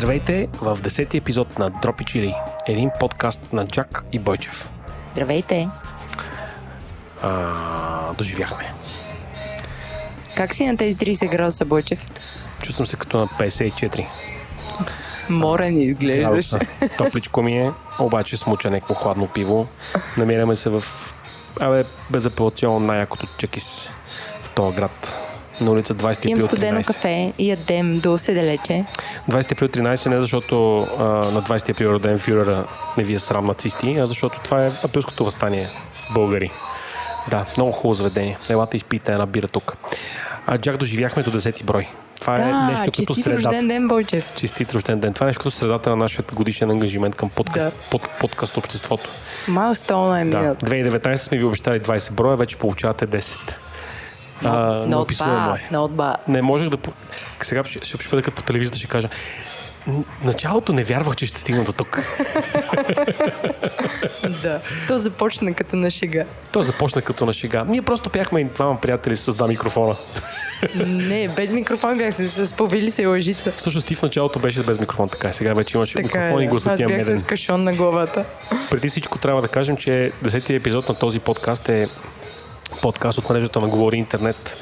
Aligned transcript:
Здравейте 0.00 0.48
в 0.62 0.76
10-ти 0.76 1.16
епизод 1.16 1.58
на 1.58 1.70
Дропи 1.70 2.04
Чили, 2.04 2.34
един 2.66 2.90
подкаст 3.00 3.52
на 3.52 3.66
Джак 3.66 4.04
и 4.12 4.18
Бойчев. 4.18 4.70
Здравейте! 5.12 5.68
А, 7.22 8.12
доживяхме. 8.12 8.74
Как 10.34 10.54
си 10.54 10.66
на 10.66 10.76
тези 10.76 10.96
30 10.96 11.30
градуса, 11.30 11.64
Бойчев? 11.64 12.06
Чувствам 12.62 12.86
се 12.86 12.96
като 12.96 13.18
на 13.18 13.26
54. 13.26 14.06
Морен 15.28 15.80
изглеждаш. 15.80 16.50
Топличко 16.98 17.42
ми 17.42 17.58
е, 17.58 17.70
обаче 17.98 18.36
смуча 18.36 18.70
някакво 18.70 18.94
хладно 18.94 19.26
пиво. 19.26 19.66
Намираме 20.16 20.54
се 20.54 20.70
в 20.70 20.84
Абе, 21.60 21.84
безапелационно 22.10 22.80
най-якото 22.80 23.26
чекис 23.38 23.90
в 24.42 24.50
този 24.50 24.76
град. 24.76 25.29
На 25.60 25.70
улица 25.70 25.94
20 25.94 26.26
Имам 26.26 26.34
април 26.34 26.46
студено 26.48 26.78
13. 26.78 26.86
кафе 26.86 27.32
и 27.38 27.50
ядем 27.50 27.94
до 27.94 28.18
седелече. 28.18 28.84
20 29.30 29.52
април 29.52 29.68
13 29.68 30.06
не 30.06 30.20
защото 30.20 30.78
а, 30.98 31.02
на 31.04 31.42
20 31.42 31.70
април 31.70 31.86
е 31.86 31.90
роден 31.90 32.18
фюрера 32.18 32.64
не 32.98 33.04
ви 33.04 33.14
е 33.14 33.18
срам 33.18 33.46
нацисти, 33.46 33.96
а 33.96 34.06
защото 34.06 34.40
това 34.40 34.66
е 34.66 34.70
априлското 34.84 35.24
възстание. 35.24 35.68
Българи. 36.10 36.50
Да, 37.30 37.44
много 37.56 37.72
хубаво 37.72 37.94
заведение. 37.94 38.38
Елата 38.48 38.76
изпийте 38.76 39.12
една 39.12 39.26
бира 39.26 39.48
тук. 39.48 39.76
А, 40.46 40.58
Джак 40.58 40.76
доживяхме 40.76 41.22
до 41.22 41.30
10 41.30 41.64
брой. 41.64 41.86
Това 42.20 42.34
е 42.34 42.38
Да, 42.38 42.62
нещо 42.62 42.92
като 42.96 43.14
средата. 43.14 43.48
рожден 43.48 43.68
ден, 43.68 43.88
Бойчев. 43.88 44.32
Честит 44.36 44.74
рожден 44.74 45.00
ден. 45.00 45.14
Това 45.14 45.26
е 45.26 45.28
нещо 45.28 45.38
като 45.38 45.50
средата 45.50 45.90
на 45.90 45.96
нашия 45.96 46.24
годишен 46.32 46.70
ангажимент 46.70 47.14
към 47.14 47.28
подкаст, 47.30 47.66
Да. 47.66 47.72
под, 47.90 48.08
подкаст 48.20 48.56
обществото. 48.56 49.08
Майлстоуна 49.48 50.20
е 50.20 50.24
Да. 50.24 50.38
минат. 50.38 50.58
2019 50.60 51.14
сме 51.16 51.38
ви 51.38 51.44
обещали 51.44 51.80
20 51.80 52.12
броя, 52.12 52.36
вече 52.36 52.56
получавате 52.56 53.06
10. 53.06 53.54
А, 54.44 54.48
Not 54.48 54.86
неописуемо 54.86 55.32
bad, 55.32 55.56
е. 55.56 55.68
not 55.70 55.90
bad. 55.90 56.16
Не 56.28 56.42
можех 56.42 56.68
да... 56.68 56.78
Сега 57.42 57.64
ще, 57.64 57.78
ще, 57.78 57.98
ще 57.98 58.08
бъда 58.10 58.22
като 58.22 58.36
по 58.36 58.42
телевизията, 58.42 58.78
ще 58.78 58.88
кажа 58.88 59.08
«Н- 59.86 60.04
началото 60.24 60.72
не 60.72 60.84
вярвах, 60.84 61.16
че 61.16 61.26
ще 61.26 61.40
стигна 61.40 61.64
до 61.64 61.72
тук. 61.72 62.02
Да. 64.42 64.60
То 64.88 64.98
започна 64.98 65.54
като 65.54 65.76
на 65.76 65.90
шега. 65.90 66.24
Той 66.52 66.64
започна 66.64 67.02
като 67.02 67.26
на 67.26 67.32
шега. 67.32 67.64
Ние 67.64 67.82
просто 67.82 68.10
бяхме 68.10 68.40
и 68.40 68.44
двама 68.44 68.80
приятели 68.80 69.16
с 69.16 69.34
два 69.34 69.46
микрофона. 69.46 69.96
Не, 70.76 71.28
без 71.28 71.52
микрофон 71.52 71.98
бях 71.98 72.14
се 72.14 72.28
с 72.28 72.54
повили 72.54 72.90
се 72.90 73.06
лъжица. 73.06 73.52
Всъщност 73.52 73.88
ти 73.88 73.94
в 73.94 74.02
началото 74.02 74.38
беше 74.38 74.62
без 74.62 74.80
микрофон, 74.80 75.08
така 75.08 75.28
е. 75.28 75.32
Сега 75.32 75.54
вече 75.54 75.76
имаш 75.76 75.90
Така 75.90 76.02
микрофон 76.02 76.40
е, 76.40 76.42
и 76.42 76.46
да. 76.46 76.50
гласът 76.50 76.72
Аз 76.72 76.76
ти 76.76 76.82
е 76.82 76.86
бях 76.86 76.96
меден. 76.96 77.18
с 77.18 77.22
кашон 77.22 77.64
на 77.64 77.72
главата. 77.72 78.24
Преди 78.70 78.88
всичко 78.88 79.18
трябва 79.18 79.42
да 79.42 79.48
кажем, 79.48 79.76
че 79.76 80.12
10-ти 80.24 80.54
епизод 80.54 80.88
на 80.88 80.94
този 80.94 81.18
подкаст 81.18 81.68
е 81.68 81.88
подкаст 82.82 83.18
от 83.18 83.30
мрежата 83.30 83.60
на 83.60 83.68
Говори 83.68 83.96
Интернет. 83.96 84.56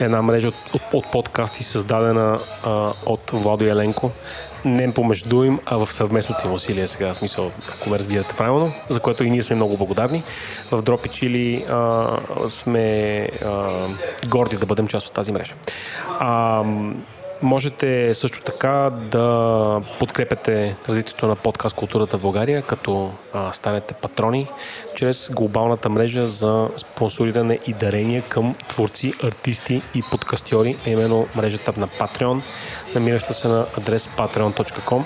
Една 0.00 0.22
мрежа 0.22 0.48
от, 0.48 0.54
от, 0.74 0.82
от 0.92 1.10
подкасти, 1.10 1.64
създадена 1.64 2.38
а, 2.64 2.92
от 3.06 3.30
Владо 3.32 3.64
Еленко. 3.64 4.10
Не 4.64 4.94
помежду 4.94 5.44
им, 5.44 5.60
а 5.66 5.76
в 5.76 5.92
съвместното 5.92 6.46
им 6.46 6.52
усилие 6.52 6.86
сега, 6.86 7.12
в 7.12 7.16
смисъл, 7.16 7.50
ако 7.68 7.90
ме 7.90 7.98
разбирате 7.98 8.34
правилно, 8.34 8.72
за 8.88 9.00
което 9.00 9.24
и 9.24 9.30
ние 9.30 9.42
сме 9.42 9.56
много 9.56 9.76
благодарни. 9.76 10.22
В 10.70 10.82
Дропи 10.82 11.08
Чили 11.08 11.64
а, 11.70 12.08
сме 12.48 13.28
а, 13.44 13.86
горди 14.28 14.56
да 14.56 14.66
бъдем 14.66 14.88
част 14.88 15.06
от 15.06 15.12
тази 15.12 15.32
мрежа. 15.32 15.54
А, 16.18 16.64
Можете 17.42 18.14
също 18.14 18.40
така 18.40 18.90
да 19.10 19.82
подкрепяте 19.98 20.76
развитието 20.88 21.26
на 21.26 21.36
подкаст 21.36 21.76
културата 21.76 22.18
в 22.18 22.20
България, 22.20 22.62
като 22.62 23.12
станете 23.52 23.94
патрони 23.94 24.48
чрез 24.96 25.30
глобалната 25.34 25.88
мрежа 25.88 26.26
за 26.26 26.68
спонсориране 26.76 27.58
и 27.66 27.72
дарения 27.72 28.22
към 28.22 28.54
творци, 28.68 29.12
артисти 29.24 29.82
и 29.94 30.02
подкастьори, 30.10 30.76
а 30.86 30.90
именно 30.90 31.26
мрежата 31.36 31.72
на 31.76 31.88
Patreon, 31.88 32.40
намираща 32.94 33.34
се 33.34 33.48
на 33.48 33.66
адрес 33.78 34.08
patreon.com. 34.08 35.02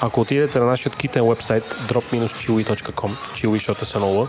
Ако 0.00 0.20
отидете 0.20 0.58
на 0.58 0.64
нашия 0.64 0.92
китен 0.92 1.28
вебсайт 1.28 1.64
drop-chiwi.com, 1.64 3.10
chiwi, 3.34 3.52
защото 3.52 3.84
са 3.84 3.98
нова, 3.98 4.28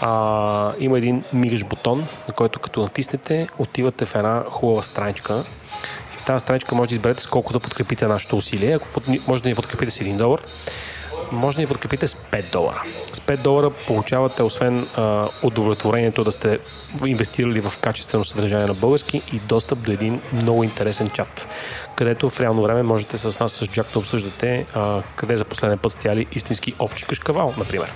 а, 0.00 0.72
има 0.78 0.98
един 0.98 1.24
мигаш 1.32 1.64
бутон, 1.64 2.06
на 2.28 2.34
който 2.34 2.58
като 2.60 2.82
натиснете, 2.82 3.48
отивате 3.58 4.04
в 4.04 4.14
една 4.14 4.42
хубава 4.50 4.82
страничка, 4.82 5.44
тази 6.30 6.42
страничка 6.42 6.74
може 6.74 6.88
да 6.88 6.94
изберете 6.94 7.22
с 7.22 7.26
колко 7.26 7.52
да 7.52 7.60
подкрепите 7.60 8.06
нашето 8.06 8.36
усилие. 8.36 8.74
Ако 8.74 8.88
под- 8.88 9.28
може 9.28 9.42
да 9.42 9.48
ни 9.48 9.54
подкрепите 9.54 9.90
с 9.90 9.98
1 9.98 10.16
долар, 10.16 10.40
може 11.32 11.56
да 11.56 11.60
ни 11.60 11.66
подкрепите 11.66 12.06
с 12.06 12.14
5 12.14 12.52
долара. 12.52 12.82
С 13.12 13.20
5 13.20 13.36
долара 13.36 13.70
получавате, 13.70 14.42
освен 14.42 14.86
а, 14.96 15.28
удовлетворението 15.42 16.24
да 16.24 16.32
сте 16.32 16.58
инвестирали 17.06 17.60
в 17.60 17.78
качествено 17.78 18.24
съдържание 18.24 18.66
на 18.66 18.74
български 18.74 19.22
и 19.32 19.38
достъп 19.38 19.78
до 19.78 19.92
един 19.92 20.20
много 20.32 20.64
интересен 20.64 21.10
чат, 21.10 21.48
където 21.96 22.30
в 22.30 22.40
реално 22.40 22.62
време 22.62 22.82
можете 22.82 23.18
с 23.18 23.40
нас 23.40 23.52
с 23.52 23.66
Джак 23.66 23.86
да 23.92 23.98
обсъждате 23.98 24.66
а, 24.74 25.02
къде 25.16 25.36
за 25.36 25.44
последен 25.44 25.78
път 25.78 25.92
стяли 25.92 26.26
истински 26.32 26.74
овчи 26.80 27.04
кашкавал, 27.04 27.54
например. 27.58 27.92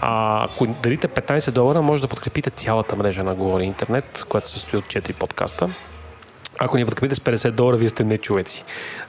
А 0.00 0.44
ако 0.44 0.66
дарите 0.66 1.08
15 1.08 1.50
долара, 1.50 1.82
може 1.82 2.02
да 2.02 2.08
подкрепите 2.08 2.50
цялата 2.50 2.96
мрежа 2.96 3.24
на 3.24 3.34
Говори 3.34 3.64
Интернет, 3.64 4.24
която 4.28 4.48
се 4.48 4.54
състои 4.54 4.78
от 4.78 4.84
4 4.84 5.12
подкаста. 5.12 5.68
Ако 6.64 6.76
ни 6.76 6.84
подкрепите 6.84 7.14
с 7.14 7.18
50 7.18 7.50
долара, 7.50 7.76
вие 7.76 7.88
сте 7.88 8.04
не 8.04 8.18
човеци. 8.18 8.64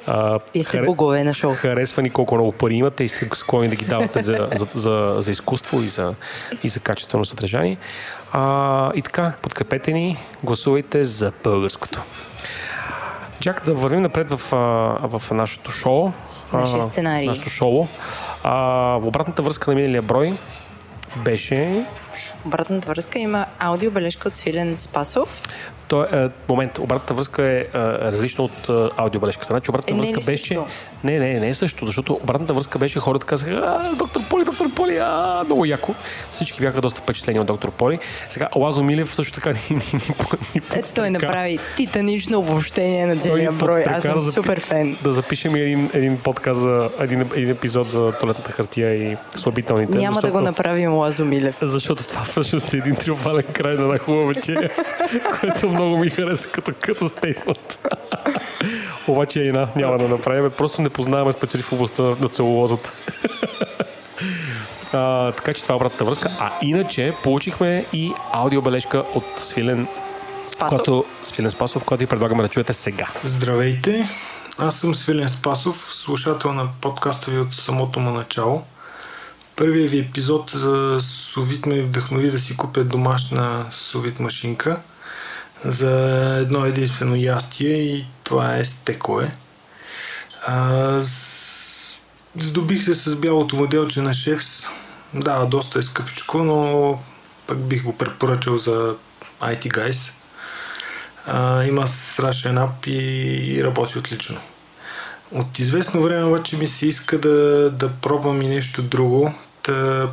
А, 0.08 0.40
Вие 0.54 0.64
сте 0.64 0.82
богове 0.82 1.24
на 1.24 1.34
шоу. 1.34 1.54
Харесва 1.56 2.02
ни 2.02 2.10
колко 2.10 2.36
много 2.36 2.52
пари 2.52 2.76
имате 2.76 3.04
и 3.04 3.08
сте 3.10 3.30
склонни 3.34 3.70
да 3.70 3.76
ги 3.76 3.86
давате 3.86 4.24
за, 4.24 4.50
за, 4.56 4.68
за, 4.74 5.16
за 5.20 5.32
изкуство 5.32 5.82
и 5.82 5.88
за, 5.88 6.16
и 6.64 6.70
за 6.70 6.80
качествено 6.80 7.26
съдържание. 7.26 7.78
А, 8.32 8.92
и 8.96 9.02
така, 9.02 9.34
подкрепете 9.42 9.92
ни, 9.92 10.18
гласувайте 10.44 11.04
за 11.04 11.32
българското. 11.44 12.02
Чак 13.40 13.66
да 13.66 13.74
вървим 13.74 14.02
напред 14.02 14.32
в, 14.32 14.54
а, 14.54 14.58
в 15.08 15.32
нашото 15.32 15.72
шоу. 15.72 16.12
Нашия 16.54 16.84
сценарий. 16.84 17.28
Нашето 17.28 17.50
шоу. 17.50 17.88
А, 18.44 18.54
в 18.98 19.06
обратната 19.06 19.42
връзка 19.42 19.72
на 19.72 19.76
миналия 19.76 20.02
брой 20.02 20.34
беше 21.18 21.86
Обратната 22.46 22.88
връзка 22.88 23.20
има 23.20 23.46
аудиобележка 23.60 24.28
от 24.28 24.34
Свилен 24.34 24.78
Спасов. 24.78 25.42
То 25.94 26.04
е, 26.04 26.30
момент, 26.50 26.80
обратната 26.80 27.14
връзка 27.14 27.44
е, 27.44 27.60
е 27.60 27.68
различна 28.12 28.44
от 28.44 28.70
е, 28.70 28.90
аудиобележката. 28.98 29.48
Значи 29.48 29.70
обратната 29.70 29.94
Е, 29.94 30.10
е 30.10 30.14
връзка 30.14 30.32
беше... 30.32 30.60
Не, 31.04 31.20
не, 31.20 31.40
не 31.40 31.50
е 31.50 31.54
също, 31.54 31.86
защото 31.86 32.20
обратната 32.24 32.54
връзка 32.54 32.80
беше 32.80 33.00
хората 33.00 33.26
казаха, 33.26 33.52
а, 33.52 33.96
доктор 33.96 34.22
Поли, 34.30 34.44
доктор 34.44 34.74
Поли, 34.74 34.98
а, 34.98 35.42
много 35.46 35.66
яко. 35.66 35.94
Всички 36.30 36.62
бяха 36.62 36.82
доста 36.82 37.02
впечатлени 37.02 37.40
от 37.40 37.48
доктор 37.48 37.72
Поли. 37.72 38.00
Сега 38.30 38.50
Лазо 38.56 38.84
Милев 38.84 39.16
също 39.16 39.34
така 39.34 39.50
ни, 39.70 39.76
ни, 39.76 39.82
ни, 40.56 40.62
Ето 40.76 40.90
той 40.96 41.10
направи 41.10 41.60
титанично 41.78 42.40
обобщение 42.40 43.06
на 43.06 43.18
целия 43.18 43.52
брой. 43.52 43.86
Аз 43.88 44.04
съм 44.04 44.22
супер 44.22 44.60
фен. 44.60 44.98
Да 45.04 45.12
запишем 45.12 45.56
един, 45.56 45.90
един 45.94 46.18
подкаст 46.18 46.62
за 46.62 46.90
един, 47.00 47.22
един 47.22 47.50
епизод 47.50 47.88
за 47.88 48.12
туалетната 48.20 48.52
хартия 48.52 49.12
и 49.12 49.18
слабителните. 49.36 49.98
Няма 49.98 50.22
да 50.22 50.32
го 50.32 50.42
направим 50.42 50.94
Лазо 50.94 51.26
Милев. 51.26 51.56
Защото 51.62 52.08
това 52.08 52.22
всъщност 52.24 52.74
е 52.74 52.78
един 52.78 52.96
триумфален 52.96 53.44
край 53.54 53.76
на 53.76 53.82
една 53.82 53.98
хубава 53.98 54.26
вечеря, 54.26 54.70
което 55.40 55.70
много 55.70 55.98
ми 55.98 56.10
хареса 56.10 56.50
като, 56.50 56.72
като 56.82 57.10
стейтмент. 57.10 57.80
Обаче 59.08 59.42
една 59.42 59.68
няма 59.76 59.98
да 59.98 60.08
направим. 60.08 60.52
Просто 60.58 60.82
не 60.82 60.90
познаваме 60.94 61.32
специали 61.32 61.64
в 61.64 61.74
областта 61.74 62.04
на 62.04 62.30
целулозата. 62.30 62.94
А, 64.96 65.32
така 65.32 65.54
че 65.54 65.64
това 65.64 65.74
е 65.74 65.76
обратната 65.76 66.06
връзка. 66.06 66.32
А 66.40 66.52
иначе 66.62 67.14
получихме 67.24 67.86
и 67.94 68.14
аудиобележка 68.32 69.04
от 69.16 69.24
Свилен, 69.38 69.88
Спасов. 70.48 70.70
която, 70.70 71.06
Свилен 71.24 71.52
Спасов, 71.52 71.84
която 71.84 72.00
ви 72.00 72.08
предлагаме 72.08 72.44
да 72.44 72.50
чуете 72.50 72.74
сега. 72.74 73.08
Здравейте! 73.24 74.10
Аз 74.58 74.80
съм 74.80 74.96
Свилен 74.96 75.30
Спасов, 75.30 75.78
слушател 75.94 76.54
на 76.54 76.68
подкаста 76.82 77.32
ви 77.32 77.40
от 77.40 77.54
самото 77.54 78.00
му 78.00 78.12
начало. 78.12 78.64
Първият 79.56 79.92
ви 79.92 80.00
епизод 80.00 80.50
за 80.50 80.98
Совит 81.02 81.66
ме 81.66 81.82
вдъхнови 81.82 82.32
да 82.32 82.40
си 82.40 82.58
купя 82.58 82.84
домашна 82.84 83.66
Совит 83.72 84.20
машинка 84.20 84.80
за 85.66 85.92
едно 86.42 86.66
единствено 86.66 87.16
ястие 87.16 87.74
и 87.74 88.06
това 88.24 88.58
е 88.58 88.66
стекле. 88.66 89.32
А. 90.48 91.00
Здобих 92.40 92.84
се 92.84 92.94
с 92.94 93.16
бялото 93.16 93.56
моделче 93.56 94.02
на 94.02 94.14
Шефс. 94.14 94.66
Да, 95.14 95.46
доста 95.46 95.80
е 95.80 95.82
скъпичко, 95.82 96.38
но 96.38 97.00
пък 97.48 97.58
бих 97.58 97.84
го 97.84 97.98
препоръчал 97.98 98.58
за 98.58 98.96
IT 99.42 99.68
Guys. 99.68 100.12
А, 101.26 101.64
има 101.64 101.88
страшен 101.88 102.58
ап 102.58 102.88
и 102.88 103.62
работи 103.64 103.98
отлично. 103.98 104.38
От 105.32 105.60
известно 105.60 106.02
време 106.02 106.24
обаче 106.24 106.58
ми 106.58 106.68
се 106.68 106.88
иска 106.88 107.20
да, 107.20 107.70
да 107.72 107.90
пробвам 107.90 108.42
и 108.42 108.48
нещо 108.48 108.82
друго. 108.82 109.34
Та 109.62 110.10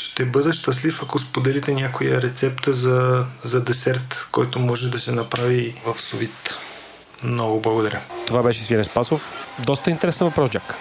ще 0.00 0.24
бъда 0.24 0.52
щастлив, 0.52 1.02
ако 1.02 1.18
споделите 1.18 1.74
някоя 1.74 2.22
рецепта 2.22 2.72
за, 2.72 3.24
за 3.44 3.60
десерт, 3.60 4.28
който 4.32 4.58
може 4.58 4.90
да 4.90 5.00
се 5.00 5.12
направи 5.12 5.74
в 5.86 6.00
совит. 6.00 6.54
Много 7.22 7.60
благодаря. 7.60 8.00
Това 8.26 8.42
беше 8.42 8.62
Свилен 8.62 8.84
Спасов. 8.84 9.48
Доста 9.64 9.90
интересен 9.90 10.28
въпрос, 10.28 10.50
Джак. 10.50 10.76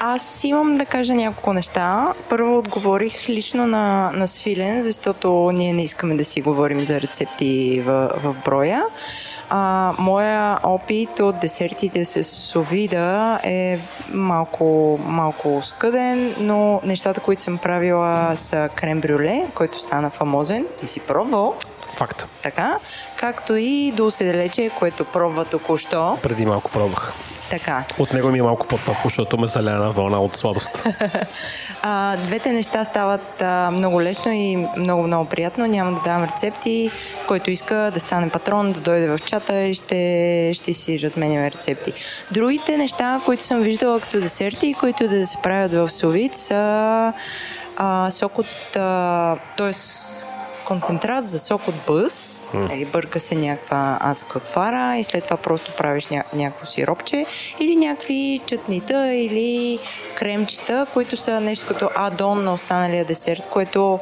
Аз 0.00 0.44
имам 0.44 0.74
да 0.74 0.86
кажа 0.86 1.14
няколко 1.14 1.52
неща. 1.52 2.12
Първо 2.28 2.58
отговорих 2.58 3.28
лично 3.28 3.66
на, 3.66 4.10
на 4.14 4.28
Свилен, 4.28 4.82
защото 4.82 5.50
ние 5.54 5.72
не 5.72 5.84
искаме 5.84 6.14
да 6.14 6.24
си 6.24 6.42
говорим 6.42 6.80
за 6.80 7.00
рецепти 7.00 7.82
в, 7.84 8.10
в 8.22 8.34
броя. 8.44 8.82
А, 9.50 9.92
моя 9.98 10.58
опит 10.62 11.20
от 11.20 11.38
десертите 11.38 12.04
с 12.04 12.24
совида 12.24 13.38
е 13.44 13.78
малко, 14.12 14.98
малко 15.04 15.60
скъден, 15.62 16.34
но 16.40 16.80
нещата, 16.84 17.20
които 17.20 17.42
съм 17.42 17.58
правила 17.58 18.32
са 18.36 18.68
крем 18.74 19.00
брюле, 19.00 19.46
който 19.54 19.80
стана 19.80 20.10
фамозен. 20.10 20.66
Ти 20.78 20.86
си 20.86 21.00
пробвал. 21.00 21.54
Факт. 21.96 22.26
Така. 22.42 22.78
Както 23.16 23.56
и 23.56 23.92
до 23.92 24.10
седелече, 24.10 24.70
което 24.78 25.04
пробва 25.04 25.44
току-що. 25.44 26.18
Преди 26.22 26.46
малко 26.46 26.70
пробвах. 26.70 27.12
Така. 27.50 27.84
От 27.98 28.12
него 28.12 28.28
ми 28.28 28.38
е 28.38 28.42
малко 28.42 28.66
по-топло, 28.66 29.00
защото 29.04 29.38
ме 29.38 29.46
заляна 29.46 29.90
вълна 29.90 30.20
от 30.20 30.34
сладост. 30.34 30.84
А, 31.82 32.16
двете 32.16 32.52
неща 32.52 32.84
стават 32.84 33.42
а, 33.42 33.70
много 33.70 34.02
лесно 34.02 34.32
и 34.32 34.66
много, 34.76 35.02
много 35.02 35.24
приятно. 35.24 35.66
Няма 35.66 35.92
да 35.92 36.00
давам 36.00 36.24
рецепти. 36.24 36.90
Който 37.28 37.50
иска 37.50 37.90
да 37.94 38.00
стане 38.00 38.30
патрон, 38.30 38.72
да 38.72 38.80
дойде 38.80 39.08
в 39.08 39.18
чата 39.26 39.62
и 39.62 39.74
ще, 39.74 40.50
ще 40.54 40.74
си 40.74 41.00
разменяме 41.00 41.50
рецепти. 41.50 41.92
Другите 42.30 42.76
неща, 42.76 43.20
които 43.24 43.42
съм 43.42 43.60
виждала 43.60 44.00
като 44.00 44.20
десерти, 44.20 44.74
които 44.80 45.08
да 45.08 45.26
се 45.26 45.36
правят 45.42 45.74
в 45.74 45.90
совит, 45.90 46.34
са 46.34 47.12
а, 47.76 48.10
сок 48.10 48.38
от... 48.38 48.76
А, 48.76 49.36
тоест 49.56 50.28
концентрат 50.66 51.28
за 51.28 51.38
сок 51.38 51.68
от 51.68 51.74
бъз, 51.86 52.44
mm. 52.54 52.74
или 52.74 52.84
бърка 52.84 53.20
се 53.20 53.34
някаква 53.34 53.98
адска 54.00 54.38
отвара 54.38 54.96
и 54.98 55.04
след 55.04 55.24
това 55.24 55.36
просто 55.36 55.72
правиш 55.76 56.06
ня- 56.06 56.34
някакво 56.34 56.66
сиропче 56.66 57.26
или 57.60 57.76
някакви 57.76 58.40
чатнита 58.46 59.14
или 59.14 59.78
кремчета, 60.14 60.86
които 60.92 61.16
са 61.16 61.40
нещо 61.40 61.66
като 61.66 61.90
адон 61.94 62.44
на 62.44 62.52
останалия 62.52 63.04
десерт, 63.04 63.46
което 63.46 63.98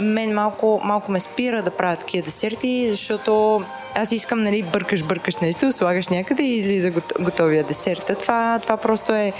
мен 0.00 0.34
малко, 0.34 0.80
малко 0.84 1.12
ме 1.12 1.20
спира 1.20 1.62
да 1.62 1.70
правя 1.70 1.96
такива 1.96 2.24
десерти, 2.24 2.90
защото 2.90 3.62
аз 3.94 4.12
искам, 4.12 4.42
нали, 4.42 4.62
бъркаш, 4.62 5.02
бъркаш 5.02 5.36
нещо, 5.36 5.72
слагаш 5.72 6.08
някъде 6.08 6.42
и 6.42 6.56
излиза 6.56 6.90
готовия 7.20 7.64
десерт. 7.64 8.18
Това, 8.20 8.58
това 8.62 8.76
просто 8.76 9.14
е 9.14 9.32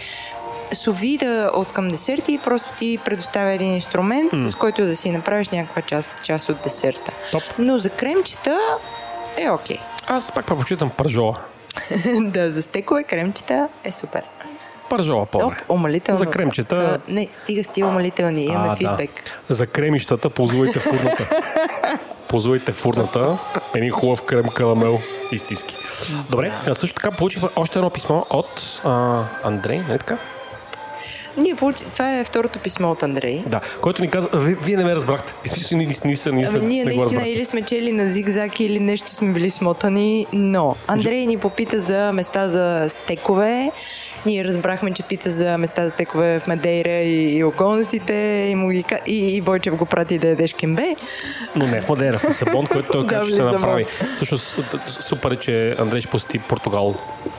совида 0.75 1.51
от 1.55 1.73
към 1.73 1.89
десерти 1.89 2.39
просто 2.45 2.69
ти 2.79 2.99
предоставя 3.05 3.51
един 3.51 3.75
инструмент, 3.75 4.33
mm. 4.33 4.49
с 4.49 4.55
който 4.55 4.85
да 4.85 4.97
си 4.97 5.11
направиш 5.11 5.49
някаква 5.49 5.83
част, 5.83 6.25
част 6.25 6.49
от 6.49 6.57
десерта. 6.65 7.13
Топ. 7.33 7.43
Но 7.59 7.79
за 7.79 7.91
кремчета 7.91 8.59
е 9.37 9.51
окей. 9.51 9.77
Okay. 9.77 9.81
Аз 10.07 10.33
пак 10.33 10.47
предпочитам 10.47 10.91
пържола. 10.91 11.39
да, 12.21 12.53
за 12.53 12.63
стекове 12.63 13.03
кремчета 13.03 13.69
е 13.85 13.93
супер. 13.93 14.23
Пържола 14.91 15.27
по 15.27 15.39
Топ, 15.39 15.55
умалително. 15.69 16.19
За 16.19 16.27
кремчета... 16.27 16.99
Не, 17.09 17.29
стига 17.33 17.65
сти 17.65 17.85
умалителни, 17.85 18.45
имаме 18.45 18.69
а, 18.69 18.77
фидбек. 18.77 19.11
Да. 19.49 19.55
За 19.55 19.67
кремищата 19.67 20.31
ползвайте 20.31 20.81
фурната. 20.81 21.41
ползвайте 22.29 22.73
фурната. 22.73 23.39
Един 23.75 23.91
хубав 23.91 24.23
крем 24.23 24.49
карамел 24.49 24.99
и 25.33 25.39
стиски. 25.39 25.77
Добре, 26.31 26.53
а 26.69 26.75
също 26.75 26.95
така 26.95 27.11
получих 27.11 27.43
още 27.57 27.79
едно 27.79 27.91
писмо 27.91 28.25
от 28.31 28.81
а, 28.85 29.23
Андрей, 29.45 29.79
нали 29.89 29.99
така? 29.99 30.19
Ние 31.37 31.55
получи... 31.55 31.85
Това 31.85 32.19
е 32.19 32.25
второто 32.25 32.59
писмо 32.59 32.91
от 32.91 33.03
Андрей. 33.03 33.43
Да, 33.47 33.61
който 33.81 34.03
ни 34.03 34.09
каза, 34.09 34.29
вие, 34.35 34.57
вие 34.63 34.77
не 34.77 34.85
ме 34.85 34.95
разбрахте. 34.95 35.35
И 35.45 35.49
смисъл, 35.49 35.79
ние, 35.79 35.87
ние, 35.87 35.97
ние, 36.05 36.33
ние, 36.33 36.47
ами, 36.49 36.67
ние 36.67 36.85
не 36.85 36.95
наистина 36.95 37.29
или 37.29 37.45
сме 37.45 37.63
чели 37.63 37.93
на 37.93 38.07
зигзаг 38.07 38.61
или 38.61 38.81
нещо 38.81 39.11
сме 39.11 39.33
били 39.33 39.51
смотани, 39.51 40.27
но 40.33 40.77
Андрей 40.87 41.27
ни 41.27 41.37
попита 41.37 41.81
за 41.81 42.13
места 42.13 42.49
за 42.49 42.85
стекове 42.89 43.71
ние 44.27 44.45
разбрахме, 44.45 44.93
че 44.93 45.03
пита 45.03 45.31
за 45.31 45.59
места 45.59 45.85
за 45.85 45.91
стекове 45.91 46.41
в 46.41 46.47
Мадейра 46.47 46.91
и, 46.91 47.37
и 47.37 47.45
околностите 47.45 48.15
и, 48.51 48.55
му 48.55 48.69
ги, 48.69 48.85
и, 49.07 49.37
и 49.37 49.41
Бойчев 49.41 49.77
го 49.77 49.87
прати 49.87 50.19
да 50.19 50.29
ядеш 50.29 50.55
кембе. 50.55 50.97
Но 51.57 51.67
не 51.67 51.81
в 51.81 51.89
Мадейра, 51.89 52.19
в 52.19 52.25
Лисабон, 52.29 52.67
който 52.67 52.93
той 52.93 53.07
каже, 53.07 53.31
ще 53.31 53.37
се 53.37 53.43
направи. 53.43 53.87
Всъщност, 54.15 54.59
супер 54.87 55.31
е, 55.31 55.37
че 55.37 55.75
Андрей 55.79 56.01
ще 56.01 56.11
посети 56.11 56.39
Португал. 56.39 56.95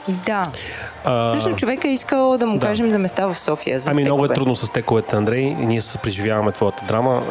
Да. 0.07 0.44
А... 1.03 1.29
Също 1.29 1.55
човека 1.55 1.88
е 1.88 1.91
искал 1.91 2.38
да 2.38 2.45
му 2.45 2.57
да. 2.57 2.67
кажем 2.67 2.91
за 2.91 3.00
места 3.00 3.27
в 3.27 3.39
София. 3.39 3.79
За 3.79 3.89
ами 3.89 3.94
стекове. 3.94 4.09
много 4.09 4.25
е 4.25 4.35
трудно 4.35 4.55
с 4.55 4.67
стековете, 4.67 5.15
Андрей. 5.15 5.55
Ние 5.59 5.81
се 5.81 5.97
преживяваме 5.97 6.51
твоята 6.51 6.85
драма. 6.88 7.21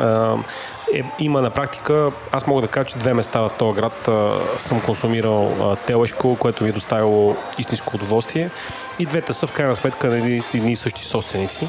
е, 0.94 1.02
има 1.18 1.40
на 1.40 1.50
практика, 1.50 2.10
аз 2.32 2.46
мога 2.46 2.62
да 2.62 2.68
кажа, 2.68 2.88
че 2.88 2.96
две 2.96 3.14
места 3.14 3.40
в 3.40 3.50
този 3.58 3.80
град 3.80 4.08
а, 4.08 4.30
съм 4.58 4.80
консумирал 4.80 5.52
а, 5.60 5.76
телешко, 5.76 6.36
което 6.36 6.64
ми 6.64 6.70
е 6.70 6.72
доставило 6.72 7.36
истинско 7.58 7.96
удоволствие. 7.96 8.50
И 8.98 9.06
двете 9.06 9.32
са 9.32 9.46
в 9.46 9.52
крайна 9.52 9.76
сметка 9.76 10.06
на 10.06 10.16
едни, 10.16 10.42
едни 10.54 10.72
и 10.72 10.76
същи 10.76 11.04
собственици. 11.04 11.68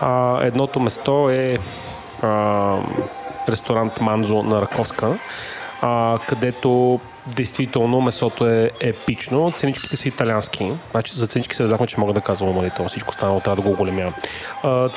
А, 0.00 0.38
едното 0.42 0.80
место 0.80 1.30
е 1.30 1.58
а, 2.22 2.76
ресторант 3.48 4.00
Манзо 4.00 4.42
на 4.42 4.62
Раковска, 4.62 5.18
а, 5.82 6.18
където 6.28 7.00
действително 7.34 8.00
месото 8.00 8.46
е 8.46 8.70
епично. 8.80 9.50
Ценичките 9.50 9.96
са 9.96 10.08
италиански. 10.08 10.72
Значи 10.90 11.14
за 11.14 11.26
ценички 11.26 11.56
се 11.56 11.62
дадахме, 11.62 11.86
че 11.86 12.00
мога 12.00 12.12
да 12.12 12.20
казвам 12.20 12.50
умалително. 12.50 12.88
Всичко 12.88 13.10
останало 13.10 13.40
трябва 13.40 13.56
да 13.56 13.62
го 13.62 13.70
оголемявам. 13.70 14.14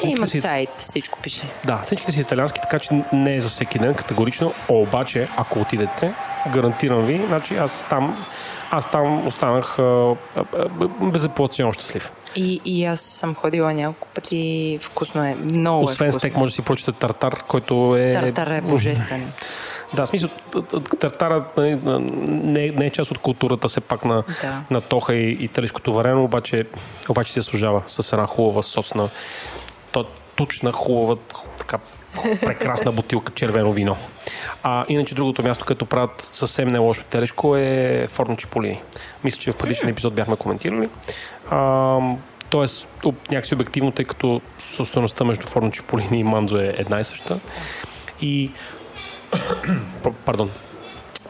Има 0.04 0.28
си... 0.28 0.42
сайт, 0.42 0.70
всичко 0.78 1.20
пише. 1.20 1.44
Да, 1.66 1.82
ценичките 1.86 2.12
са 2.12 2.22
италиански, 2.22 2.60
така 2.62 2.80
че 2.80 3.04
не 3.14 3.36
е 3.36 3.42
за 3.42 3.50
всеки 3.50 3.80
ден 3.80 3.94
категорично. 3.94 4.54
Обаче, 4.70 5.28
ако 5.38 5.60
отидете, 5.60 6.14
гарантирам 6.54 7.06
ви, 7.06 7.22
значи 7.28 7.56
аз 7.56 7.86
там 7.90 8.26
аз 8.72 8.92
там 8.92 9.28
останах 9.28 9.78
безапелационно 11.02 11.74
щастлив. 11.74 12.12
И, 12.36 12.62
и 12.66 12.86
аз 12.86 13.02
съм 13.02 13.36
ходила 13.36 13.74
няколко 13.74 14.08
пъти. 14.08 14.80
Вкусно 14.82 15.26
е. 15.26 15.36
Много 15.36 15.84
Освен 15.84 16.08
е 16.08 16.12
вкусно. 16.12 16.20
стек, 16.20 16.38
може 16.38 16.52
да 16.52 16.56
си 16.56 16.62
прочете 16.62 16.92
тартар, 16.92 17.44
който 17.48 17.96
е... 17.96 18.14
Тартар 18.14 18.48
е 18.48 18.62
божествен. 18.62 19.32
Да, 19.94 20.06
в 20.06 20.10
смисъл, 20.10 20.30
тартара 21.00 21.46
нали, 21.58 21.80
не, 21.86 22.70
не 22.70 22.86
е 22.86 22.92
част 22.92 23.12
от 23.12 23.18
културата 23.18 23.68
все 23.68 23.82
пак 23.82 24.06
на, 24.06 24.24
да. 24.42 24.64
на 24.72 24.82
тоха 24.82 25.16
и, 25.16 25.32
и 25.32 25.48
телешкото 25.48 25.94
варено, 25.94 26.24
обаче, 26.24 26.66
обаче 27.10 27.34
се 27.34 27.42
служава 27.42 27.84
с 27.88 28.14
една 28.14 28.28
хубава 28.28 28.62
сосна, 28.62 29.10
то, 29.92 30.06
тучна, 30.36 30.72
хубава, 30.72 31.16
така 31.58 31.78
прекрасна 32.42 32.92
бутилка 32.92 33.34
червено 33.34 33.72
вино. 33.72 33.98
А 34.64 34.86
иначе 34.90 35.16
другото 35.16 35.44
място, 35.44 35.66
като 35.66 35.86
правят 35.86 36.30
съвсем 36.34 36.68
не 36.68 36.80
лошо 36.80 37.04
телешко 37.04 37.56
е 37.56 38.08
Форно 38.10 38.38
Чиполини. 38.38 38.82
Мисля, 39.24 39.40
че 39.40 39.52
в 39.52 39.58
предишен 39.58 39.90
епизод 39.90 40.14
бяхме 40.14 40.36
коментирали. 40.36 40.90
А, 41.50 42.00
Тоест, 42.50 42.88
някакси 43.32 43.54
обективно, 43.54 43.92
тъй 43.92 44.06
като 44.06 44.42
собствеността 44.60 45.24
между 45.24 45.48
Форно 45.48 45.72
Чиполини 45.72 46.20
и 46.20 46.24
Манзо 46.24 46.58
е 46.58 46.76
една 46.78 47.00
и 47.00 47.04
съща. 47.04 47.40
И 48.22 48.52
Пардон. 50.26 50.50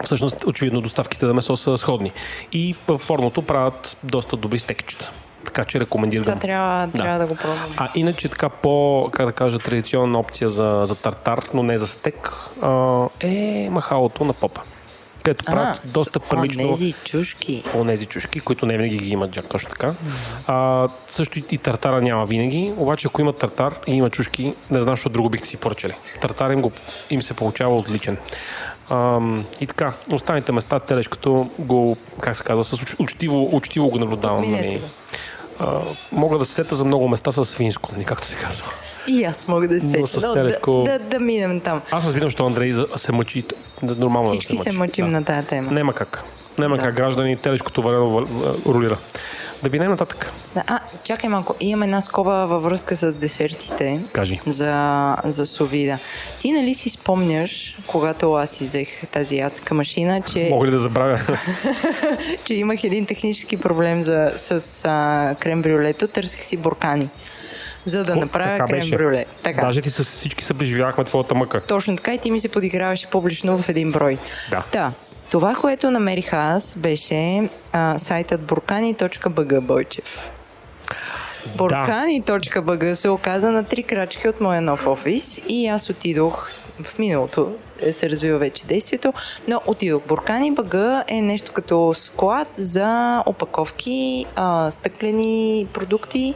Всъщност, 0.03 0.43
очевидно, 0.45 0.81
доставките 0.81 1.25
на 1.25 1.33
месо 1.33 1.57
са 1.57 1.77
сходни. 1.77 2.11
И 2.51 2.75
в 2.87 2.97
формото 2.97 3.41
правят 3.41 3.97
доста 4.03 4.37
добри 4.37 4.59
стекчета. 4.59 5.11
Така 5.45 5.65
че 5.65 5.79
рекомендирам. 5.79 6.23
Това 6.23 6.35
трябва 6.35 6.87
да. 6.87 7.03
трябва 7.03 7.19
да 7.19 7.25
го 7.25 7.35
пробвам. 7.35 7.73
А 7.77 7.89
иначе 7.95 8.29
така 8.29 8.49
по, 8.49 9.09
как 9.11 9.25
да 9.25 9.31
кажа, 9.31 9.59
традиционна 9.59 10.19
опция 10.19 10.49
за, 10.49 10.81
за 10.85 11.01
тартар, 11.01 11.39
но 11.53 11.63
не 11.63 11.77
за 11.77 11.87
стек, 11.87 12.31
а, 12.61 13.05
е 13.19 13.69
махалото 13.71 14.25
на 14.25 14.33
попа 14.33 14.61
където 15.23 15.45
правят 15.45 15.81
доста 15.93 16.19
прилично... 16.19 16.63
Онези 16.63 16.93
чушки. 17.05 17.63
Онези 17.75 18.05
чушки, 18.05 18.39
които 18.39 18.65
не 18.65 18.77
винаги 18.77 18.97
ги 18.97 19.11
имат, 19.11 19.31
Джак, 19.31 19.49
точно 19.49 19.69
така. 19.69 19.93
А, 20.47 20.87
също 21.09 21.39
и, 21.39 21.43
и 21.51 21.57
тартара 21.57 22.01
няма 22.01 22.25
винаги, 22.25 22.73
обаче 22.77 23.07
ако 23.07 23.21
има 23.21 23.33
тартар 23.33 23.75
и 23.87 23.93
има 23.93 24.09
чушки, 24.09 24.53
не 24.71 24.81
знам, 24.81 24.95
защо 24.95 25.09
друго 25.09 25.29
бихте 25.29 25.47
си 25.47 25.57
поръчали. 25.57 25.93
Тартар 26.21 26.51
им, 26.51 26.61
го, 26.61 26.71
им 27.09 27.21
се 27.21 27.33
получава 27.33 27.75
отличен. 27.75 28.17
А, 28.89 29.19
и 29.61 29.67
така, 29.67 29.93
останалите 30.11 30.51
места, 30.51 30.79
телешкото 30.79 31.49
го, 31.59 31.97
как 32.19 32.37
се 32.37 32.43
казва, 32.43 32.63
с 32.63 32.99
учтиво, 32.99 33.49
учтиво 33.55 33.87
го 33.87 33.97
наблюдавам. 33.97 34.51
Нали? 34.51 34.81
Мога 36.11 36.37
да 36.37 36.45
се 36.45 36.53
сета 36.53 36.75
за 36.75 36.85
много 36.85 37.07
места 37.07 37.31
с 37.31 37.45
свинско, 37.45 37.89
както 38.05 38.27
се 38.27 38.35
казва. 38.35 38.65
И 39.07 39.23
аз 39.23 39.47
мога 39.47 39.67
да 39.67 39.81
се 39.81 39.87
сета. 39.87 40.27
Но, 40.27 40.33
телешко... 40.33 40.83
да, 40.85 40.99
да, 40.99 41.05
да, 41.05 41.19
минем 41.19 41.59
там. 41.59 41.81
Аз 41.91 42.05
разбирам, 42.05 42.31
че 42.31 42.43
Андрей 42.43 42.73
се 42.95 43.11
мъчи. 43.11 43.43
Нормално 43.97 44.27
Всички 44.27 44.57
да 44.57 44.63
се, 44.63 44.71
мъчи. 44.71 44.73
се 44.73 44.79
мъчим 44.79 45.05
да. 45.05 45.11
на 45.11 45.23
тази 45.23 45.47
тема. 45.47 45.71
Няма 45.71 45.93
как. 45.93 46.23
Няма 46.59 46.77
да. 46.77 46.83
как 46.83 46.95
граждани 46.95 47.37
телешкото 47.37 47.81
варено 47.81 48.25
ролира. 48.67 48.97
Да 49.63 49.69
минем 49.69 49.89
нататък. 49.91 50.31
Да, 50.53 50.63
а, 50.67 50.79
чакай 51.03 51.29
малко. 51.29 51.55
Имам 51.59 51.83
една 51.83 52.01
скоба 52.01 52.31
във 52.31 52.63
връзка 52.63 52.95
с 52.95 53.13
десертите. 53.13 53.99
Кажи. 54.11 54.39
За, 54.45 55.15
за 55.25 55.45
совида. 55.45 55.97
Ти 56.39 56.51
нали 56.51 56.73
си 56.73 56.89
спомняш, 56.89 57.77
когато 57.87 58.33
аз 58.33 58.57
взех 58.57 59.07
тази 59.11 59.39
адска 59.39 59.73
машина, 59.73 60.21
че... 60.21 60.47
Мога 60.51 60.67
ли 60.67 60.71
да 60.71 60.79
забравя? 60.79 61.19
че 62.45 62.53
имах 62.53 62.83
един 62.83 63.05
технически 63.05 63.57
проблем 63.57 64.03
за, 64.03 64.31
с 64.35 64.85
а, 64.85 65.35
крем 65.51 65.61
брюлето. 65.61 66.07
Търсих 66.07 66.43
си 66.43 66.57
буркани 66.57 67.09
за 67.85 68.03
да 68.03 68.13
О, 68.13 68.15
направя 68.15 68.65
крем 68.65 68.79
беше. 68.79 68.95
брюле. 68.95 69.25
Така. 69.43 69.61
Даже 69.61 69.81
ти 69.81 69.89
с 69.89 70.03
всички 70.03 70.45
се 70.45 70.53
твоята 71.05 71.35
мъка. 71.35 71.61
Точно 71.61 71.95
така 71.95 72.13
и 72.13 72.17
ти 72.17 72.31
ми 72.31 72.39
се 72.39 72.49
подиграваше 72.49 73.07
публично 73.07 73.57
в 73.57 73.69
един 73.69 73.91
брой. 73.91 74.17
Да. 74.51 74.63
да. 74.71 74.91
Това, 75.31 75.55
което 75.55 75.91
намерих 75.91 76.33
аз, 76.33 76.75
беше 76.77 77.49
а, 77.71 77.99
сайтът 77.99 78.41
burkani.bg 78.41 79.59
Бойчев. 79.59 80.29
Буркани.bg 81.55 82.93
се 82.93 83.09
оказа 83.09 83.51
на 83.51 83.63
три 83.63 83.83
крачки 83.83 84.29
от 84.29 84.41
моя 84.41 84.61
нов 84.61 84.87
офис 84.87 85.41
и 85.47 85.67
аз 85.67 85.89
отидох 85.89 86.49
в 86.83 86.99
миналото 86.99 87.55
се 87.91 88.09
развива 88.09 88.37
вече 88.39 88.65
действието, 88.65 89.13
но 89.47 89.61
отидох. 89.65 90.01
Буркани 90.07 90.51
БГ 90.51 90.75
е 91.07 91.21
нещо 91.21 91.51
като 91.53 91.93
склад 91.95 92.47
за 92.57 93.23
опаковки, 93.25 94.25
а, 94.35 94.71
стъклени 94.71 95.67
продукти 95.73 96.33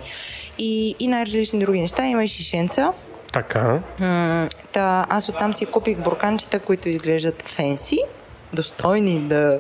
и, 0.57 0.95
и 0.99 1.07
най-различни 1.07 1.59
други 1.59 1.81
неща. 1.81 2.05
Има 2.05 2.23
и 2.23 2.27
шишенца. 2.27 2.93
Така. 3.33 3.79
М- 3.99 4.47
та, 4.71 5.05
аз 5.09 5.29
оттам 5.29 5.53
си 5.53 5.65
купих 5.65 5.99
бурканчета, 5.99 6.59
които 6.59 6.89
изглеждат 6.89 7.43
фенси, 7.47 7.99
достойни 8.53 9.19
да, 9.19 9.59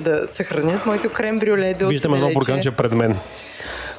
да 0.00 0.26
съхранят 0.30 0.86
моето 0.86 1.12
крем 1.12 1.38
брюле. 1.38 1.74
Да 1.74 1.86
Виждам 1.86 2.14
едно 2.14 2.30
бурканче 2.30 2.70
пред 2.70 2.92
мен. 2.92 3.16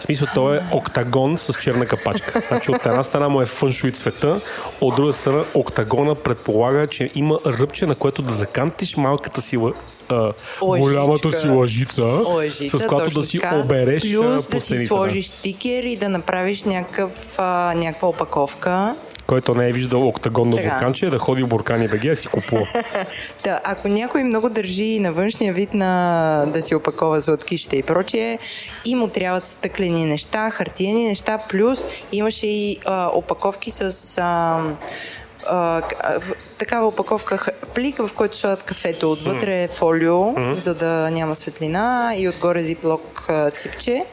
В 0.02 0.04
смисъл, 0.04 0.28
то 0.36 0.54
е 0.54 0.62
октагон 0.72 1.38
с 1.38 1.54
черна 1.62 1.86
капачка. 1.86 2.42
Значи 2.48 2.72
от 2.72 2.86
една 2.86 3.04
страна 3.04 3.30
му 3.30 3.42
е 3.42 3.46
фъншуй 3.46 3.92
цвета, 3.92 4.38
от 4.82 4.96
друга 4.96 5.14
страна 5.14 5.44
октагона 5.54 6.16
предполага, 6.16 6.88
че 6.88 7.10
има 7.16 7.38
ръбче, 7.46 7.86
на 7.86 7.96
което 7.96 8.22
да 8.22 8.34
закантиш 8.34 8.98
малката 8.98 9.42
си, 9.42 9.58
а, 10.10 10.34
голямата 10.62 11.32
си 11.32 11.48
лъжица, 11.48 12.04
Лъжица, 12.04 12.80
с 12.80 12.88
която 12.88 13.20
да 13.20 13.24
си 13.24 13.40
така. 13.40 13.56
обереш 13.56 14.02
Плюс 14.02 14.48
да 14.48 14.62
си 14.62 14.86
сложиш 14.86 15.28
стикер 15.28 15.84
и 15.84 15.96
да 15.96 16.10
направиш 16.10 16.64
някакъв, 16.64 17.12
а, 17.38 17.74
някаква 17.78 18.08
опаковка. 18.08 18.96
Който 19.32 19.56
не 19.56 19.70
е 19.70 19.72
виждал 19.72 20.08
октагонно 20.08 20.58
Така. 20.58 20.70
бурканче, 20.70 21.10
да 21.10 21.20
ходи 21.20 21.44
в 21.44 21.48
буркани 21.48 21.88
БГ 21.88 22.04
и 22.04 22.16
си 22.16 22.28
купува. 22.28 22.68
Да, 23.44 23.60
ако 23.64 23.88
някой 23.88 24.24
много 24.24 24.50
държи 24.50 25.00
на 25.00 25.12
външния 25.12 25.54
вид 25.54 25.74
на 25.74 26.44
да 26.48 26.62
си 26.62 26.76
опакова 26.76 27.22
сладкишите 27.22 27.76
и 27.76 27.84
прочие, 27.84 28.40
и 28.86 28.96
му 28.96 29.08
трябват 29.08 29.44
стъклени 29.44 30.06
неща, 30.06 30.50
хартиени 30.50 31.06
неща, 31.06 31.38
плюс 31.50 31.80
имаше 32.12 32.48
и 32.48 32.78
а, 32.86 33.10
опаковки 33.14 33.72
с 33.72 34.18
а, 34.18 34.60
а, 35.50 35.82
а, 36.04 36.20
такава 36.60 36.88
опаковка, 36.88 37.46
плик, 37.76 37.96
в 37.98 38.10
който 38.16 38.38
слагат 38.38 38.64
кафето. 38.64 39.12
Отвътре 39.12 39.64
е 39.64 39.68
фолио, 39.68 40.34
за 40.58 40.76
да 40.76 41.12
няма 41.12 41.36
светлина 41.36 42.14
и 42.18 42.30
отгоре 42.30 42.62
зиплок 42.62 43.26
а, 43.30 43.52
ципче. 43.52 44.06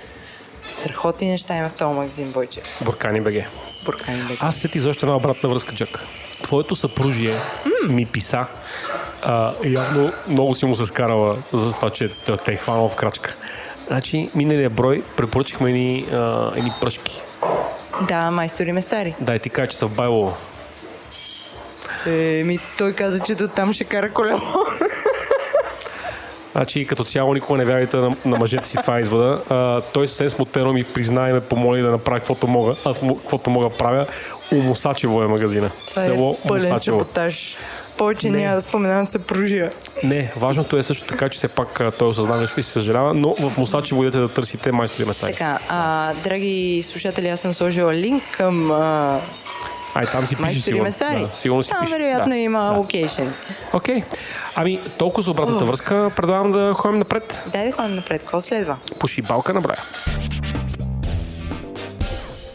Страхотни 0.68 1.28
неща 1.28 1.56
има 1.56 1.68
в 1.68 1.78
този 1.78 1.94
магазин, 1.94 2.32
Бойче. 2.32 2.60
Буркани 2.84 3.20
БГ. 3.20 3.34
Аз 4.40 4.56
сети 4.56 4.78
за 4.78 4.88
още 4.88 5.06
една 5.06 5.16
обратна 5.16 5.48
връзка, 5.48 5.74
Джак. 5.74 6.00
Твоето 6.42 6.76
съпружие 6.76 7.34
ми 7.88 8.06
писа. 8.06 8.46
А, 9.22 9.52
явно 9.64 10.12
много 10.28 10.54
си 10.54 10.66
му 10.66 10.76
се 10.76 10.86
скарала 10.86 11.36
за 11.52 11.72
това, 11.72 11.90
че 11.90 12.08
те, 12.08 12.52
е 12.52 12.56
хванал 12.56 12.88
в 12.88 12.96
крачка. 12.96 13.34
Значи, 13.86 14.28
миналия 14.34 14.70
брой 14.70 15.02
препоръчахме 15.16 15.72
ни 15.72 16.06
а, 16.12 16.52
едни 16.56 16.72
пръшки. 16.80 17.22
Да, 18.08 18.30
майстори 18.30 18.72
месари. 18.72 19.14
Дай 19.20 19.38
ти 19.38 19.50
кажа, 19.50 19.70
че 19.70 19.78
са 19.78 19.86
в 19.86 19.96
Байлово. 19.96 20.36
Еми, 22.06 22.58
той 22.78 22.92
каза, 22.92 23.20
че 23.20 23.34
до 23.34 23.48
там 23.48 23.72
ще 23.72 23.84
кара 23.84 24.12
колело. 24.12 24.40
Значи, 26.58 26.86
като 26.86 27.04
цяло 27.04 27.34
никога 27.34 27.58
не 27.58 27.64
вярвайте 27.64 27.96
на, 27.96 28.16
на 28.24 28.38
мъжете 28.38 28.68
си, 28.68 28.76
това 28.82 28.98
е 28.98 29.00
извода. 29.00 29.42
А, 29.50 29.80
той 29.80 30.08
съвсем 30.08 30.30
смутено 30.30 30.72
ми 30.72 30.84
призна 30.84 31.30
и 31.30 31.32
ме 31.32 31.40
помоли 31.40 31.82
да 31.82 31.90
направя 31.90 32.18
каквото 32.18 32.46
мога. 32.46 32.74
Аз 32.84 33.02
му, 33.02 33.16
каквото 33.16 33.50
мога 33.50 33.68
правя. 33.78 34.06
У 34.52 34.56
Мусачево 34.56 35.22
е 35.22 35.26
магазина. 35.26 35.70
Това 35.88 36.04
е 36.04 36.32
пълен 36.48 36.78
саботаж. 36.78 37.56
Повече 37.98 38.30
няма 38.30 38.54
да 38.54 38.60
споменавам 38.60 39.06
съпружия. 39.06 39.70
Не, 40.04 40.32
важното 40.36 40.76
е 40.76 40.82
също 40.82 41.06
така, 41.06 41.28
че 41.28 41.38
все 41.38 41.48
пак 41.48 41.80
а, 41.80 41.90
той 41.90 42.08
осъзнава 42.08 42.40
нещо 42.40 42.60
и 42.60 42.62
се 42.62 42.70
съжалява, 42.70 43.14
но 43.14 43.34
в 43.34 43.58
Мусачево 43.58 44.02
идете 44.02 44.18
да 44.18 44.28
търсите 44.28 44.72
майстори 44.72 45.06
месари. 45.06 45.32
Така, 45.32 45.58
а, 45.68 46.12
драги 46.24 46.82
слушатели, 46.84 47.28
аз 47.28 47.40
съм 47.40 47.54
сложила 47.54 47.94
линк 47.94 48.22
към 48.32 48.70
а, 48.70 49.20
Ай, 49.98 50.04
там 50.06 50.26
си 50.26 50.36
пише 50.36 50.60
сигурно. 50.60 50.84
месари. 50.84 51.20
Да, 51.22 51.32
сигурно 51.32 51.62
си 51.62 51.70
Там 51.70 51.80
пише. 51.80 51.92
вероятно 51.92 52.28
да. 52.28 52.36
има 52.36 52.72
да. 52.74 52.80
Окей. 53.72 54.02
Ами, 54.54 54.80
толкова 54.98 55.22
за 55.22 55.30
обратната 55.30 55.64
връзка. 55.64 56.10
Предлагам 56.16 56.52
да 56.52 56.74
ходим 56.74 56.98
напред. 56.98 57.44
Дай 57.46 57.66
да 57.66 57.72
ходим 57.72 57.94
напред. 57.96 58.20
Какво 58.20 58.40
следва? 58.40 58.76
Пошибалка 58.98 59.54
на 59.54 59.60
броя. 59.60 59.78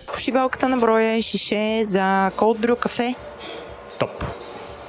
Пошибалката 0.08 0.70
на 0.70 0.78
броя 0.78 1.12
е 1.12 1.22
шише 1.22 1.80
за 1.84 2.02
cold 2.30 2.58
brew 2.60 2.80
кафе. 2.80 3.16
Топ. 4.00 4.24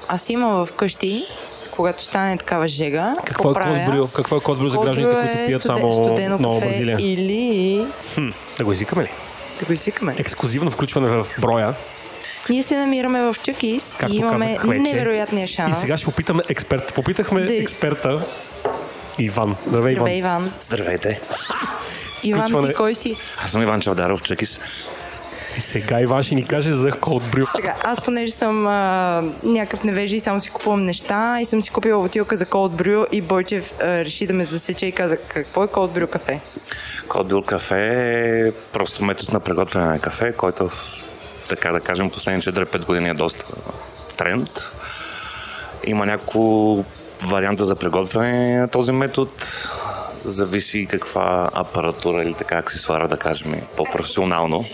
Аз 0.09 0.31
имам 0.31 0.67
вкъщи, 0.67 1.27
когато 1.71 2.03
стане 2.03 2.37
такава 2.37 2.69
жега. 2.69 3.17
Какво 3.25 3.51
е 3.51 3.55
правя? 3.55 3.85
код 3.85 3.95
брю? 3.95 4.09
Какво 4.09 4.37
е 4.37 4.41
код 4.41 4.59
брю 4.59 4.69
за 4.69 4.77
Cold 4.77 4.85
гражданите, 4.85 5.13
brew 5.13 5.21
които 5.23 5.39
е 5.39 5.47
пият 5.47 5.63
студен- 5.63 5.77
само 5.81 5.93
студено 5.93 6.39
нова? 6.39 6.67
Или 6.67 7.87
Хм, 8.15 8.29
да 8.59 8.65
го 8.65 8.73
извикаме 8.73 9.03
ли? 9.03 9.09
да 9.61 9.67
го 9.67 9.73
извикаме. 9.73 10.15
Ексклюзивно 10.19 10.71
включване 10.71 11.09
в 11.09 11.27
броя. 11.39 11.75
Ние 12.51 12.63
се 12.63 12.79
намираме 12.79 13.23
в 13.23 13.37
Чукис 13.45 13.97
Както 13.99 14.15
и 14.15 14.19
имаме 14.19 14.57
казах 14.61 14.77
невероятния 14.79 15.47
шанс. 15.47 15.77
И 15.79 15.81
сега 15.81 15.97
ще 15.97 16.07
попитаме 16.07 16.43
експерт. 16.49 16.95
Попитахме 16.95 17.41
Да. 17.41 17.57
експерта 17.57 18.21
Иван. 19.19 19.57
Здравей, 19.67 19.93
Иван. 19.93 19.99
Здравей, 20.01 20.19
Иван. 20.19 20.53
Здравейте, 20.61 21.21
Иван, 22.23 22.41
Включване. 22.43 22.69
ти 22.69 22.75
кой 22.75 22.95
си? 22.95 23.17
аз 23.45 23.51
съм 23.51 23.63
Иван 23.63 23.81
Чавдаров, 23.81 24.23
Чекис. 24.23 24.61
И 25.59 25.61
сега 25.61 26.01
Иван 26.01 26.23
ще 26.23 26.35
ни 26.35 26.47
каже 26.47 26.75
за 26.75 26.91
код 26.91 27.23
брю. 27.33 27.47
Така, 27.55 27.77
аз 27.85 28.01
понеже 28.01 28.33
съм 28.33 28.67
а, 28.67 29.23
някакъв 29.43 29.85
невежи 29.85 30.17
и 30.17 30.21
само 30.21 30.41
си 30.41 30.51
купувам 30.51 30.85
неща 30.85 31.39
и 31.41 31.45
съм 31.45 31.63
си 31.63 31.71
купила 31.71 32.03
бутилка 32.03 32.37
за 32.37 32.47
Cold 32.47 32.83
Brew 32.83 33.11
и 33.11 33.21
Бойчев 33.21 33.75
а, 33.81 33.87
реши 33.87 34.27
да 34.27 34.35
ме 34.35 34.45
засече 34.45 34.87
и 34.87 34.93
каза 34.93 35.17
какво 35.17 35.65
е 35.65 35.67
Cold 35.67 35.99
Brew 35.99 36.11
кафе. 36.11 36.41
Кодбил 37.09 37.43
кафе 37.43 37.93
е 38.49 38.53
просто 38.73 39.05
метод 39.05 39.33
на 39.33 39.41
приготвяне 39.41 39.87
на 39.87 39.99
кафе, 39.99 40.33
който 40.33 40.71
така 41.49 41.73
да 41.73 41.81
кажем 41.81 42.11
последните 42.11 42.53
4-5 42.53 42.85
години 42.85 43.09
е 43.09 43.15
доста 43.15 43.57
тренд. 44.17 44.49
Има 45.87 46.07
няколко 46.07 46.85
варианта 47.25 47.65
за 47.65 47.77
приготвяне 47.77 48.57
на 48.57 48.69
този 48.69 48.93
метод. 48.93 49.33
Зависи 50.25 50.87
каква 50.91 51.49
апаратура 51.55 52.23
или 52.23 52.35
така 52.35 52.57
аксесуара, 52.57 53.09
да 53.09 53.17
кажем, 53.17 53.63
по-професионално. 53.77 54.65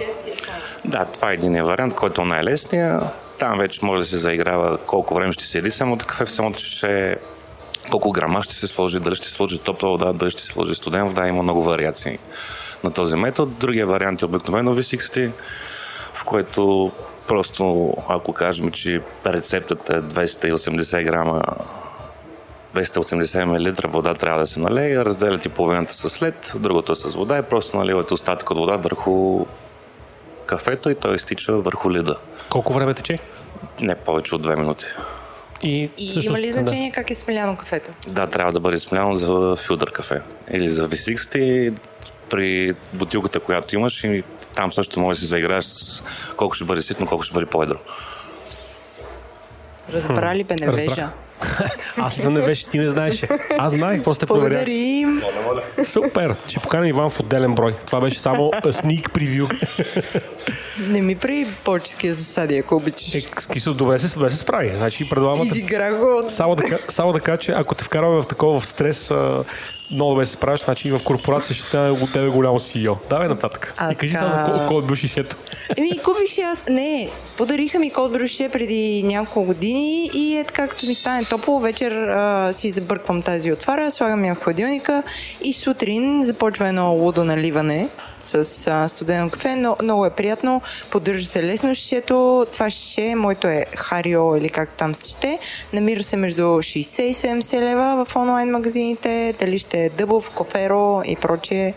Да, 0.85 1.05
това 1.05 1.31
е 1.31 1.35
един 1.35 1.65
вариант, 1.65 1.95
който 1.95 2.21
е 2.21 2.25
най-лесният. 2.25 3.05
Там 3.39 3.59
вече 3.59 3.85
може 3.85 4.00
да 4.00 4.07
се 4.07 4.17
заиграва 4.17 4.79
колко 4.79 5.15
време 5.15 5.33
ще 5.33 5.45
седи 5.45 5.71
самото 5.71 6.07
кафе 6.07 6.25
в 6.25 6.33
самото 6.33 6.59
ще 6.59 7.17
колко 7.91 8.12
грама 8.12 8.43
ще 8.43 8.55
се 8.55 8.69
сложи, 8.69 9.00
дали 9.00 9.15
ще 9.15 9.27
се 9.27 9.33
сложи 9.33 9.59
топла 9.59 9.89
вода, 9.89 10.12
дали 10.12 10.31
ще 10.31 10.43
се 10.43 10.49
сложи 10.49 10.75
студена 10.75 11.07
вода, 11.07 11.29
има 11.29 11.43
много 11.43 11.62
вариации 11.62 12.19
на 12.85 12.91
този 12.93 13.17
метод. 13.17 13.53
Другия 13.61 13.87
вариант 13.87 14.23
е 14.23 14.25
обикновено 14.25 14.77
V60, 14.77 15.31
в 16.21 16.25
което 16.25 16.93
просто, 17.29 17.95
ако 18.09 18.33
кажем, 18.33 18.71
че 18.71 19.00
рецептата 19.27 19.97
е 19.97 20.00
280 20.00 21.05
грама 21.05 21.43
280 22.75 23.45
мл 23.45 23.91
вода 23.91 24.15
трябва 24.15 24.41
да 24.41 24.47
се 24.47 24.61
налее, 24.61 24.97
разделяте 24.97 25.49
половината 25.49 25.95
с 25.95 26.23
лед, 26.23 26.53
другото 26.57 26.93
е 26.93 26.97
с 26.97 27.15
вода 27.15 27.39
и 27.39 27.43
просто 27.43 27.77
наливате 27.77 28.15
остатък 28.15 28.50
от 28.50 28.59
вода 28.59 28.77
върху 28.77 29.47
кафето 30.47 30.91
и 30.91 30.95
той 30.95 31.15
изтича 31.15 31.53
върху 31.53 31.93
леда. 31.93 32.17
Колко 32.50 32.73
време 32.73 32.95
тече? 32.95 33.19
Не 33.81 33.95
повече 33.95 34.35
от 34.35 34.47
2 34.47 34.55
минути. 34.57 34.85
И, 35.62 35.91
И 35.99 36.09
всъщност, 36.09 36.27
има 36.27 36.41
ли 36.41 36.53
да. 36.53 36.59
значение 36.59 36.91
как 36.91 37.11
е 37.11 37.15
смеляно 37.15 37.57
кафето? 37.57 37.91
Да, 38.09 38.27
трябва 38.27 38.53
да 38.53 38.61
бъде 38.61 38.79
смляно 38.79 39.15
за 39.15 39.57
филдър 39.57 39.91
кафе. 39.93 40.21
Или 40.50 40.69
за 40.69 40.89
V60 40.89 41.79
при 42.31 42.73
бутилката, 42.93 43.41
която 43.41 43.77
имаш 43.77 44.05
и 44.05 44.23
там 44.61 44.73
също 44.73 45.00
може 45.00 45.17
да 45.17 45.21
си 45.21 45.26
заиграеш 45.26 45.64
с 45.64 46.02
колко 46.37 46.55
ще 46.55 46.64
бъде 46.64 46.83
ситно, 46.83 47.07
колко 47.07 47.25
ще 47.25 47.35
бъде 47.35 47.47
по-едро. 47.47 47.76
Разбра 49.93 50.35
ли 50.35 50.45
бе? 50.45 50.55
Разбрах. 50.62 51.12
Аз 51.97 52.14
съм 52.14 52.35
не 52.35 52.40
беше, 52.40 52.67
ти 52.67 52.79
не 52.79 52.88
знаеше. 52.88 53.29
Аз 53.59 53.73
знаех, 53.73 54.05
просто 54.05 54.21
те 54.21 54.26
проверях. 54.26 54.64
Благодарим. 54.64 55.23
Супер! 55.85 56.35
Ще 56.49 56.61
поканим 56.61 56.88
Иван 56.88 57.11
в 57.11 57.21
отделен 57.21 57.55
брой. 57.55 57.76
Това 57.87 58.00
беше 58.00 58.19
само 58.19 58.43
sneak 58.64 59.11
preview. 59.11 59.67
Не 60.79 61.00
ми 61.00 61.17
прави 61.17 61.47
поческия 61.64 62.14
засади, 62.14 62.59
ако 62.59 62.76
обичаш. 62.76 63.14
Е, 63.14 63.21
Скисо, 63.21 63.75
добре 63.75 63.99
се, 63.99 64.14
добре 64.14 64.31
се 64.31 64.37
справи. 64.37 64.75
Значи 64.75 65.11
предлагам 65.11 65.47
Изигра 65.47 65.95
го. 65.95 66.23
Само 66.29 66.55
да, 66.55 66.79
само 66.88 67.12
да 67.12 67.21
кажа, 67.21 67.38
че 67.38 67.52
ако 67.52 67.75
те 67.75 67.85
вкараме 67.85 68.23
в 68.23 68.29
такова 68.29 68.61
в 68.61 68.67
стрес, 68.67 69.11
а, 69.11 69.45
много 69.93 70.11
добре 70.11 70.27
се 70.27 70.33
справиш, 70.33 70.61
значи 70.61 70.91
в 70.91 71.01
корпорация 71.05 71.57
ще 71.57 71.65
стане 71.65 71.91
от 71.91 72.13
тебе 72.13 72.29
голямо 72.29 72.59
CEO. 72.59 72.97
Давай 73.11 73.29
нататък. 73.29 73.75
А, 73.79 73.93
и 73.93 73.95
кажи 73.95 74.15
сега 74.15 74.29
за 74.29 74.83
бил 74.87 74.97
шишето. 74.97 75.37
Еми, 75.77 75.99
купих 75.99 76.33
си 76.33 76.41
аз... 76.41 76.65
Не, 76.69 77.11
подариха 77.39 77.79
ми 77.79 77.91
код 77.91 78.13
бруше 78.13 78.49
преди 78.49 79.03
няколко 79.03 79.45
години 79.45 80.11
и 80.15 80.37
е 80.37 80.45
така, 80.45 80.69
като 80.69 80.87
ми 80.87 80.95
стане 80.95 81.25
топло, 81.25 81.61
вечер 81.61 81.93
а, 81.93 82.53
си 82.53 82.71
забърквам 82.71 83.23
тази 83.23 83.53
отвара, 83.53 83.91
слагам 83.91 84.25
я 84.25 84.35
в 84.35 84.43
хладилника 84.43 85.03
и 85.43 85.53
сутрин 85.53 86.23
започва 86.23 86.69
едно 86.69 86.93
лудо 86.93 87.25
наливане 87.25 87.89
с 88.23 88.35
а, 88.67 88.89
студено 88.89 89.31
кафе, 89.31 89.57
но 89.57 89.77
много 89.83 90.07
е 90.07 90.11
приятно, 90.11 90.62
поддържа 90.91 91.27
се 91.27 91.43
лесно 91.43 91.75
шишето, 91.75 92.47
това 92.53 92.71
шише, 92.71 93.15
моето 93.15 93.47
е 93.49 93.67
Харио 93.77 94.37
или 94.37 94.49
както 94.49 94.75
там 94.77 94.95
се 94.95 95.11
чете, 95.11 95.39
намира 95.73 96.03
се 96.03 96.17
между 96.17 96.43
60 96.43 97.03
и 97.03 97.15
70 97.15 97.61
лева 97.61 98.05
в 98.05 98.17
онлайн 98.17 98.50
магазините, 98.50 99.35
дали 99.41 99.59
ще 99.59 99.79
е 99.79 99.91
Дъбов, 99.91 100.37
Коферо 100.37 101.03
и 101.05 101.17
прочие. 101.17 101.75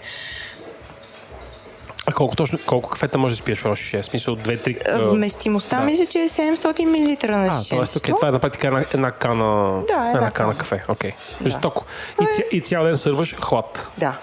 А 2.08 2.14
колко 2.14 2.36
точно, 2.36 2.60
колко 2.66 2.90
кафета 2.90 3.18
може 3.18 3.36
да 3.36 3.42
спиеш 3.42 3.58
в 3.58 3.66
едно 3.66 3.76
шише? 3.76 4.02
В 4.02 4.06
смисъл 4.06 4.36
2-3... 4.36 4.78
А, 4.90 4.98
Вместимостта 5.10 5.80
да. 5.80 5.86
мисля, 5.86 6.06
че 6.06 6.20
е 6.20 6.30
700 6.30 6.86
мл 6.86 7.38
на 7.38 7.48
А, 7.48 7.52
шишенцето. 7.52 7.76
т.е. 7.86 7.98
окей, 7.98 8.16
това 8.16 8.28
е 8.28 8.32
на 8.32 8.40
практика 8.40 8.68
една, 8.68 8.86
една 8.94 9.12
кана, 9.12 9.82
Да, 9.88 9.94
една 9.94 10.08
една 10.08 10.20
кана 10.20 10.32
кана. 10.32 10.58
кафе. 10.58 10.84
Окей. 10.88 11.12
Да. 11.42 11.50
Жестоко. 11.50 11.86
И, 12.22 12.26
ця, 12.36 12.42
и 12.52 12.62
цял 12.62 12.84
ден 12.84 12.96
сърваш 12.96 13.36
хлад. 13.42 13.86
Да. 13.98 14.18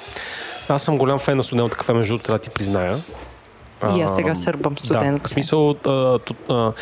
Аз 0.70 0.82
съм 0.82 0.98
голям 0.98 1.18
фен 1.18 1.36
на 1.36 1.42
студеното 1.42 1.76
кафе, 1.76 1.92
между 1.92 2.12
другото, 2.12 2.24
трябва 2.24 2.38
да 2.38 2.42
ти 2.42 2.50
призная. 2.50 2.98
И 3.96 4.02
аз 4.02 4.16
сега 4.16 4.34
сърбам 4.34 4.78
студено 4.78 5.18
Да, 5.18 5.24
в 5.24 5.28
смисъл, 5.28 5.70
а, 5.70 6.18
тут, 6.18 6.36
а, 6.50 6.72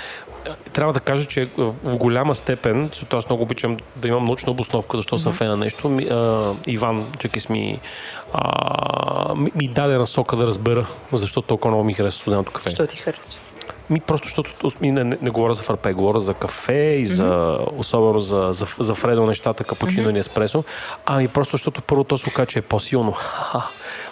трябва 0.73 0.93
да 0.93 1.01
кажа, 1.01 1.25
че 1.25 1.49
в 1.57 1.97
голяма 1.97 2.35
степен, 2.35 2.89
защото 2.93 3.17
аз 3.17 3.29
много 3.29 3.43
обичам 3.43 3.77
да 3.97 4.09
имам 4.09 4.25
научна 4.25 4.53
обосновка, 4.53 4.97
защо 4.97 5.19
съм 5.19 5.33
фен 5.33 5.49
на 5.49 5.57
нещо, 5.57 5.89
ми, 5.89 6.05
а, 6.05 6.53
Иван 6.67 7.07
Чекис 7.19 7.49
ми, 7.49 7.81
а, 8.33 9.35
ми, 9.35 9.53
ми 9.55 9.69
даде 9.69 9.99
насока 9.99 10.37
да 10.37 10.47
разбера 10.47 10.87
защо 11.13 11.43
толкова 11.43 11.71
много 11.71 11.85
ми 11.85 11.95
харесва 11.95 12.21
студеното 12.21 12.53
кафе. 12.53 12.71
Що 12.71 12.87
ти 12.87 12.97
харесва? 12.97 13.41
Ми 13.91 14.01
просто, 14.01 14.29
защото 14.29 14.71
ми 14.81 14.93
не, 14.93 15.05
не, 15.05 15.17
не 15.23 15.31
говоря 15.31 15.55
за 15.55 15.63
фарпе, 15.63 15.93
говоря 15.93 16.21
за 16.21 16.35
кафе 16.35 16.97
и 16.99 17.07
за, 17.07 17.59
особено 17.77 18.21
за, 18.21 18.49
за, 18.53 18.67
за 18.79 18.95
Фредо 18.95 19.27
нещата, 19.27 19.65
капучино 19.65 20.11
или 20.11 20.19
еспресо. 20.19 20.65
Ами 21.07 21.29
просто, 21.29 21.51
защото 21.51 21.83
първо 21.83 22.05
то 22.05 22.19
се 22.19 22.29
оказа, 22.29 22.47
че 22.47 22.59
е 22.59 22.63
по-силно. 22.63 23.17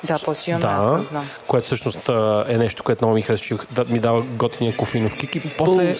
Да, 0.04 0.18
по-силно, 0.25 0.66
аз 0.66 0.87
това 0.87 0.99
знам. 0.99 1.28
което 1.47 1.66
всъщност 1.66 2.09
а, 2.09 2.45
е 2.49 2.59
нещо, 2.59 2.83
което 2.83 3.04
много 3.04 3.14
ми 3.14 3.23
харесва, 3.23 3.47
че 3.47 3.56
да, 3.71 3.85
ми 3.85 3.99
дава 3.99 4.23
готиния 4.23 4.76
кофеинов 4.76 5.16
кик 5.16 5.35
и 5.35 5.40
после, 5.40 5.95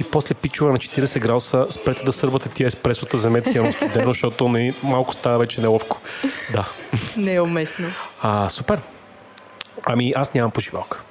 и 0.00 0.04
после 0.04 0.34
пичува 0.34 0.72
на 0.72 0.78
40 0.78 1.20
градуса 1.20 1.66
спрете 1.70 2.04
да 2.04 2.12
сърбате 2.12 2.48
тия 2.48 2.66
еспресота, 2.66 3.16
вземете 3.16 3.50
си 3.50 3.58
едно 3.58 3.72
студено, 3.72 4.08
защото 4.08 4.48
не, 4.48 4.74
малко 4.82 5.14
става 5.14 5.38
вече 5.38 5.60
неловко. 5.60 6.00
Да. 6.52 6.68
Не 7.16 7.34
е 7.34 7.40
уместно. 7.40 7.88
А, 8.20 8.48
супер. 8.48 8.80
Ами 9.84 10.12
аз 10.16 10.34
нямам 10.34 10.50
пошивалка. 10.50 11.02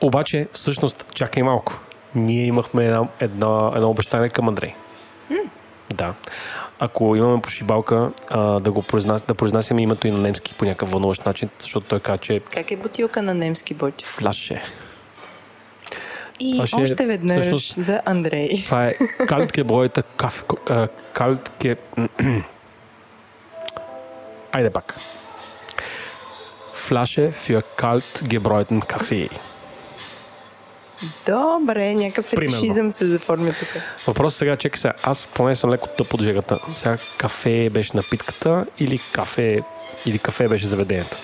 Обаче, 0.00 0.48
всъщност, 0.52 1.04
чакай 1.14 1.42
малко. 1.42 1.78
Ние 2.14 2.44
имахме 2.44 2.86
едно, 2.86 3.08
едно, 3.20 3.72
едно 3.76 3.90
обещание 3.90 4.28
към 4.28 4.48
Андрей. 4.48 4.74
Да. 5.94 6.14
Ако 6.78 7.16
имаме 7.16 7.42
пошибалка, 7.42 8.12
а, 8.30 8.60
да 8.60 8.72
го 8.72 8.82
произнас, 8.82 9.22
да 9.22 9.34
произнасяме 9.34 9.82
името 9.82 10.06
и 10.06 10.10
на 10.10 10.18
немски 10.18 10.54
по 10.54 10.64
някакъв 10.64 10.90
вълнуващ 10.90 11.26
начин, 11.26 11.48
защото 11.60 11.86
той 11.86 12.00
каза, 12.00 12.18
че 12.18 12.40
Как 12.40 12.70
е 12.70 12.76
бутилка 12.76 13.22
на 13.22 13.34
немски 13.34 13.74
бочи? 13.74 14.04
флаше. 14.04 14.62
И 16.40 16.52
Това 16.52 16.66
ще 16.66 16.76
още 16.76 17.06
веднъж 17.06 17.40
всъщност- 17.40 17.82
за 17.84 18.00
Андрей. 18.04 18.62
Това 18.64 18.86
е 18.86 18.94
калтке 19.28 19.64
броята 19.64 20.02
кафе. 20.02 20.42
Калтке... 21.12 21.76
Айде 24.52 24.70
пак. 24.70 24.94
Флаше 26.74 27.32
für 27.32 27.62
kalt 27.76 28.12
gebräuten 28.28 28.80
Kaffee. 28.82 29.30
Добре, 31.26 31.94
някакъв 31.94 32.26
фетишизъм 32.26 32.92
се 32.92 33.06
заформя 33.06 33.52
тук. 33.58 33.68
Въпросът 34.06 34.38
сега, 34.38 34.56
чекай 34.56 34.80
сега, 34.80 34.94
аз 35.02 35.26
поне 35.26 35.54
съм 35.56 35.70
леко 35.70 35.88
тъп 35.98 36.14
от 36.14 36.22
жегата. 36.22 36.58
Сега 36.74 36.96
кафе 37.16 37.70
беше 37.70 37.90
напитката 37.94 38.64
или 38.78 39.00
кафе, 39.12 39.60
или 40.06 40.18
кафе 40.18 40.48
беше 40.48 40.66
заведението? 40.66 41.16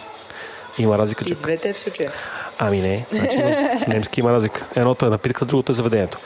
Има 0.79 0.99
разлика, 0.99 1.25
И 1.25 1.29
че... 1.29 1.35
двете 1.35 1.73
в 1.73 1.79
случая. 1.79 2.13
Ами 2.59 2.81
не, 2.81 3.07
значи 3.13 3.37
в 3.85 3.87
немски 3.87 4.21
има 4.21 4.33
разлика. 4.33 4.65
Едното 4.77 5.07
е 5.07 5.11
напитката, 5.11 5.45
другото 5.45 5.73
е 5.73 5.75
заведението. 5.75 6.19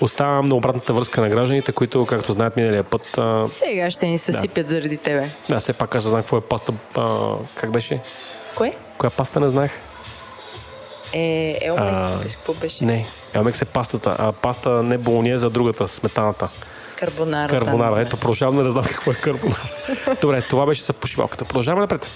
Оставам 0.00 0.46
на 0.46 0.54
обратната 0.54 0.92
връзка 0.92 1.20
на 1.20 1.28
гражданите, 1.28 1.72
които, 1.72 2.06
както 2.06 2.32
знаят 2.32 2.56
миналия 2.56 2.84
път, 2.84 3.18
а, 3.18 3.46
Сега 3.46 3.90
ще 3.90 4.06
ни 4.06 4.18
съсипят 4.18 4.68
заради 4.68 4.96
тебе. 4.96 5.28
да, 5.48 5.60
все 5.60 5.72
пак 5.72 5.94
аз 5.94 6.02
знам 6.02 6.20
какво 6.20 6.36
е 6.36 6.40
паста, 6.40 6.72
а, 6.96 7.30
как 7.54 7.70
беше? 7.70 8.00
Кое? 8.54 8.76
Коя 8.98 9.10
паста 9.10 9.40
не 9.40 9.48
знаех? 9.48 9.72
Е, 11.12 11.58
Елмек, 11.62 11.94
А, 11.94 12.08
чакай, 12.08 12.30
с 12.30 12.36
какво 12.36 12.54
беше? 12.54 12.84
Не, 12.84 13.06
Елмекс 13.34 13.62
е 13.62 13.64
пастата, 13.64 14.16
а 14.18 14.32
паста 14.32 14.82
не 14.82 14.98
болония 14.98 15.38
за 15.38 15.50
другата, 15.50 15.88
сметаната. 15.88 16.48
Карбонара. 16.96 17.50
Карбонара. 17.50 17.94
да. 17.94 18.00
Ето, 18.00 18.16
продължавам 18.16 18.64
да 18.64 18.70
знам 18.70 18.84
какво 18.84 19.10
е 19.10 19.14
карбонара. 19.14 19.68
Добре, 20.20 20.42
това 20.42 20.66
беше 20.66 20.82
за 20.82 20.92
пошивалката. 20.92 21.44
Продължаваме 21.44 21.80
напред. 21.80 22.06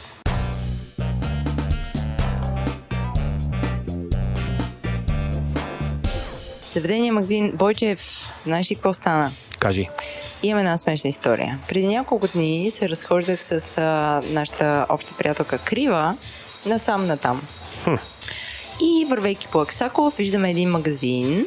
Заведение 6.75 7.13
магазин 7.13 7.52
Бойчев, 7.55 8.33
знаеш 8.47 8.71
ли 8.71 8.75
какво 8.75 8.95
стана? 8.95 9.31
Кажи. 9.59 9.89
Имаме 10.43 10.61
една 10.61 10.78
смешна 10.78 11.11
история. 11.11 11.59
Преди 11.69 11.87
няколко 11.87 12.28
дни 12.28 12.71
се 12.71 12.89
разхождах 12.89 13.43
с 13.43 13.78
а, 13.78 14.23
нашата 14.31 14.87
обща 14.89 15.15
приятелка 15.19 15.59
Крива 15.59 16.17
насам 16.67 17.07
натам. 17.07 17.43
И 18.80 19.04
вървейки 19.04 19.49
по 19.52 19.61
Аксако, 19.61 20.13
виждаме 20.19 20.50
един 20.50 20.71
магазин 20.71 21.47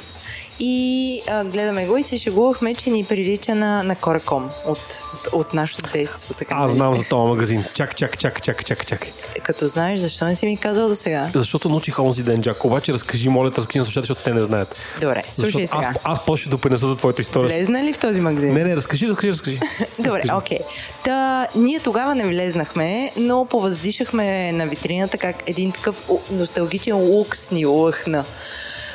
и 0.59 1.21
а, 1.27 1.43
гледаме 1.43 1.87
го 1.87 1.97
и 1.97 2.03
се 2.03 2.17
шегувахме, 2.17 2.75
че 2.75 2.89
ни 2.89 3.03
прилича 3.03 3.55
на, 3.55 3.83
на 3.83 3.95
Кораком 3.95 4.49
от, 4.67 4.77
от, 5.13 5.33
от 5.33 5.53
нашото 5.53 5.91
детство. 5.93 6.33
Така, 6.33 6.55
Аз 6.55 6.71
знам 6.71 6.93
за 6.93 7.03
този 7.09 7.29
магазин. 7.29 7.63
Чак, 7.73 7.95
чак, 7.95 8.19
чак, 8.19 8.43
чак, 8.43 8.65
чак, 8.65 8.87
чак. 8.87 9.07
Като 9.43 9.67
знаеш, 9.67 9.99
защо 9.99 10.25
не 10.25 10.35
си 10.35 10.45
ми 10.45 10.57
казал 10.57 10.87
до 10.87 10.95
сега? 10.95 11.29
Защото 11.35 11.69
научих 11.69 11.99
онзи 11.99 12.23
ден, 12.23 12.41
Джак. 12.41 12.65
Обаче 12.65 12.93
разкажи, 12.93 13.29
моля, 13.29 13.51
разкажи 13.57 13.79
на 13.79 13.85
слушателите, 13.85 14.07
защото 14.07 14.23
те 14.23 14.33
не 14.33 14.41
знаят. 14.41 14.75
Добре, 15.01 15.23
слушай 15.29 15.67
сега. 15.67 15.93
Аз, 15.95 16.19
аз 16.19 16.25
после 16.25 16.41
ще 16.41 16.49
допринеса 16.49 16.87
за 16.87 16.95
твоята 16.95 17.21
история. 17.21 17.57
Влезна 17.57 17.83
ли 17.83 17.93
в 17.93 17.99
този 17.99 18.21
магазин? 18.21 18.53
Не, 18.53 18.63
не, 18.63 18.75
разкажи, 18.75 19.07
разкажи, 19.07 19.29
разкажи. 19.29 19.59
Добре, 19.99 20.21
окей. 20.33 20.59
Та, 21.03 21.47
ние 21.55 21.79
тогава 21.79 22.15
не 22.15 22.27
влезнахме, 22.27 23.11
но 23.17 23.45
повъздишахме 23.45 24.51
на 24.51 24.65
витрината 24.65 25.17
как 25.17 25.49
един 25.49 25.71
такъв 25.71 26.09
носталгичен 26.31 26.95
лукс 26.95 27.51
ни 27.51 27.65
лъхна. 27.65 28.25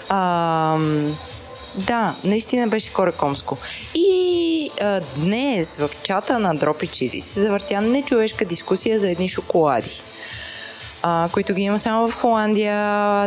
Ам, 0.08 1.16
да, 1.74 2.14
наистина 2.24 2.68
беше 2.68 2.92
корекомско. 2.92 3.58
И 3.94 4.70
а, 4.80 5.00
днес 5.16 5.78
в 5.78 5.90
чата 6.02 6.38
на 6.38 6.54
Дропи 6.54 6.86
Чили 6.86 7.20
се 7.20 7.40
завъртя 7.40 7.80
нечовешка 7.80 8.44
дискусия 8.44 8.98
за 8.98 9.10
едни 9.10 9.28
шоколади. 9.28 10.02
А, 11.02 11.28
които 11.32 11.54
ги 11.54 11.62
има 11.62 11.78
само 11.78 12.08
в 12.08 12.14
Холандия. 12.20 12.76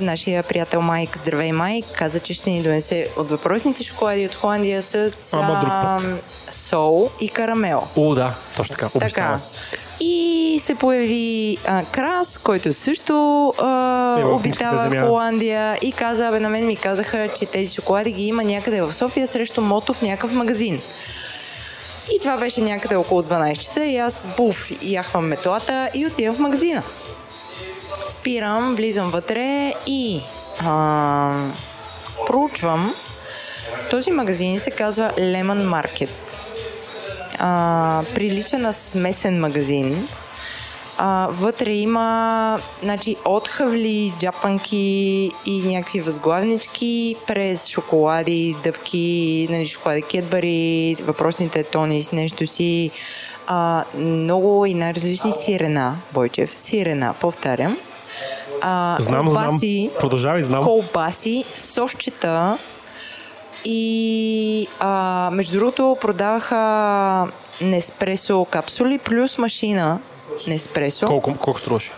Нашия 0.01 0.43
приятел 0.43 0.81
Майк, 0.81 1.19
здравей 1.21 1.51
Майк, 1.51 1.85
каза, 1.95 2.19
че 2.19 2.33
ще 2.33 2.49
ни 2.49 2.63
донесе 2.63 3.07
от 3.17 3.29
въпросните 3.29 3.83
шоколади 3.83 4.25
от 4.25 4.35
Холандия 4.35 4.81
с 4.81 5.33
ам, 5.33 6.19
сол 6.49 7.09
и 7.19 7.29
карамел. 7.29 7.83
О, 7.95 8.15
да, 8.15 8.35
точно 8.57 8.73
така. 8.75 8.85
Така. 8.85 8.97
Обещава. 8.97 9.39
И 9.99 10.57
се 10.61 10.75
появи 10.75 11.57
а, 11.67 11.83
Крас, 11.91 12.37
който 12.37 12.73
също 12.73 13.47
а, 13.61 14.19
Е, 14.19 14.23
обитава 14.23 14.89
в. 14.89 15.07
Холандия 15.07 15.77
и 15.81 15.91
каза, 15.91 16.31
бе, 16.31 16.39
на 16.39 16.49
мен 16.49 16.67
ми 16.67 16.75
казаха, 16.75 17.27
че 17.39 17.45
тези 17.45 17.73
шоколади 17.73 18.11
ги 18.11 18.23
има 18.27 18.43
някъде 18.43 18.81
в 18.81 18.93
София 18.93 19.27
срещу 19.27 19.61
мото 19.61 19.93
в 19.93 20.01
някакъв 20.01 20.33
магазин. 20.33 20.81
И 22.15 22.19
това 22.19 22.37
беше 22.37 22.61
някъде 22.61 22.95
около 22.95 23.21
12 23.21 23.57
часа 23.57 23.85
и 23.85 23.97
аз 23.97 24.27
буф, 24.37 24.71
яхвам 24.81 25.27
метлата 25.27 25.89
и 25.93 26.05
отивам 26.05 26.35
в 26.35 26.39
магазина. 26.39 26.83
Спирам, 28.09 28.75
влизам 28.75 29.11
вътре 29.11 29.73
и 29.87 30.21
а, 30.59 31.31
проучвам. 32.27 32.93
Този 33.89 34.11
магазин 34.11 34.59
се 34.59 34.71
казва 34.71 35.11
Lemon 35.17 35.67
Market. 35.67 36.09
А, 37.39 38.03
прилича 38.15 38.59
на 38.59 38.73
смесен 38.73 39.39
магазин. 39.39 40.07
А, 40.97 41.27
вътре 41.31 41.71
има 41.73 42.59
значи, 42.83 43.15
от 43.25 43.47
хавли, 43.47 44.13
джапанки 44.19 45.31
и 45.45 45.61
някакви 45.65 45.99
възглавнички 45.99 47.15
през 47.27 47.67
шоколади, 47.67 48.55
дъвки, 48.63 49.47
нали, 49.49 49.67
шоколади 49.67 50.01
кетбари, 50.01 50.95
въпросните 51.01 51.63
тони 51.63 52.03
с 52.03 52.11
нещо 52.11 52.47
си. 52.47 52.91
А, 53.47 53.83
много 53.95 54.65
и 54.65 54.73
най-различни 54.73 55.33
сирена, 55.33 55.95
Бойчев, 56.13 56.57
сирена, 56.57 57.13
повтарям. 57.13 57.77
А, 58.61 58.97
Знам, 58.99 59.29
знам. 59.29 59.43
колбаси, 59.43 59.91
Продължавай, 59.99 60.43
знам. 60.43 60.63
колбаси, 60.63 61.45
сосчета 61.53 62.57
и 63.65 64.67
а, 64.79 65.29
между 65.33 65.57
другото 65.59 65.97
продаваха 66.01 67.27
Неспресо 67.61 68.45
капсули 68.45 68.97
плюс 68.97 69.37
машина 69.37 69.99
Неспресо. 70.47 71.07
Колко, 71.07 71.37
колко 71.37 71.59
струваше? 71.59 71.91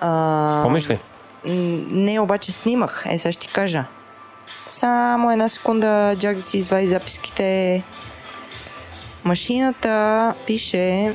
А, 0.00 0.60
Помниш 0.62 0.90
ли? 0.90 0.98
не, 1.44 2.20
обаче 2.20 2.52
снимах. 2.52 3.04
Е, 3.08 3.18
сега 3.18 3.32
ще 3.32 3.46
ти 3.46 3.52
кажа. 3.52 3.84
Само 4.66 5.30
една 5.30 5.48
секунда, 5.48 6.14
Джак 6.18 6.36
да 6.36 6.42
си 6.42 6.58
извади 6.58 6.86
записките. 6.86 7.82
Машината 9.24 10.34
пише... 10.46 10.78
Е, 10.78 11.12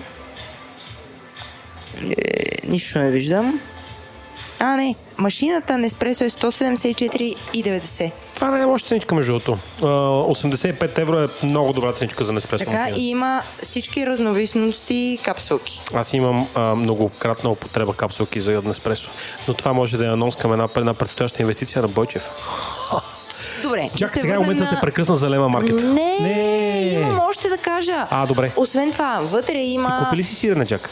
нищо 2.67 2.99
не 2.99 3.11
виждам. 3.11 3.59
А, 4.59 4.75
не. 4.75 4.95
Машината 5.17 5.77
Неспресо 5.77 6.23
е 6.23 6.29
174,90. 6.29 8.11
Това 8.35 8.51
не 8.51 8.61
е 8.61 8.65
лоша 8.65 8.85
ценичка, 8.85 9.15
между 9.15 9.31
другото. 9.31 9.57
А, 9.81 9.85
85 9.85 10.97
евро 10.97 11.19
е 11.19 11.27
много 11.43 11.73
добра 11.73 11.93
ценичка 11.93 12.23
за 12.23 12.33
Неспресо. 12.33 12.65
Така 12.65 12.89
и 12.95 13.09
има 13.09 13.41
всички 13.63 14.07
разновисности 14.07 15.19
капсулки. 15.23 15.81
Аз 15.93 16.13
имам 16.13 16.47
а, 16.55 16.75
многократна 16.75 17.49
употреба 17.49 17.93
капсулки 17.93 18.41
за 18.41 18.61
Неспресо. 18.65 19.11
Но 19.47 19.53
това 19.53 19.73
може 19.73 19.97
да 19.97 20.05
е 20.05 20.09
анонс 20.09 20.35
към 20.35 20.53
една, 20.53 20.67
една 20.77 20.93
предстояща 20.93 21.41
инвестиция 21.41 21.81
на 21.81 21.87
Бойчев. 21.87 22.29
Добре. 23.75 23.89
Чак 23.89 23.99
да 23.99 24.07
се 24.09 24.19
сега 24.19 24.33
е 24.33 24.37
момента 24.37 24.59
да 24.59 24.63
на- 24.65 24.69
те 24.71 24.81
прекъсна 24.81 25.15
за 25.15 25.29
Лема 25.29 25.49
Маркет. 25.49 25.75
Не, 25.75 26.17
Не. 26.19 26.91
имам 26.93 27.19
още 27.19 27.49
да 27.49 27.57
кажа. 27.57 28.07
А, 28.09 28.25
добре. 28.25 28.51
Освен 28.55 28.91
това, 28.91 29.19
вътре 29.21 29.57
има... 29.57 30.01
Купи 30.03 30.17
ли 30.17 30.23
си 30.23 30.35
сирене, 30.35 30.65
Джак? 30.65 30.89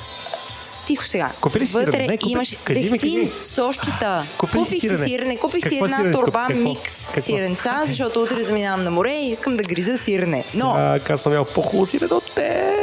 Тихо 0.88 1.06
сега. 1.06 1.30
Купи 1.42 1.60
ли 1.60 1.66
си 1.66 1.74
Вътре 1.74 1.92
сирене? 1.92 2.08
Не, 2.08 2.18
купи- 2.18 2.34
кажи 2.64 2.82
ми, 2.82 2.90
зехтин, 2.90 3.32
сощата. 3.42 4.24
Купи 4.38 4.52
Купих 4.52 4.68
си 4.68 4.80
сирене? 4.80 4.98
сирене. 4.98 5.38
Купих 5.38 5.68
си 5.70 5.76
една 5.76 5.88
сирене 5.90 6.14
турба 6.14 6.26
скъпо? 6.40 6.48
Какво? 6.48 6.64
микс 6.64 7.06
Какво? 7.06 7.22
сиренца, 7.22 7.84
защото 7.86 8.22
утре 8.22 8.44
заминавам 8.44 8.84
на 8.84 8.92
море 8.92 9.12
и 9.12 9.30
искам 9.30 9.58
да 9.58 9.64
гриза 9.64 9.98
сирене. 9.98 10.44
Но 10.54 10.70
А, 10.70 11.00
аз 11.10 11.22
съм 11.22 11.34
ял 11.34 11.46
по-хубаво 11.46 11.86
сирене 11.86 12.14
от 12.14 12.32
те. 12.36 12.74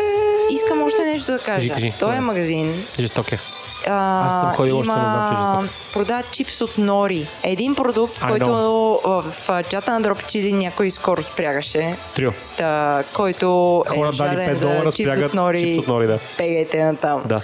искам 0.50 0.82
още 0.82 1.02
нещо 1.02 1.32
да 1.32 1.38
кажа. 1.38 1.68
Кажи, 1.68 1.70
кажи. 1.70 1.92
Той 2.00 2.14
е 2.14 2.20
магазин. 2.20 2.84
Жесток 2.98 3.32
е. 3.32 3.38
А, 3.86 4.26
Аз 4.26 4.40
съм 4.40 4.54
ходил 4.54 4.78
още, 4.78 4.92
но 4.92 4.98
знам, 4.98 5.68
че 5.92 5.98
е 5.98 6.02
има 6.02 6.22
чипс 6.30 6.60
от 6.60 6.78
нори. 6.78 7.28
Един 7.44 7.74
продукт, 7.74 8.18
I 8.18 8.28
който 8.28 8.46
know. 8.46 9.20
в, 9.20 9.64
чата 9.70 9.98
на 9.98 10.14
Чили 10.28 10.52
някой 10.52 10.90
скоро 10.90 11.22
спрягаше. 11.22 11.94
Трио. 12.14 12.32
Та, 12.56 13.02
който 13.14 13.46
Хора 13.88 14.08
е 14.08 14.16
дали 14.16 14.16
жаден 14.16 14.48
5 14.48 14.54
за 14.54 14.68
долара, 14.68 14.92
чипс 14.92 15.10
спрягат 15.12 15.28
от 15.28 15.34
нори, 15.34 15.60
чипс 15.60 15.78
от 15.78 15.88
нори, 15.88 16.06
да. 16.06 16.18
пегайте 16.36 16.84
натам. 16.84 17.22
Да. 17.26 17.40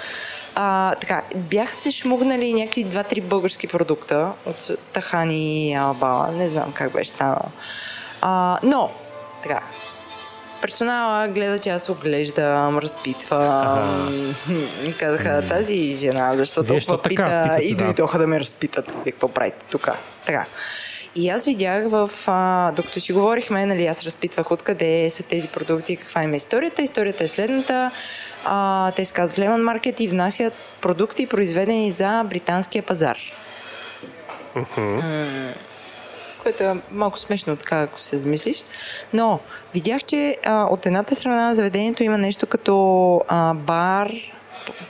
А, 0.54 0.94
така, 0.94 1.22
бяха 1.34 1.74
се 1.74 1.90
шмугнали 1.90 2.52
някакви 2.52 2.84
два-три 2.84 3.20
български 3.20 3.66
продукта 3.66 4.32
от 4.46 4.70
Тахани, 4.92 5.74
Алба, 5.74 6.28
не 6.32 6.48
знам 6.48 6.72
как 6.72 6.92
беше 6.92 7.10
станало. 7.10 7.48
А, 8.20 8.58
но, 8.62 8.90
така, 9.42 9.60
персонала 10.64 11.28
гледа, 11.28 11.58
че 11.58 11.70
аз 11.70 11.88
оглеждам, 11.88 12.78
разпитвам. 12.78 14.34
Казаха, 14.98 15.48
тази 15.48 15.96
жена, 15.96 16.36
защо 16.36 16.62
Вие 16.62 16.80
толкова 16.80 17.02
пита 17.02 17.58
и 17.62 17.74
дойдоха 17.74 18.18
да 18.18 18.26
ме 18.26 18.40
разпитат. 18.40 18.90
Вие 19.04 19.12
какво 19.12 19.28
правите 19.28 19.56
тук? 19.70 19.88
Така. 20.26 20.46
И 21.16 21.28
аз 21.28 21.44
видях 21.44 21.88
в... 21.88 22.10
А, 22.26 22.72
докато 22.72 23.00
си 23.00 23.12
говорихме, 23.12 23.66
нали, 23.66 23.86
аз 23.86 24.04
разпитвах 24.04 24.50
откъде 24.50 25.10
са 25.10 25.22
тези 25.22 25.48
продукти, 25.48 25.96
каква 25.96 26.22
им 26.22 26.32
е 26.32 26.36
историята. 26.36 26.82
Историята 26.82 27.24
е 27.24 27.28
следната. 27.28 27.90
А, 28.44 28.90
те 28.90 29.04
се 29.04 29.14
казват 29.14 29.46
Lehman 29.46 29.78
Market 29.78 30.00
и 30.00 30.08
внасят 30.08 30.54
продукти, 30.80 31.26
произведени 31.26 31.92
за 31.92 32.24
британския 32.24 32.82
пазар. 32.82 33.18
М, 34.54 34.64
Което 36.44 36.62
е 36.62 36.76
малко 36.90 37.18
смешно, 37.18 37.56
така, 37.56 37.80
ако 37.80 38.00
се 38.00 38.18
замислиш. 38.18 38.64
Но 39.12 39.40
видях, 39.74 40.04
че 40.04 40.36
а, 40.44 40.64
от 40.64 40.86
едната 40.86 41.14
страна 41.14 41.48
на 41.48 41.54
заведението 41.54 42.02
има 42.02 42.18
нещо 42.18 42.46
като 42.46 43.20
а, 43.28 43.54
бар, 43.54 44.12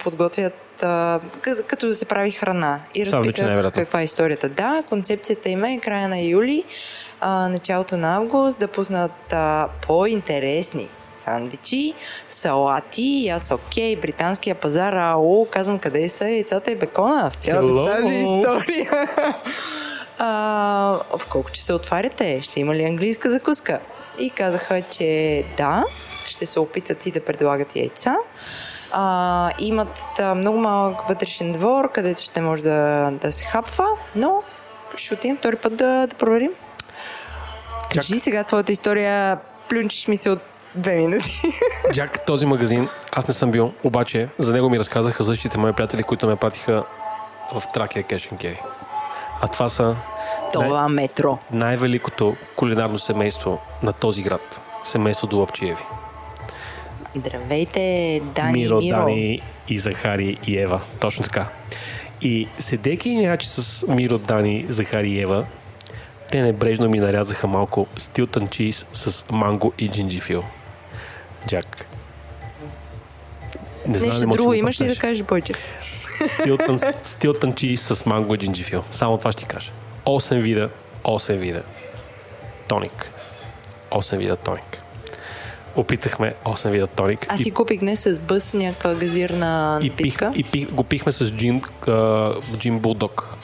подготвят 0.02 0.82
а, 0.82 1.20
като 1.66 1.86
да 1.86 1.94
се 1.94 2.04
прави 2.04 2.30
храна. 2.30 2.80
И 2.94 3.06
разпитах 3.06 3.72
каква 3.74 4.00
е 4.00 4.04
историята. 4.04 4.48
Да, 4.48 4.82
концепцията 4.88 5.48
им 5.48 5.64
е 5.64 5.78
края 5.78 6.08
на 6.08 6.20
юли, 6.20 6.64
а, 7.20 7.48
началото 7.48 7.96
на 7.96 8.16
август 8.16 8.58
да 8.58 8.68
пуснат 8.68 9.32
а, 9.32 9.68
по-интересни 9.86 10.88
сандвичи, 11.12 11.94
салати, 12.28 13.02
и 13.02 13.28
аз 13.28 13.50
окей, 13.50 13.96
британския 13.96 14.54
пазар, 14.54 14.92
ау, 14.92 15.46
казвам 15.50 15.78
къде 15.78 16.08
са 16.08 16.28
яйцата 16.28 16.70
и 16.70 16.76
бекона 16.76 17.30
в 17.30 17.36
цялата 17.36 17.68
Hello. 17.68 17.96
тази 17.96 18.14
история. 18.14 19.08
а, 20.18 20.29
в 21.18 21.27
колко 21.31 21.50
часа 21.50 21.74
отваряте? 21.74 22.42
Ще 22.42 22.61
има 22.61 22.74
ли 22.74 22.85
английска 22.85 23.31
закуска? 23.31 23.81
И 24.18 24.31
казаха, 24.31 24.83
че 24.90 25.44
да, 25.57 25.85
ще 26.27 26.46
се 26.46 26.61
опитат 26.61 27.07
и 27.07 27.11
да 27.11 27.24
предлагат 27.24 27.77
яйца. 27.77 28.14
А, 28.92 29.50
имат 29.59 30.03
та, 30.16 30.35
много 30.35 30.59
малък 30.59 31.09
вътрешен 31.09 31.53
двор, 31.53 31.92
където 31.92 32.22
ще 32.22 32.40
може 32.40 32.62
да, 32.62 33.11
да 33.11 33.33
се 33.33 33.44
хапва, 33.44 33.87
но 34.16 34.42
ще 34.96 35.14
отидем 35.14 35.37
втори 35.37 35.57
път 35.57 35.77
да, 35.77 36.07
да 36.07 36.16
проверим. 36.16 36.50
Кажи 37.94 38.18
сега 38.18 38.44
твоята 38.44 38.72
история, 38.72 39.38
плюнчиш 39.68 40.09
ми 40.09 40.16
се 40.16 40.31
от 40.31 40.40
две 40.74 40.94
минути. 40.94 41.42
Джак, 41.92 42.27
този 42.27 42.46
магазин, 42.46 42.88
аз 43.12 43.29
не 43.29 43.35
съм 43.35 43.50
бил, 43.50 43.72
обаче 43.85 44.29
за 44.38 44.53
него 44.53 44.70
ми 44.70 44.79
разказаха 44.79 45.24
същите 45.24 45.59
мои 45.59 45.72
приятели, 45.72 46.03
които 46.03 46.27
ме 46.27 46.37
пратиха 46.37 46.85
в 47.53 47.62
Тракия 47.74 48.03
Кешен 48.03 48.38
Кери. 48.38 48.61
А 49.44 49.48
това 49.48 49.68
са 49.68 49.96
Това 50.52 50.88
метро. 50.88 51.38
най-великото 51.52 52.37
кулинарно 52.57 52.98
семейство 52.98 53.59
на 53.83 53.92
този 53.92 54.22
град. 54.22 54.61
Семейство 54.85 55.26
Долапчиеви. 55.26 55.83
Здравейте, 57.16 58.22
Дани 58.35 58.52
Миро, 58.52 58.78
Миро. 58.78 58.96
Дани 58.96 59.40
и 59.68 59.78
Захари 59.78 60.37
и 60.46 60.59
Ева. 60.59 60.80
Точно 61.00 61.24
така. 61.24 61.46
И 62.22 62.48
седейки 62.59 63.16
някаче 63.16 63.48
с 63.48 63.87
Миро, 63.88 64.18
Дани, 64.18 64.66
Захари 64.68 65.11
и 65.11 65.20
Ева, 65.20 65.46
те 66.30 66.42
небрежно 66.42 66.88
ми 66.88 66.98
нарязаха 66.98 67.46
малко 67.46 67.87
стилтън 67.96 68.48
чиз 68.48 68.87
с 68.92 69.24
манго 69.30 69.72
и 69.78 69.88
джинджифил. 69.88 70.44
Джак. 71.48 71.87
Не 73.87 73.98
знам, 73.98 74.11
Нещо 74.11 74.28
не 74.28 74.37
друго 74.37 74.54
имаш 74.54 74.80
ли 74.80 74.87
да 74.87 74.96
кажеш, 74.96 75.22
Бойче? 75.24 75.52
Стилтън, 76.28 76.78
стилтън 77.04 77.54
чиз 77.54 77.82
с 77.82 78.06
манго 78.06 78.34
и 78.34 78.38
джинджифил. 78.38 78.84
Само 78.90 79.18
това 79.18 79.32
ще 79.32 79.38
ти 79.44 79.48
кажа. 79.48 79.70
8 80.06 80.40
вида, 80.40 80.70
8 81.04 81.37
вида. 81.37 81.62
Тоник. 82.68 83.10
8 83.90 84.16
вида 84.16 84.37
тоник. 84.37 84.78
Опитахме 85.76 86.34
8 86.44 86.70
вида 86.70 86.87
тоник. 86.87 87.26
Аз 87.28 87.40
и 87.40 87.42
си 87.42 87.50
купих 87.50 87.80
днес 87.80 88.00
с 88.02 88.20
бъс 88.20 88.54
някаква 88.54 88.94
газирна 88.94 89.80
и, 89.82 89.90
пих, 89.90 90.20
напитка. 90.20 90.32
и 90.37 90.44
пих, 90.44 90.70
го 90.70 90.84
пихме 90.84 91.12
с 91.12 91.32
джин, 91.32 91.62
а, 91.88 92.32
джин 92.56 92.78
булдог. 92.78 93.37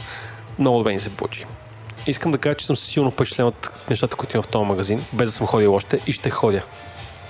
Много 0.59 0.79
добре 0.79 0.93
ни 0.93 1.01
се 1.01 1.11
получи. 1.11 1.45
Искам 2.07 2.33
да 2.33 2.39
кажа, 2.39 2.57
че 2.57 2.67
съм 2.67 2.77
силно 2.77 3.11
впечатлен 3.11 3.47
от 3.47 3.71
нещата, 3.91 4.17
които 4.17 4.37
има 4.37 4.43
в 4.43 4.49
този 4.49 4.65
магазин, 4.65 5.05
без 5.13 5.29
да 5.29 5.33
съм 5.33 5.47
ходил 5.47 5.75
още 5.75 6.01
и 6.07 6.13
ще 6.13 6.31
ходя. 6.31 6.63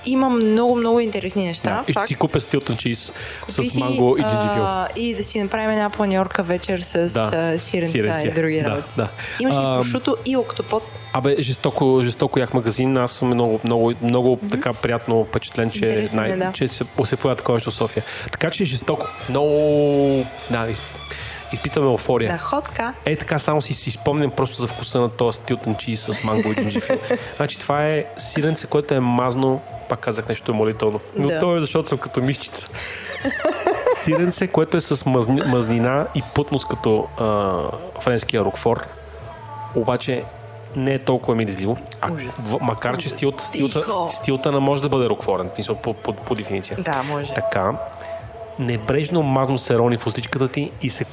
Има 0.06 0.28
много, 0.30 0.76
много 0.76 1.00
интересни 1.00 1.44
неща. 1.44 1.70
Да, 1.70 1.80
и 1.80 1.84
ще 1.84 1.92
факт. 1.92 2.08
си 2.08 2.14
купя 2.14 2.40
стилтън 2.40 2.76
чиз 2.76 3.12
с 3.48 3.76
манго 3.78 4.16
и 4.18 4.22
джинджифил. 4.22 4.64
И 4.96 5.14
да 5.14 5.24
си 5.24 5.42
направим 5.42 5.70
една 5.70 5.90
планьорка 5.90 6.42
вечер 6.42 6.80
с 6.80 7.12
Да, 7.12 7.58
сиренца 7.58 7.92
сиренце. 7.92 8.28
и 8.28 8.30
други 8.30 8.62
Да, 8.62 8.70
работи. 8.70 8.88
да. 8.96 9.08
Имаш 9.40 9.54
А, 9.58 9.60
и 9.60 9.74
прошуто 9.74 10.16
и 10.26 10.36
октопод. 10.36 10.82
Абе, 11.12 11.36
жестоко, 11.38 12.00
жестоко 12.04 12.38
ях 12.38 12.54
магазин. 12.54 12.96
Аз 12.96 13.12
съм 13.12 13.28
много, 13.28 13.60
много, 13.64 13.92
много 14.02 14.38
така 14.50 14.72
приятно 14.72 15.24
впечатлен, 15.24 15.70
че, 15.70 15.86
е, 15.86 16.16
най, 16.16 16.36
да. 16.36 16.52
че 16.52 16.68
се, 16.68 16.84
се 17.04 17.16
поява 17.16 17.36
такова 17.36 17.56
нещо 17.56 17.70
в 17.70 17.74
София. 17.74 18.02
Така 18.32 18.50
че 18.50 18.64
жестоко. 18.64 19.06
Много... 19.28 19.50
Да, 20.50 20.66
из, 21.52 21.58
изпитваме 21.58 21.88
еуфория. 21.88 22.32
Да, 22.32 22.38
ходка. 22.38 22.92
Е, 23.06 23.16
така 23.16 23.38
само 23.38 23.60
си, 23.62 23.74
си 23.74 23.90
спомням 23.90 24.30
просто 24.30 24.56
за 24.56 24.66
вкуса 24.66 25.00
на 25.00 25.08
този 25.08 25.36
стилтен 25.36 25.74
чиз 25.74 26.00
с 26.00 26.24
манго 26.24 26.52
и 26.52 26.54
джинджифил. 26.54 26.96
значи 27.36 27.58
това 27.58 27.86
е 27.86 28.04
сиренце, 28.18 28.66
което 28.66 28.94
е 28.94 29.00
мазно, 29.00 29.60
пак 29.88 30.00
казах 30.00 30.28
нещо 30.28 30.54
молително. 30.54 31.00
Но 31.16 31.28
Да. 31.28 31.38
то 31.38 31.56
е 31.56 31.60
защото 31.60 31.88
съм 31.88 31.98
като 31.98 32.20
мишчица. 32.22 32.68
сиренце, 33.94 34.46
което 34.48 34.76
е 34.76 34.80
с 34.80 35.06
мазни, 35.06 35.42
мазнина 35.46 36.06
и 36.14 36.22
плътност 36.34 36.68
като 36.68 37.08
а, 37.18 37.56
френския 38.00 38.44
рокфор. 38.44 38.86
Обаче 39.74 40.24
не 40.76 40.94
е 40.94 40.98
толкова 40.98 41.34
миризливо. 41.34 41.76
А, 42.00 42.12
Ужас. 42.12 42.50
в, 42.50 42.58
макар, 42.60 42.96
че 42.96 43.08
стилта, 43.08 43.44
стилта, 43.44 43.84
Тихо. 43.84 44.08
стилта 44.12 44.52
не 44.52 44.58
може 44.58 44.82
да 44.82 44.88
бъде 44.88 45.08
рокфорен, 45.08 45.50
смисъл, 45.54 45.74
по, 45.74 45.94
по, 45.94 46.12
по 46.12 46.34
дефиниция. 46.34 46.76
Да, 46.80 47.02
може. 47.02 47.34
Така, 47.34 47.72
небрежно 48.60 49.22
мазно 49.22 49.58
се 49.58 49.78
рони 49.78 49.96
в 49.96 50.06
устичката 50.06 50.48
ти 50.48 50.70
и 50.82 50.90
се, 50.90 51.04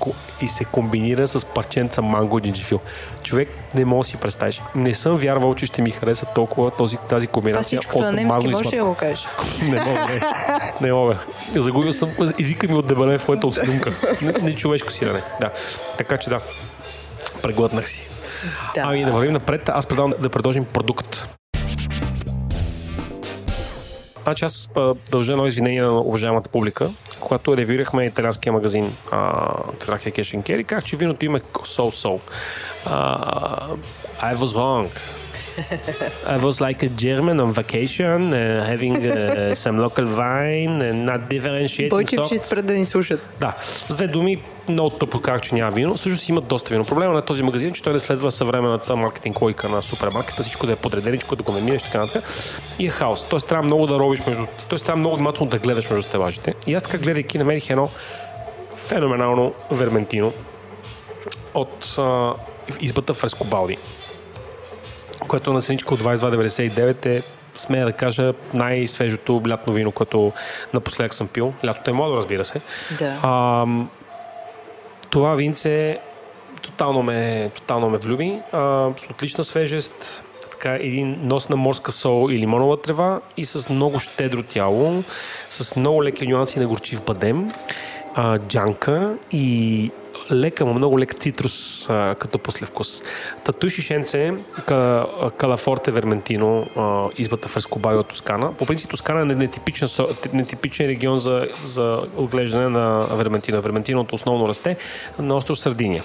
и 0.42 0.48
се 0.48 0.66
комбинира 0.66 1.28
с 1.28 1.46
парченца 1.46 2.02
манго 2.02 2.38
и 2.38 2.42
джинджифил. 2.42 2.80
Човек 3.24 3.50
не 3.76 3.86
мога 3.86 4.00
да 4.00 4.04
си 4.04 4.18
представиш. 4.18 4.62
Не 4.76 4.94
съм 4.94 5.16
вярвал, 5.16 5.56
че 5.56 5.66
ще 5.66 5.82
ми 5.82 5.92
хареса 5.92 6.26
толкова 6.36 6.72
този, 6.72 6.98
тази 7.10 7.28
комбинация 7.28 7.80
на 7.96 8.08
от 8.08 8.14
немски 8.16 8.26
мазно 8.26 8.50
и 8.50 8.54
сладко. 8.54 8.86
го 8.86 8.96
кажеш? 8.96 9.28
Не 9.62 9.80
мога, 9.86 10.20
не. 10.82 10.94
мога. 10.94 11.18
Загубил 11.56 11.94
съм 11.94 12.10
езика 12.40 12.68
ми 12.68 12.74
от 12.74 12.88
дебелен 12.88 13.20
в 13.20 13.28
моята 13.28 13.48
отслюнка. 13.48 13.94
Не, 14.22 14.32
не 14.32 14.56
човешко 14.56 14.92
сирене. 14.92 15.22
Да. 15.42 15.52
Така 15.98 16.18
че 16.18 16.30
да. 16.30 16.42
Преглътнах 17.44 17.90
си. 17.90 18.10
Да. 18.76 18.82
Ами 18.86 19.06
да 19.06 19.12
вървим 19.12 19.34
напред. 19.34 19.70
Аз 19.70 19.86
предлагам 19.86 20.14
да 20.20 20.30
предложим 20.30 20.66
продукт. 20.66 21.28
Значи 24.24 24.46
аз 24.46 24.70
а, 24.76 24.94
дължа 25.12 25.34
едно 25.34 25.48
извинение 25.48 25.82
на 25.82 26.00
уважаемата 26.00 26.50
публика. 26.50 26.90
Когато 27.20 27.58
ревюирахме 27.58 28.06
италианския 28.06 28.54
магазин 28.54 28.96
Трахия 29.86 30.12
and 30.12 30.44
Carry, 30.44 30.64
как 30.64 30.86
че 30.86 30.98
виното 30.98 31.26
има. 31.26 31.40
Uh, 32.86 33.78
I 34.22 34.36
was 34.36 34.52
wrong. 34.58 34.88
I 36.36 36.38
was 36.38 36.62
like 36.62 36.84
a 36.84 36.90
German 36.90 37.40
on 37.40 37.52
vacation, 37.52 38.20
uh, 38.32 38.64
having 38.72 38.96
uh, 39.06 39.56
some 39.56 39.78
local 39.86 40.06
wine 40.06 40.82
and 40.88 40.98
not 41.10 41.22
differentiating 41.30 41.90
Бойчев 41.90 42.26
ще 42.26 42.40
спрат 42.40 42.66
да 42.66 42.74
ни 42.74 42.86
слушат. 42.86 43.26
Да, 43.40 43.56
с 43.62 43.96
две 43.96 44.08
думи, 44.08 44.42
много 44.70 44.90
тъпо 44.90 45.22
казах, 45.22 45.42
че 45.42 45.56
няма 45.56 45.72
вино. 45.72 45.98
Също 45.98 46.18
си 46.18 46.32
имат 46.32 46.48
доста 46.48 46.70
вино. 46.70 46.86
Проблема 46.86 47.14
на 47.14 47.22
този 47.22 47.44
магазин 47.44 47.70
е, 47.70 47.74
че 47.74 47.84
той 47.84 47.94
не 47.94 48.00
следва 48.00 48.32
съвременната 48.32 48.96
маркетинг 48.96 49.42
логика 49.42 49.70
на 49.70 49.82
супермаркета, 49.82 50.44
всичко 50.44 50.66
да 50.66 50.72
е 50.72 50.76
подреденичко, 50.76 51.36
да 51.36 51.44
го 51.44 51.52
намираш 51.52 51.84
така 51.84 52.00
нататък. 52.00 52.24
И 52.80 52.86
е 52.86 52.90
хаос. 52.90 53.28
Тоест 53.30 53.48
трябва 53.48 53.64
много 53.64 53.88
да 53.88 54.00
робиш 54.00 54.26
между... 54.26 54.46
Тоест 54.70 54.86
трябва 54.86 55.00
много 55.00 55.16
внимателно 55.16 55.50
да 55.50 55.60
гледаш 55.60 55.90
между 55.90 56.04
стелажите. 56.04 56.54
И 56.68 56.74
аз 56.74 56.84
така 56.84 56.98
гледайки 56.98 57.38
намерих 57.38 57.70
едно 57.70 57.90
феноменално 58.76 59.54
верментино 59.72 60.34
от 61.54 61.96
а, 61.98 62.34
избата 62.82 63.14
Фрескобалди, 63.14 63.78
което 65.28 65.54
на 65.54 65.62
ценичка 65.62 65.94
от 65.94 66.00
22,99 66.00 67.06
е 67.06 67.24
смея 67.56 67.86
да 67.86 67.94
кажа 67.94 68.34
най-свежото 68.54 69.42
лятно 69.48 69.74
вино, 69.74 69.92
което 69.92 70.34
напоследък 70.74 71.14
съм 71.14 71.28
пил. 71.28 71.54
Лятото 71.66 71.90
е 71.90 71.94
младо, 71.94 72.18
разбира 72.18 72.46
се. 72.46 72.62
Да. 73.00 73.20
А, 73.24 73.66
това 75.10 75.36
винце 75.36 75.98
тотално 76.62 77.04
ме, 77.04 77.52
тотално 77.56 77.90
ме 77.90 77.98
влюби. 77.98 78.40
А, 78.52 78.90
с 78.98 79.10
отлична 79.12 79.44
свежест, 79.44 80.24
така 80.52 80.76
един 80.76 81.18
нос 81.22 81.50
на 81.50 81.56
морска 81.56 81.92
сол 81.92 82.30
и 82.32 82.40
лимонова 82.40 82.82
трева 82.82 83.22
и 83.38 83.46
с 83.46 83.70
много 83.70 84.00
щедро 84.00 84.44
тяло, 84.44 85.04
с 85.50 85.76
много 85.76 86.04
леки 86.04 86.28
нюанси 86.28 86.60
на 86.60 86.68
горчив 86.68 87.04
бадем, 87.04 87.52
а, 88.16 88.40
джанка 88.40 89.18
и 89.32 89.92
лека, 90.32 90.66
но 90.66 90.74
много 90.74 91.00
лек 91.00 91.16
цитрус 91.16 91.86
а, 91.90 92.16
като 92.16 92.40
послевкус. 92.40 93.02
Татуй 93.44 93.70
шишенце, 93.70 94.34
ка, 94.66 95.06
калафорте 95.38 95.92
верментино, 95.92 96.68
а, 96.76 97.08
избата 97.18 97.48
Фрескобари 97.48 97.98
от 97.98 98.08
Тоскана. 98.08 98.54
По 98.54 98.66
принцип 98.66 98.90
Тоскана 98.90 99.22
е 99.22 99.26
нетипичен, 99.26 99.88
нетипичен 100.34 100.88
регион 100.88 101.18
за, 101.18 101.48
за 101.66 102.02
отглеждане 102.16 102.70
на 102.70 103.00
верментино. 103.00 103.62
Верментиното 103.62 104.16
основно 104.16 104.48
расте 104.48 104.78
на 105.20 105.36
остров 105.36 105.60
Сардиния. 105.60 106.04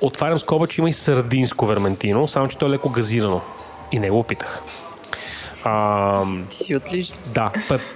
Отварям 0.00 0.38
скоба, 0.38 0.66
че 0.66 0.80
има 0.80 0.88
и 0.88 0.92
сардинско 0.92 1.66
верментино, 1.66 2.28
само 2.28 2.48
че 2.48 2.58
то 2.58 2.66
е 2.66 2.70
леко 2.70 2.88
газирано. 2.88 3.40
И 3.92 3.98
не 3.98 4.10
го 4.10 4.18
опитах. 4.18 4.62
А, 5.68 6.24
Ти 6.48 6.56
си 6.56 6.76
отлично. 6.76 7.18
да, 7.26 7.50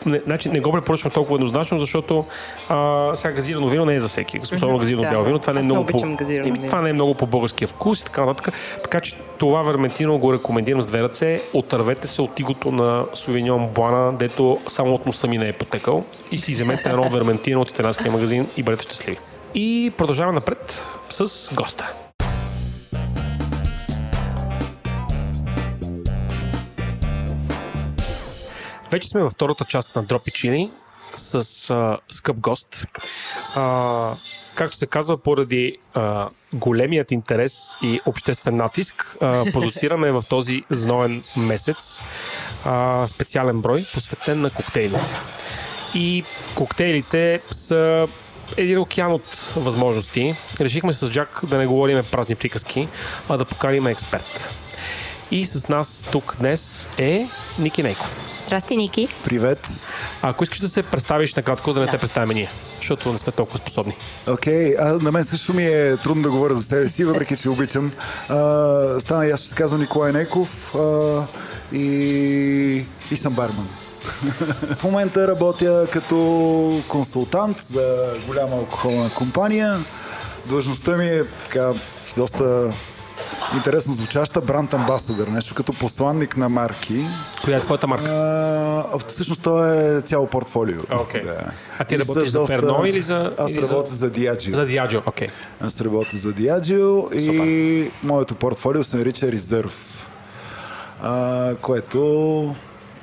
не, 0.06 0.20
значи 0.26 0.48
не 0.48 0.60
го 0.60 0.72
препоръчвам 0.72 1.12
толкова 1.12 1.36
еднозначно, 1.36 1.78
защото 1.78 2.24
а, 2.68 3.10
сега 3.14 3.34
газирано 3.34 3.68
вино 3.68 3.84
не 3.84 3.94
е 3.94 4.00
за 4.00 4.08
всеки. 4.08 4.40
Особено 4.54 4.78
газирано 4.78 5.02
да. 5.02 5.10
бяло 5.10 5.24
вино. 5.24 5.38
Това 5.38 5.52
не 5.52 5.60
е 5.60 5.62
много 5.62 5.84
вино. 5.84 6.16
Това 6.66 6.80
не 6.80 6.90
е 6.90 6.92
много 6.92 7.14
по 7.14 7.26
българския 7.26 7.68
вкус 7.68 8.00
и 8.00 8.04
така 8.04 8.24
нататък. 8.24 8.54
Така 8.82 9.00
че 9.00 9.14
това 9.38 9.62
верментино 9.62 10.18
го 10.18 10.32
рекомендирам 10.32 10.82
с 10.82 10.86
две 10.86 11.02
ръце. 11.02 11.40
Отървете 11.52 12.08
се 12.08 12.22
от 12.22 12.34
тигото 12.34 12.72
на 12.72 13.04
Сувиньон 13.14 13.68
Блана, 13.68 14.12
дето 14.12 14.58
само 14.68 14.94
от 14.94 15.06
носа 15.06 15.28
ми 15.28 15.38
не 15.38 15.48
е 15.48 15.52
потекал 15.52 16.04
и 16.32 16.38
си 16.38 16.52
вземете 16.52 16.88
едно 16.88 17.02
верментино 17.12 17.60
от 17.60 17.70
италианския 17.70 18.12
магазин 18.12 18.46
и 18.56 18.62
бъдете 18.62 18.82
щастливи. 18.82 19.18
И 19.54 19.92
продължаваме 19.96 20.34
напред 20.34 20.84
с 21.10 21.54
госта. 21.54 21.92
Вече 28.92 29.08
сме 29.08 29.22
във 29.22 29.32
втората 29.32 29.64
част 29.64 29.96
на 29.96 30.02
Дропи 30.02 30.30
Чини 30.30 30.70
с 31.16 31.70
а, 31.70 31.98
скъп 32.10 32.36
гост. 32.36 32.86
А, 33.54 34.14
както 34.54 34.76
се 34.76 34.86
казва, 34.86 35.18
поради 35.18 35.76
а, 35.94 36.28
големият 36.52 37.10
интерес 37.10 37.54
и 37.82 38.00
обществен 38.06 38.56
натиск, 38.56 39.16
а, 39.20 39.44
продуцираме 39.52 40.12
в 40.12 40.22
този 40.28 40.64
зноен 40.70 41.22
месец 41.36 42.00
а, 42.64 43.08
специален 43.08 43.60
брой, 43.60 43.84
посветен 43.94 44.40
на 44.40 44.50
коктейлите. 44.50 45.20
И 45.94 46.24
коктейлите 46.54 47.40
са 47.50 48.08
един 48.56 48.78
океан 48.78 49.12
от 49.12 49.52
възможности. 49.56 50.34
Решихме 50.60 50.92
с 50.92 51.10
Джак 51.10 51.40
да 51.44 51.58
не 51.58 51.66
говорим 51.66 52.04
празни 52.10 52.34
приказки, 52.34 52.88
а 53.28 53.36
да 53.36 53.44
поканим 53.44 53.86
експерт. 53.86 54.54
И 55.30 55.44
с 55.44 55.68
нас 55.68 56.06
тук 56.12 56.36
днес 56.40 56.88
е 56.98 57.28
Ники 57.58 57.82
Нейков. 57.82 58.39
Здрасти, 58.50 58.76
Ники. 58.76 59.08
Привет. 59.24 59.68
А 60.22 60.28
ако 60.28 60.44
искаш 60.44 60.58
да 60.58 60.68
се 60.68 60.82
представиш 60.82 61.34
накратко, 61.34 61.72
да 61.72 61.80
не 61.80 61.86
Да. 61.86 61.92
те 61.92 61.98
представяме 61.98 62.34
ние, 62.34 62.50
защото 62.76 63.12
не 63.12 63.18
сме 63.18 63.32
толкова 63.32 63.58
способни. 63.58 63.96
Окей, 64.28 64.74
а 64.78 64.84
на 64.84 65.12
мен 65.12 65.24
също 65.24 65.54
ми 65.54 65.66
е 65.66 65.96
трудно 65.96 66.22
да 66.22 66.30
говоря 66.30 66.54
за 66.54 66.62
себе 66.62 66.88
си, 66.88 67.04
въпреки 67.04 67.36
че 67.36 67.48
обичам. 67.50 67.92
А, 68.28 68.36
стана 69.00 69.26
ясно, 69.26 69.46
се 69.46 69.54
казвам 69.54 69.80
Николай 69.80 70.12
Неков 70.12 70.74
а, 70.74 71.22
и, 71.72 72.84
и 73.10 73.16
съм 73.16 73.32
барман. 73.32 73.68
В 74.76 74.84
момента 74.84 75.28
работя 75.28 75.86
като 75.92 76.82
консултант 76.88 77.56
за 77.60 78.14
голяма 78.26 78.56
алкохолна 78.56 79.10
компания. 79.14 79.84
Длъжността 80.46 80.96
ми 80.96 81.06
е 81.06 81.24
така 81.46 81.72
доста 82.16 82.72
интересно 83.54 83.94
звучаща 83.94 84.40
бранд 84.40 84.74
амбасадър, 84.74 85.26
нещо 85.26 85.54
като 85.54 85.72
посланник 85.72 86.36
на 86.36 86.48
марки. 86.48 87.04
Коя 87.44 87.56
е 87.56 87.60
твоята 87.60 87.86
марка? 87.86 88.10
А, 88.10 88.98
всъщност 89.00 89.42
то 89.42 89.64
е 89.66 90.02
цяло 90.02 90.26
портфолио. 90.26 90.80
Окей. 90.92 91.22
А 91.78 91.84
ти 91.84 91.98
работиш 91.98 92.24
са 92.24 92.38
за 92.38 92.44
Перно 92.46 92.86
или 92.86 93.00
за- 93.00 93.32
Аз 93.38 93.50
или 93.50 93.64
за- 93.64 93.70
работя 93.70 93.94
за 93.94 94.10
Diageo. 94.10 94.54
За 94.54 94.66
Диаджо, 94.66 95.02
окей. 95.06 95.28
Аз 95.60 95.80
работя 95.80 96.16
за 96.16 96.28
Diageo 96.28 97.14
и 97.14 97.90
моето 98.02 98.34
портфолио 98.34 98.84
се 98.84 98.96
нарича 98.96 99.26
Reserve, 99.26 99.72
а, 101.02 101.54
което 101.56 102.54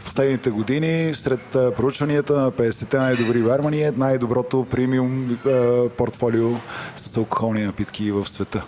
последните 0.05 0.49
години 0.49 1.15
сред 1.15 1.39
проучванията 1.49 2.33
на 2.33 2.51
50-те 2.51 2.97
най-добри 2.97 3.39
бармани 3.39 3.81
е 3.81 3.91
най-доброто 3.91 4.67
премиум 4.71 5.37
а, 5.45 5.49
портфолио 5.89 6.49
с 6.95 7.17
алкохолни 7.17 7.61
напитки 7.61 8.11
в 8.11 8.29
света. 8.29 8.63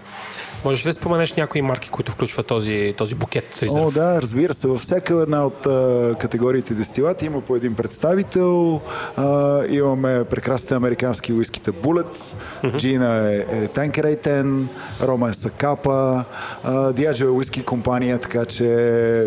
Можеш 0.66 0.86
ли 0.86 0.90
да 0.90 0.94
споменеш 0.94 1.34
някои 1.34 1.62
марки, 1.62 1.90
които 1.90 2.12
включват 2.12 2.48
този, 2.48 2.94
този 2.98 3.16
букет? 3.16 3.64
резерв? 3.64 3.88
О, 3.88 3.92
да, 3.92 4.22
разбира 4.22 4.54
се. 4.54 4.68
Във 4.68 4.82
всяка 4.82 5.22
една 5.22 5.46
от 5.46 5.66
а, 5.66 6.14
категориите 6.20 6.74
дестилати 6.74 7.26
има 7.26 7.42
по 7.42 7.56
един 7.56 7.76
представител. 7.76 8.82
А, 9.18 9.62
имаме 9.70 10.24
прекрасните 10.24 10.74
американски 10.74 11.34
уиските 11.34 11.72
Bullet, 11.72 12.36
Джина 12.78 13.32
е, 13.34 13.38
е 13.38 13.68
Tanqueray 13.68 14.28
10, 14.28 14.66
Рома 15.02 15.30
е 15.30 15.34
Сакапа, 15.34 16.24
Diageo 16.66 17.26
е 17.26 17.30
уиски 17.30 17.64
компания, 17.64 18.20
така 18.20 18.46
че 18.46 18.66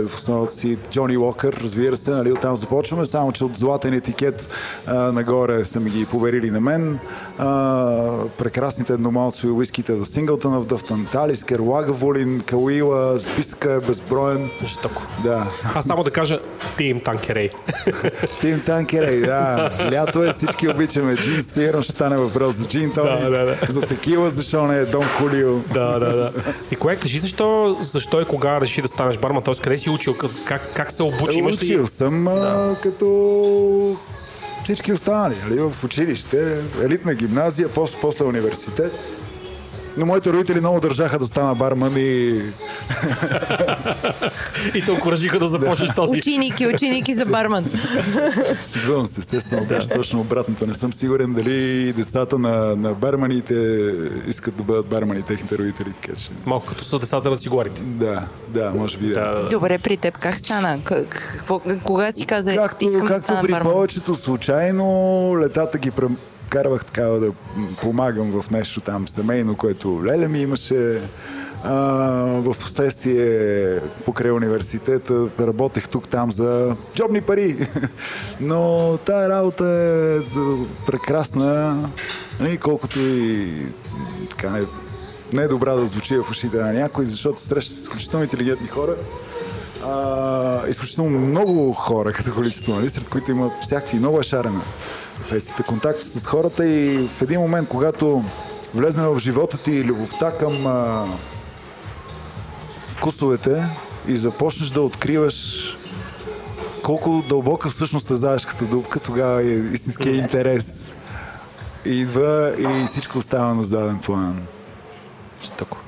в 0.08 0.14
основата 0.14 0.52
си 0.52 0.78
Джони 0.90 1.16
Уокър, 1.16 1.60
разбира 1.62 1.96
се, 1.96 2.10
нали, 2.10 2.32
оттам 2.32 2.56
започваме, 2.56 3.06
само 3.06 3.32
че 3.32 3.44
от 3.44 3.56
златен 3.56 3.94
етикет 3.94 4.48
а, 4.86 4.94
нагоре 4.94 5.64
са 5.64 5.80
ми 5.80 5.90
ги 5.90 6.06
поверили 6.06 6.50
на 6.50 6.60
мен. 6.60 6.98
А, 7.38 8.26
прекрасните 8.38 8.92
едномалцови 8.92 9.52
уиските 9.52 9.92
до 9.92 10.04
Singleton 10.04 10.62
of 10.62 10.66
Duffton, 11.22 11.32
Талискер, 11.32 11.60
Лагаволин, 11.60 12.42
Кауила, 12.46 13.18
списъка 13.20 13.72
е 13.72 13.80
безброен. 13.80 14.50
Жестоко. 14.64 15.02
Да. 15.22 15.50
Аз 15.74 15.84
само 15.84 16.02
да 16.02 16.10
кажа 16.10 16.40
Тим 16.76 17.00
Танкерей. 17.00 17.50
Тим 18.40 18.60
Танкерей, 18.60 19.20
да. 19.20 19.70
Лято 19.92 20.24
е, 20.24 20.32
всички 20.32 20.68
обичаме 20.68 21.16
джин. 21.16 21.42
Сигурно 21.42 21.82
ще 21.82 21.92
стане 21.92 22.16
въпрос 22.16 22.54
за 22.54 22.68
джин 22.68 22.92
тоник, 22.92 23.20
Да, 23.20 23.30
да, 23.30 23.44
да. 23.46 23.56
за 23.68 23.80
текила, 23.80 24.30
защо 24.30 24.66
не 24.66 24.78
е 24.78 24.84
Дон 24.84 25.04
Кулио. 25.18 25.58
да, 25.74 25.98
да, 25.98 26.16
да. 26.16 26.32
Николай, 26.70 26.96
кажи 26.96 27.20
защо, 27.20 27.76
защо 27.80 28.20
и 28.20 28.24
кога 28.24 28.60
реши 28.60 28.82
да 28.82 28.88
станеш 28.88 29.18
барман? 29.18 29.42
Тоест, 29.42 29.60
къде 29.60 29.78
си 29.78 29.90
учил? 29.90 30.14
Как, 30.44 30.74
как 30.74 30.90
се 30.90 31.02
обучи? 31.02 31.38
Имаш 31.38 31.62
ли... 31.62 31.66
Учил 31.66 31.86
съм 31.86 32.28
а, 32.28 32.76
като 32.82 33.96
всички 34.64 34.92
останали, 34.92 35.34
нали, 35.48 35.60
в 35.60 35.84
училище, 35.84 36.56
елитна 36.82 37.14
гимназия, 37.14 37.68
после, 37.68 37.96
после 38.00 38.24
университет. 38.24 38.92
Но 39.96 40.06
моите 40.06 40.32
родители 40.32 40.60
много 40.60 40.80
държаха 40.80 41.18
да 41.18 41.26
стана 41.26 41.54
барман 41.54 41.92
и 41.96 42.42
И 44.74 44.82
те 44.86 44.92
окоръжиха 44.92 45.38
да 45.38 45.48
започнеш 45.48 45.90
този. 45.96 46.18
Ученики, 46.18 46.66
ученики 46.66 47.14
за 47.14 47.26
барман. 47.26 47.64
Шегувам 48.72 49.06
се, 49.06 49.20
естествено, 49.20 49.64
беше 49.64 49.88
точно 49.88 50.20
обратното. 50.20 50.66
Не 50.66 50.74
съм 50.74 50.92
сигурен 50.92 51.32
дали 51.32 51.92
децата 51.92 52.38
на, 52.38 52.76
на 52.76 52.94
барманите 52.94 53.54
искат 54.26 54.56
да 54.56 54.62
бъдат 54.62 54.86
бармани, 54.86 55.22
техните 55.22 55.58
родители, 55.58 55.92
така 56.02 56.16
че... 56.16 56.30
Малко 56.46 56.66
като 56.66 56.84
са 56.84 56.98
децата 56.98 57.30
на 57.30 57.36
цигуарите. 57.36 57.82
Да, 57.84 58.26
да, 58.48 58.70
може 58.70 58.98
би 58.98 59.06
да. 59.06 59.14
Да, 59.14 59.42
да. 59.42 59.48
Добре, 59.48 59.78
при 59.78 59.96
теб 59.96 60.18
как 60.18 60.38
стана? 60.38 60.78
К- 60.84 61.08
какво, 61.08 61.60
кога 61.84 62.12
си 62.12 62.26
каза, 62.26 62.54
Както, 62.54 62.84
искам 62.84 63.00
да 63.00 63.06
както 63.06 63.22
стана 63.24 63.42
при 63.42 63.52
барман? 63.52 63.72
повечето 63.72 64.14
случайно, 64.14 64.86
летата 65.40 65.78
ги 65.78 65.90
прекарвах 66.52 66.84
така 66.84 67.02
да 67.02 67.32
помагам 67.80 68.40
в 68.40 68.50
нещо 68.50 68.80
там 68.80 69.08
семейно, 69.08 69.56
което 69.56 70.02
леля 70.04 70.28
ми 70.28 70.38
имаше. 70.38 71.02
В 71.64 72.56
последствие 72.60 73.80
покрай 74.04 74.30
университета 74.30 75.28
работех 75.40 75.88
тук-там 75.88 76.32
за 76.32 76.76
джобни 76.94 77.20
пари. 77.20 77.68
Но 78.40 78.98
тая 79.04 79.28
работа 79.28 79.64
е 79.64 80.18
прекрасна, 80.86 81.76
нали, 82.40 82.56
колкото 82.56 83.00
и 83.00 83.48
така 84.30 84.50
не, 84.50 84.60
не 85.32 85.42
е 85.42 85.48
добра 85.48 85.74
да 85.74 85.86
звучи 85.86 86.16
в 86.16 86.30
ушите 86.30 86.56
на 86.56 86.72
някой, 86.72 87.06
защото 87.06 87.40
среща 87.40 87.74
с 87.74 87.78
изключително 87.78 88.24
интелигентни 88.24 88.68
хора 88.68 88.96
А, 89.86 90.68
изключително 90.68 91.18
много 91.18 91.72
хора 91.72 92.12
като 92.12 92.34
количество, 92.34 92.74
нали, 92.74 92.90
сред 92.90 93.08
които 93.08 93.30
има 93.30 93.50
всякакви 93.62 93.98
много 93.98 94.20
е 94.20 94.22
шарена 94.22 94.62
фестите, 95.22 95.62
контакти 95.62 96.08
с 96.08 96.26
хората 96.26 96.66
и 96.66 97.08
в 97.08 97.22
един 97.22 97.40
момент, 97.40 97.68
когато 97.68 98.24
влезне 98.74 99.02
в 99.02 99.18
живота 99.18 99.58
ти 99.58 99.84
любовта 99.84 100.32
към 100.32 100.66
а, 100.66 101.06
вкусовете 102.84 103.64
и 104.08 104.16
започнеш 104.16 104.68
да 104.70 104.80
откриваш 104.82 105.68
колко 106.82 107.24
дълбока 107.28 107.70
всъщност 107.70 108.10
е 108.10 108.14
заешката 108.14 108.64
дупка, 108.64 109.00
тогава 109.00 109.42
е 109.42 109.46
истинския 109.46 110.14
интерес. 110.16 110.92
Идва 111.84 112.54
и 112.58 112.86
всичко 112.86 113.18
остава 113.18 113.54
на 113.54 113.64
заден 113.64 113.98
план. 113.98 114.46
Жестоко. 115.42 115.78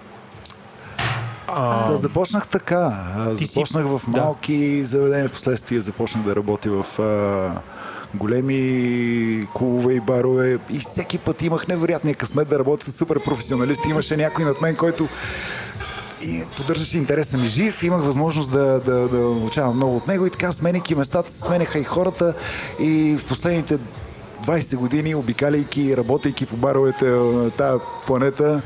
Да, 1.86 1.96
започнах 1.96 2.46
така. 2.48 3.04
А, 3.16 3.34
Ти 3.34 3.46
си- 3.46 3.52
Започнах 3.52 3.86
в 3.86 4.00
да. 4.08 4.20
малки 4.20 4.84
заведения, 4.84 5.28
в 5.28 5.32
последствие 5.32 5.80
започнах 5.80 6.24
да 6.24 6.36
работя 6.36 6.70
в 6.72 6.98
а, 6.98 7.60
големи 8.14 9.46
клубове 9.54 9.94
и 9.94 10.00
барове. 10.00 10.58
И 10.70 10.78
всеки 10.78 11.18
път 11.18 11.42
имах 11.42 11.68
невероятния 11.68 12.14
късмет 12.14 12.48
да 12.48 12.58
работя 12.58 12.90
с 12.90 12.96
супер 12.96 13.24
професионалисти. 13.24 13.88
Имаше 13.88 14.16
някой 14.16 14.44
над 14.44 14.60
мен, 14.60 14.76
който 14.76 15.08
и 16.22 16.42
поддържаше 16.56 16.98
интереса 16.98 17.38
ми 17.38 17.46
жив, 17.46 17.82
имах 17.82 18.02
възможност 18.02 18.50
да, 18.50 18.80
да, 18.80 19.08
да 19.08 19.18
научавам 19.18 19.76
много 19.76 19.96
от 19.96 20.06
него. 20.06 20.26
И 20.26 20.30
така 20.30 20.52
сменяйки 20.52 20.94
местата, 20.94 21.32
сменяха 21.32 21.78
и 21.78 21.84
хората. 21.84 22.34
И 22.80 23.16
в 23.18 23.28
последните 23.28 23.78
20 24.46 24.76
години, 24.76 25.14
обикаляйки 25.14 25.82
и 25.82 25.96
работейки 25.96 26.46
по 26.46 26.56
баровете 26.56 27.04
на 27.04 27.50
тази 27.50 27.78
планета, 28.06 28.62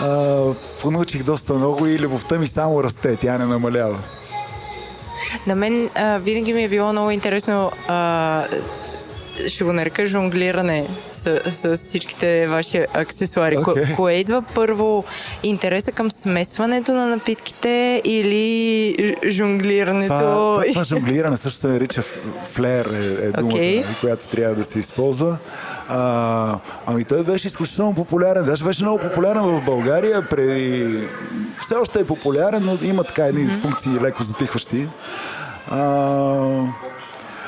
а, 0.00 0.42
понаучих 0.82 1.22
доста 1.22 1.54
много 1.54 1.86
и 1.86 1.98
любовта 1.98 2.38
ми 2.38 2.46
само 2.46 2.84
расте, 2.84 3.16
тя 3.16 3.38
не 3.38 3.46
намалява. 3.46 3.98
На 5.46 5.54
мен 5.54 5.90
а, 5.94 6.18
винаги 6.18 6.52
ми 6.54 6.64
е 6.64 6.68
било 6.68 6.92
много 6.92 7.10
интересно, 7.10 7.72
а, 7.88 8.42
ще 9.48 9.64
го 9.64 9.72
нарека 9.72 10.06
жонглиране 10.06 10.88
с, 11.12 11.40
с 11.50 11.76
всичките 11.76 12.46
ваши 12.46 12.86
аксесуари. 12.94 13.56
Окей. 13.58 13.84
Ко, 13.84 13.96
кое 13.96 14.12
идва 14.12 14.42
първо? 14.54 15.04
Интереса 15.42 15.92
към 15.92 16.10
смесването 16.10 16.92
на 16.92 17.06
напитките 17.06 18.02
или 18.04 19.16
жонглирането? 19.30 20.14
Това, 20.14 20.64
това 20.68 20.84
жонглиране 20.84 21.36
също 21.36 21.58
се 21.58 21.66
нарича 21.66 22.02
флер, 22.44 22.84
е, 22.84 23.26
е 23.26 23.30
думата, 23.30 23.54
Окей. 23.54 23.74
нали, 23.76 23.96
която 24.00 24.28
трябва 24.28 24.54
да 24.54 24.64
се 24.64 24.78
използва. 24.78 25.36
А, 25.88 26.58
ами 26.86 27.04
той 27.04 27.22
беше 27.22 27.48
изключително 27.48 27.94
популярен. 27.94 28.44
Даже 28.44 28.64
беше 28.64 28.84
много 28.84 28.98
популярен 28.98 29.42
в 29.42 29.62
България. 29.64 30.28
Преди... 30.28 30.98
Все 31.64 31.74
още 31.74 32.00
е 32.00 32.04
популярен, 32.04 32.62
но 32.64 32.88
има 32.88 33.04
така 33.04 33.26
едни 33.26 33.46
функции 33.46 33.92
леко 34.00 34.22
затихващи. 34.22 34.88
А, 35.70 35.86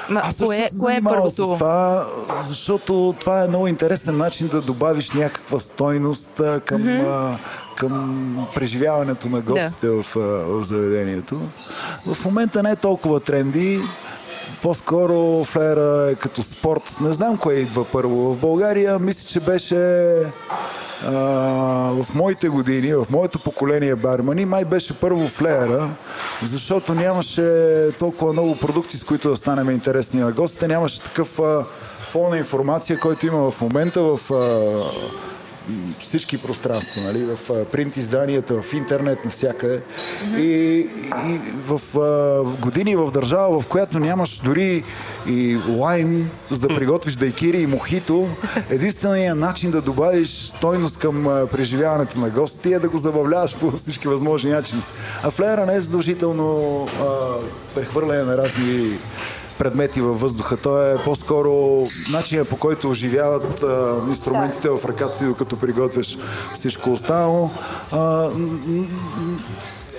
Ма, 0.09 0.21
аз 0.25 0.37
кое, 0.37 0.69
кое 0.81 0.97
е 0.97 1.03
първото? 1.03 1.31
С 1.31 1.37
това, 1.37 2.07
защото 2.39 3.15
това 3.21 3.45
е 3.45 3.49
много 3.49 3.69
интересен 3.69 4.17
начин 4.17 4.49
да 4.49 4.61
добавиш 4.61 5.11
някаква 5.11 5.61
стойност 5.61 6.41
към, 6.65 6.89
а, 6.89 7.39
към 7.77 8.47
преживяването 8.55 9.29
на 9.29 9.41
гостите 9.41 9.89
в, 9.89 10.07
а, 10.17 10.21
в 10.21 10.65
заведението. 10.65 11.41
В 12.15 12.25
момента 12.25 12.63
не 12.63 12.71
е 12.71 12.77
толкова 12.77 13.21
тренди. 13.21 13.81
По-скоро 14.65 15.45
флера 15.45 16.11
е 16.11 16.15
като 16.15 16.43
спорт. 16.43 16.97
Не 17.01 17.13
знам 17.13 17.39
кое 17.39 17.55
идва 17.55 17.85
първо. 17.85 18.35
В 18.35 18.41
България 18.41 18.99
мисля, 18.99 19.29
че 19.29 19.41
беше 19.41 19.77
а, 21.07 21.13
в 21.91 22.07
моите 22.15 22.49
години, 22.49 22.95
в 22.95 23.07
моето 23.11 23.39
поколение 23.39 23.97
бармани, 23.97 24.45
май 24.45 24.65
беше 24.65 25.01
първо 25.01 25.29
флеера, 25.29 25.91
защото 26.43 26.95
нямаше 26.95 27.89
толкова 27.99 28.33
много 28.33 28.57
продукти, 28.57 28.97
с 28.97 29.05
които 29.05 29.31
да 29.31 29.37
станем 29.37 29.71
интересни 29.71 30.21
на 30.21 30.33
гостите. 30.33 30.69
Нямаше 30.69 31.03
такъв 31.03 31.41
а, 31.41 31.65
фон 32.01 32.31
на 32.31 32.39
информация, 32.39 33.01
който 33.01 33.27
има 33.27 33.51
в 33.51 33.61
момента 33.61 34.03
в 34.03 34.19
а, 34.33 34.35
всички 36.01 36.39
пространства, 36.39 37.03
нали? 37.03 37.25
в 37.25 37.65
принт 37.73 37.97
изданията, 37.97 38.63
в 38.63 38.73
интернет, 38.73 39.25
навсякъде. 39.25 39.81
И, 40.37 40.43
и 41.27 41.41
в 41.67 41.99
а, 41.99 42.43
години 42.61 42.97
в 42.97 43.11
държава, 43.11 43.61
в 43.61 43.67
която 43.67 43.99
нямаш 43.99 44.41
дори 44.45 44.85
и 45.29 45.59
лайм, 45.69 46.31
за 46.51 46.61
да 46.61 46.69
приготвиш 46.69 47.15
дайкири 47.15 47.61
и 47.63 47.67
мохито, 47.67 48.29
единственият 48.71 49.39
начин 49.39 49.71
да 49.71 49.83
добавиш 49.83 50.29
стойност 50.29 50.99
към 50.99 51.29
а, 51.29 51.47
преживяването 51.47 52.21
на 52.21 52.31
гостите 52.31 52.73
е 52.73 52.79
да 52.79 52.89
го 52.89 52.99
забавляваш 52.99 53.57
по 53.57 53.71
всички 53.71 54.09
възможни 54.09 54.51
начини. 54.51 54.83
А 55.23 55.31
флеера 55.31 55.67
не 55.67 55.75
е 55.75 55.81
задължително 55.81 56.83
а, 56.85 57.09
прехвърляне 57.75 58.23
на 58.23 58.37
разни 58.37 58.99
предмети 59.59 60.01
във 60.01 60.21
въздуха. 60.21 60.57
Той 60.57 60.95
е 60.95 60.97
по-скоро 60.97 61.85
начинът 62.13 62.49
по 62.49 62.57
който 62.57 62.91
оживяват 62.91 63.63
а, 63.63 63.95
инструментите 64.09 64.69
в 64.69 64.85
ръката 64.85 65.19
ти, 65.19 65.25
докато 65.25 65.57
приготвяш 65.57 66.19
всичко 66.55 66.93
останало. 66.93 67.51
А, 67.93 68.31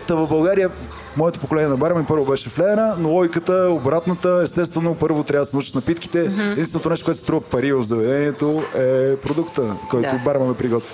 Та 0.08 0.16
в 0.16 0.28
България 0.28 0.70
моето 1.18 1.40
поколение 1.40 1.70
на 1.70 1.78
бармен 1.78 2.06
първо 2.06 2.26
беше 2.26 2.50
флеера, 2.50 2.96
но 3.00 3.10
логиката 3.10 3.54
е 3.54 3.68
обратната. 3.68 4.42
Естествено, 4.44 4.96
първо 4.96 5.24
трябва 5.24 5.46
да 5.46 5.50
се 5.50 5.56
научиш 5.56 5.74
напитките. 5.74 6.20
Единственото 6.52 6.90
нещо, 6.90 7.06
което 7.06 7.18
се 7.18 7.24
струва 7.24 7.42
пари 7.42 7.74
в 7.74 7.84
заведението 7.84 8.64
е 8.76 9.16
продукта, 9.18 9.76
който 9.90 10.10
Да. 10.12 10.22
бармана 10.26 10.54
приготвя. 10.54 10.94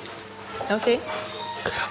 Окей. 0.76 1.00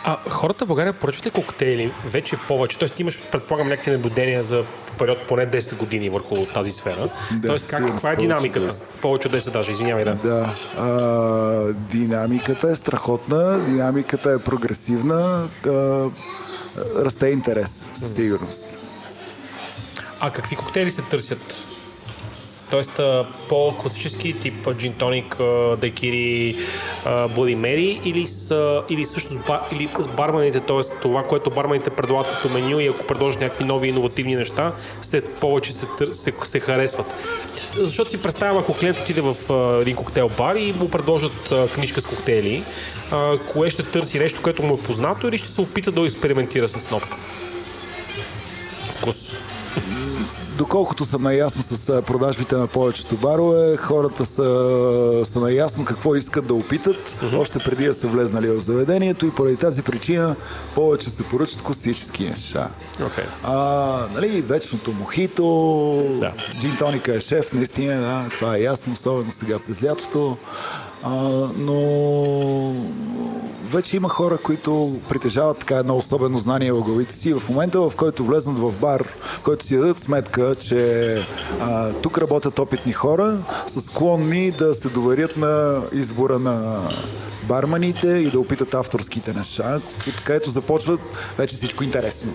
А 0.04 0.18
хората 0.30 0.64
в 0.64 0.68
България 0.68 0.92
поръчват 0.92 1.26
ли 1.26 1.30
коктейли 1.30 1.92
вече 2.04 2.36
повече? 2.48 2.78
Тоест 2.78 3.00
имаш, 3.00 3.20
предполагам, 3.32 3.68
някакви 3.68 3.90
наблюдения 3.90 4.42
за 4.42 4.64
период 4.98 5.18
поне 5.28 5.50
10 5.50 5.76
години 5.76 6.10
върху 6.10 6.46
тази 6.46 6.72
сфера. 6.72 7.08
Да, 7.32 7.48
Тоест, 7.48 7.70
как, 7.70 7.86
каква 7.86 8.12
е 8.12 8.16
повече 8.16 8.20
динамиката? 8.20 8.66
от 8.66 8.72
10. 8.72 9.00
Повече 9.00 9.28
от 9.28 9.34
10 9.34 9.50
даже, 9.50 9.72
извинявай, 9.72 10.04
да. 10.04 10.14
Да. 10.14 10.54
А, 10.78 11.72
динамиката 11.72 12.70
е 12.70 12.74
страхотна, 12.74 13.58
динамиката 13.58 14.30
е 14.30 14.38
прогресивна, 14.38 15.48
а, 15.66 15.70
расте 16.96 17.28
интерес, 17.28 17.88
със 17.94 18.14
сигурност. 18.14 18.76
А 20.20 20.30
какви 20.30 20.56
коктейли 20.56 20.90
се 20.90 21.02
търсят? 21.02 21.54
Тоест 22.70 23.00
по-класически 23.48 24.32
тип 24.40 24.68
джин 24.74 24.94
тоник, 24.98 25.36
дайкири, 25.80 26.56
Mary 27.06 28.02
или, 28.04 28.26
с, 28.26 28.82
или 28.90 29.04
също 29.04 29.32
с, 29.32 29.36
ба, 29.46 29.60
или 29.72 29.88
с 29.98 30.06
барманите, 30.08 30.60
т.е. 30.60 31.00
това, 31.02 31.22
което 31.22 31.50
барманите 31.50 31.90
предлагат 31.90 32.32
като 32.32 32.54
меню 32.54 32.80
и 32.80 32.86
ако 32.86 33.06
предложат 33.06 33.40
някакви 33.40 33.64
нови 33.64 33.88
иновативни 33.88 34.34
неща, 34.34 34.72
след 35.02 35.34
повече 35.34 35.72
се, 35.72 35.86
се, 36.12 36.32
се 36.44 36.60
харесват. 36.60 37.06
Защото 37.76 38.10
си 38.10 38.22
представям, 38.22 38.58
ако 38.58 38.74
клиент 38.74 38.98
отиде 38.98 39.20
в 39.20 39.34
един 39.80 39.96
коктейл 39.96 40.30
бар 40.38 40.56
и 40.56 40.72
му 40.72 40.90
предложат 40.90 41.52
книжка 41.74 42.00
с 42.00 42.06
коктейли, 42.06 42.64
кое 43.52 43.70
ще 43.70 43.82
търси 43.82 44.18
нещо, 44.18 44.42
което 44.42 44.62
му 44.62 44.74
е 44.74 44.86
познато 44.86 45.28
или 45.28 45.38
ще 45.38 45.48
се 45.48 45.60
опита 45.60 45.92
да 45.92 46.06
експериментира 46.06 46.68
с 46.68 46.90
нов 46.90 47.10
Доколкото 50.60 51.04
съм 51.04 51.22
наясно 51.22 51.62
с 51.62 52.02
продажбите 52.02 52.54
на 52.56 52.66
повечето 52.66 53.16
барове, 53.16 53.76
хората 53.76 54.24
са, 54.24 55.22
са 55.24 55.40
наясно 55.40 55.84
какво 55.84 56.14
искат 56.14 56.46
да 56.46 56.54
опитат, 56.54 57.16
още 57.34 57.58
преди 57.58 57.86
да 57.86 57.94
са 57.94 58.06
влезнали 58.06 58.50
в 58.50 58.60
заведението 58.60 59.26
и 59.26 59.30
поради 59.30 59.56
тази 59.56 59.82
причина 59.82 60.36
повече 60.74 61.10
се 61.10 61.22
поръчат 61.22 61.62
класически 61.62 62.24
неща. 62.24 62.68
Okay. 62.98 63.24
А, 63.44 64.06
нали, 64.14 64.40
вечното 64.40 64.92
мохито, 64.92 65.44
Да. 66.20 66.32
джин 66.60 66.76
тоника 66.78 67.14
е 67.14 67.20
шеф, 67.20 67.52
наистина, 67.52 68.00
да, 68.00 68.36
това 68.36 68.56
е 68.56 68.60
ясно, 68.60 68.92
особено 68.92 69.32
сега 69.32 69.56
през 69.66 69.84
лятото. 69.84 70.36
А, 71.02 71.12
но 71.58 72.74
вече 73.70 73.96
има 73.96 74.08
хора, 74.08 74.38
които 74.38 74.92
притежават 75.08 75.58
така 75.58 75.76
едно 75.76 75.96
особено 75.96 76.38
знание 76.38 76.72
в 76.72 76.80
главите 76.80 77.14
си. 77.14 77.32
В 77.32 77.42
момента, 77.48 77.80
в 77.80 77.92
който 77.96 78.24
влезнат 78.24 78.58
в 78.58 78.72
бар, 78.80 79.04
в 79.18 79.40
който 79.42 79.64
си 79.64 79.76
дадат 79.76 79.98
сметка, 79.98 80.54
че 80.54 81.14
а, 81.60 81.92
тук 81.92 82.18
работят 82.18 82.58
опитни 82.58 82.92
хора, 82.92 83.38
са 83.66 83.80
склонни 83.80 84.50
да 84.50 84.74
се 84.74 84.88
доверят 84.88 85.36
на 85.36 85.82
избора 85.92 86.38
на 86.38 86.80
барманите 87.48 88.08
и 88.08 88.30
да 88.30 88.40
опитат 88.40 88.74
авторските 88.74 89.32
неща, 89.32 89.80
където 90.24 90.50
започват 90.50 91.00
вече 91.38 91.56
всичко 91.56 91.84
интересно. 91.84 92.32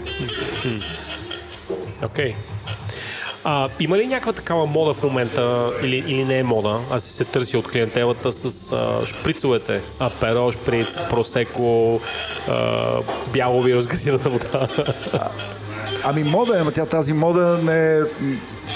Окей. 2.03 2.31
Okay. 2.31 2.35
А, 3.47 3.69
има 3.79 3.97
ли 3.97 4.07
някаква 4.07 4.33
такава 4.33 4.65
мода 4.65 4.93
в 4.93 5.03
момента 5.03 5.71
или, 5.83 6.03
или 6.07 6.25
не 6.25 6.39
е 6.39 6.43
мода, 6.43 6.79
а 6.91 6.99
си 6.99 7.13
се 7.13 7.25
търси 7.25 7.57
от 7.57 7.67
клиентелата 7.71 8.31
с 8.31 8.71
а, 8.71 9.05
шприцовете, 9.05 9.81
аперо, 9.99 10.51
шприц, 10.51 10.87
просеко, 11.09 12.01
а, 12.49 12.97
бялови 13.33 13.75
разгазирана 13.75 14.29
вода? 14.29 14.67
Ами 16.03 16.23
мода 16.23 16.59
е, 16.59 16.63
но 16.63 16.71
тя 16.71 16.85
тази 16.85 17.13
мода 17.13 17.59
не 17.63 18.01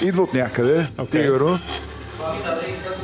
идва 0.02 0.24
от 0.24 0.34
някъде, 0.34 0.86
Окей. 1.00 1.24
сигурност. 1.24 1.72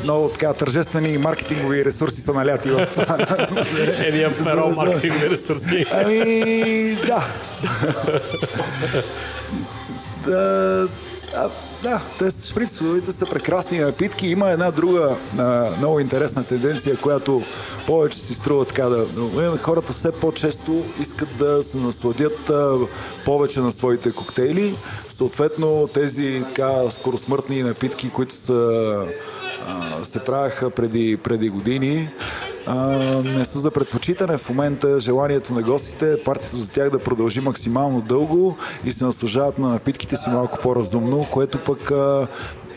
Много 0.04 0.30
така 0.30 0.54
тържествени 0.54 1.18
маркетингови 1.18 1.86
ресурси 1.86 2.22
са 2.22 2.34
наляти 2.34 2.70
в 2.70 2.88
това. 2.94 3.18
Едни 4.04 4.24
аперо 4.24 4.70
маркетингови 4.70 5.30
ресурси. 5.30 5.86
Ами, 5.92 6.96
да. 7.08 7.28
а, 10.32 10.88
а, 11.38 11.50
да, 11.84 12.02
те 12.20 12.48
шприцовите 12.48 13.12
са 13.12 13.26
прекрасни 13.26 13.80
напитки. 13.80 14.28
Има 14.28 14.50
една 14.50 14.72
друга 14.72 15.16
а, 15.38 15.70
много 15.78 16.00
интересна 16.00 16.44
тенденция, 16.44 16.98
която 16.98 17.44
повече 17.88 18.20
си 18.20 18.34
струва 18.34 18.66
така 18.66 18.84
да... 18.84 19.06
Хората 19.62 19.94
все 19.94 20.12
по-често 20.12 20.86
искат 21.02 21.30
да 21.38 21.64
се 21.64 21.78
насладят 21.78 22.50
а, 22.50 22.76
повече 23.26 23.60
на 23.60 23.72
своите 23.72 24.12
коктейли. 24.12 24.76
Съответно, 25.10 25.90
тези 25.94 26.44
така 26.48 26.90
скоросмъртни 26.90 27.64
напитки, 27.64 28.10
които 28.10 28.36
са, 28.36 28.98
а, 29.68 30.06
се 30.06 30.20
правяха 30.20 30.70
преди, 30.70 31.18
преди 31.18 31.50
години, 31.50 32.10
а, 32.68 32.76
не 33.38 33.46
са 33.46 33.60
за 33.60 33.72
предпочитане. 33.72 34.38
В 34.38 34.50
момента 34.50 35.00
желанието 35.00 35.54
на 35.54 35.62
гостите 35.62 36.14
е 36.14 36.24
партията 36.24 36.58
за 36.58 36.72
тях 36.72 36.90
да 36.90 37.00
продължи 37.00 37.42
максимално 37.42 38.02
дълго 38.02 38.58
и 38.86 38.92
се 38.92 39.06
наслажават 39.06 39.60
на 39.60 39.70
напитките 39.70 40.16
си 40.16 40.30
малко 40.30 40.60
по-разумно, 40.62 41.28
което 41.32 41.58
пък 41.58 41.92
а, 41.92 42.28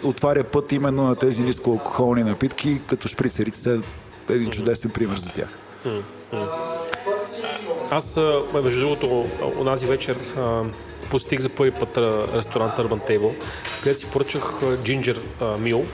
отваря 0.04 0.44
път 0.44 0.72
именно 0.72 1.02
на 1.02 1.16
тези 1.16 1.42
нискоалкохолни 1.42 2.22
напитки, 2.22 2.80
като 2.86 3.08
шприцерите 3.08 3.58
са 3.58 3.80
един 4.30 4.50
чудесен 4.50 4.90
пример 4.90 5.16
за 5.16 5.32
тях. 5.32 5.58
Аз, 7.90 8.20
между 8.64 8.80
другото, 8.80 9.26
онази 9.60 9.86
вечер 9.86 10.18
постиг 11.10 11.40
за 11.40 11.48
първи 11.48 11.70
път 11.70 11.98
ресторант 12.34 12.72
Urban 12.76 13.10
Table, 13.10 13.34
където 13.82 14.00
си 14.00 14.06
поръчах 14.06 14.52
джинджер 14.84 15.20
мил, 15.58 15.84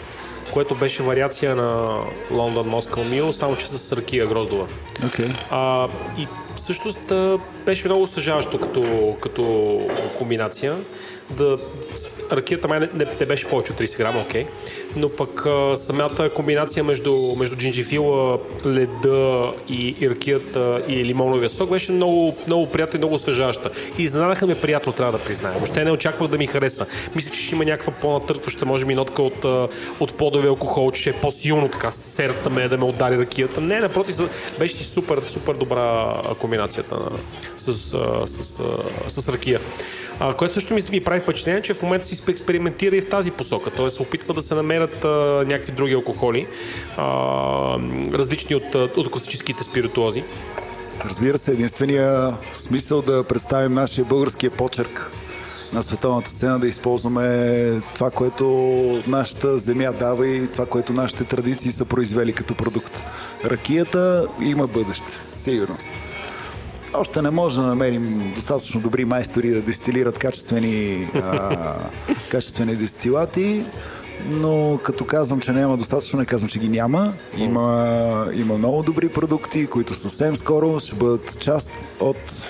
което 0.55 0.75
беше 0.75 1.03
вариация 1.03 1.57
на 1.57 1.99
Лондон 2.31 2.69
Москва 2.69 3.05
Мил, 3.05 3.33
само 3.33 3.57
че 3.57 3.69
с 3.69 3.93
ракия 3.93 4.27
гроздова. 4.27 4.67
Okay. 5.01 5.35
А, 5.51 5.89
и 6.19 6.29
всъщност 6.57 7.13
беше 7.67 7.89
много 7.89 8.07
съжаващо 8.07 8.61
като, 8.61 9.17
като 9.21 9.81
комбинация. 10.19 10.77
Да, 11.31 11.57
ракията 12.33 12.69
май 12.69 12.81
не, 12.81 12.89
не, 12.95 13.07
не 13.21 13.27
беше 13.27 13.47
повече 13.47 13.73
от 13.73 13.81
30 13.81 13.99
грама, 13.99 14.21
окей. 14.21 14.45
Okay. 14.45 14.47
Но 14.97 15.09
пък 15.09 15.47
а, 15.47 15.77
самата 15.77 16.31
комбинация 16.35 16.85
между, 16.85 17.35
между 17.39 17.57
джинджифила, 17.57 18.39
леда 18.67 19.53
и, 19.69 19.97
и 20.01 20.11
ракията 20.11 20.83
и 20.89 21.05
лимоновия 21.05 21.51
сок 21.51 21.71
беше 21.71 21.93
много, 21.93 22.37
много 22.47 22.71
приятна 22.71 22.97
и 22.97 22.99
много 22.99 23.15
освежаваща. 23.15 23.71
И 23.99 24.03
изненадаха 24.03 24.47
ме 24.47 24.55
приятно, 24.55 24.93
трябва 24.93 25.13
да 25.13 25.25
призная. 25.25 25.55
Въобще 25.55 25.85
не 25.85 25.91
очаквах 25.91 26.31
да 26.31 26.39
ми 26.39 26.47
хареса. 26.47 26.87
Мисля, 27.15 27.31
че 27.31 27.43
ще 27.43 27.55
има 27.55 27.65
някаква 27.65 27.93
по-натъркваща, 27.93 28.67
може 28.67 28.85
би, 28.85 28.95
нотка 28.95 29.23
от, 29.23 29.45
от 30.01 30.15
подови 30.15 30.49
алкохол, 30.49 30.91
че 30.91 31.01
ще 31.01 31.11
е 31.11 31.13
по-силно 31.13 31.69
така 31.69 31.91
серата 31.91 32.51
ме 32.51 32.69
да 32.69 32.79
ме 32.79 32.85
удари 32.85 33.19
ракията. 33.19 33.61
Не, 33.61 33.81
напротив, 33.81 34.17
беше 34.59 34.77
супер, 34.77 35.21
супер 35.21 35.55
добра 35.55 36.15
комбинацията 36.39 36.99
с, 37.57 37.75
с, 37.75 37.97
с, 38.27 38.61
с, 39.09 39.23
с 39.23 39.29
ракия. 39.29 39.61
А, 40.21 40.35
което 40.35 40.55
също 40.55 40.75
ми, 40.75 40.83
ми 40.91 41.05
прави 41.05 41.21
впечатление, 41.21 41.63
че 41.63 41.75
в 41.75 41.83
момента 41.83 42.07
си 42.07 42.23
експериментира 42.29 42.97
и 42.97 43.01
в 43.01 43.09
тази 43.09 43.31
посока. 43.31 43.71
Т.е. 43.71 43.91
се 43.91 44.03
опитва 44.03 44.35
да 44.35 44.43
се 44.43 44.55
намерят 44.55 45.05
а, 45.05 45.09
някакви 45.49 45.73
други 45.73 45.95
алкохоли, 45.95 46.47
а, 46.97 47.79
различни 48.13 48.57
от, 48.57 48.75
от 48.75 49.11
класическите 49.11 49.65
спиритуози. 49.65 50.25
Разбира 51.05 51.39
се, 51.39 51.51
единствения 51.51 52.35
смисъл 52.55 53.03
да 53.03 53.25
представим 53.25 53.75
нашия 53.75 54.05
българския 54.05 54.51
почерк 54.51 55.11
на 55.73 55.83
световната 55.83 56.31
сцена, 56.31 56.59
да 56.59 56.69
използваме 56.69 57.81
това, 57.95 58.11
което 58.11 58.47
нашата 59.07 59.59
земя 59.59 59.93
дава 59.93 60.29
и 60.29 60.47
това, 60.53 60.67
което 60.67 60.93
нашите 60.93 61.25
традиции 61.25 61.71
са 61.71 61.85
произвели 61.85 62.33
като 62.33 62.55
продукт. 62.55 63.03
Ракията 63.45 64.27
има 64.43 64.67
бъдеще, 64.67 65.13
сигурност. 65.23 65.89
Още 66.95 67.23
не 67.23 67.31
може 67.31 67.57
да 67.57 67.67
намерим 67.67 68.33
достатъчно 68.35 68.81
добри 68.81 69.05
майстори 69.05 69.51
да 69.51 69.63
дестилират 69.63 70.19
качествени, 70.19 71.09
а, 71.15 71.77
качествени 72.31 72.77
дестилати, 72.77 73.65
но 74.31 74.79
като 74.83 75.05
казвам, 75.05 75.41
че 75.41 75.53
няма 75.53 75.77
достатъчно, 75.77 76.19
не 76.19 76.27
казвам, 76.27 76.49
че 76.49 76.59
ги 76.59 76.69
няма. 76.69 77.13
Има, 77.39 78.29
има 78.35 78.59
много 78.59 78.83
добри 78.83 79.09
продукти, 79.09 79.67
които 79.67 79.95
съвсем 79.95 80.37
скоро 80.37 80.81
ще 80.81 80.95
бъдат 80.95 81.41
част 81.41 81.71
от 82.01 82.47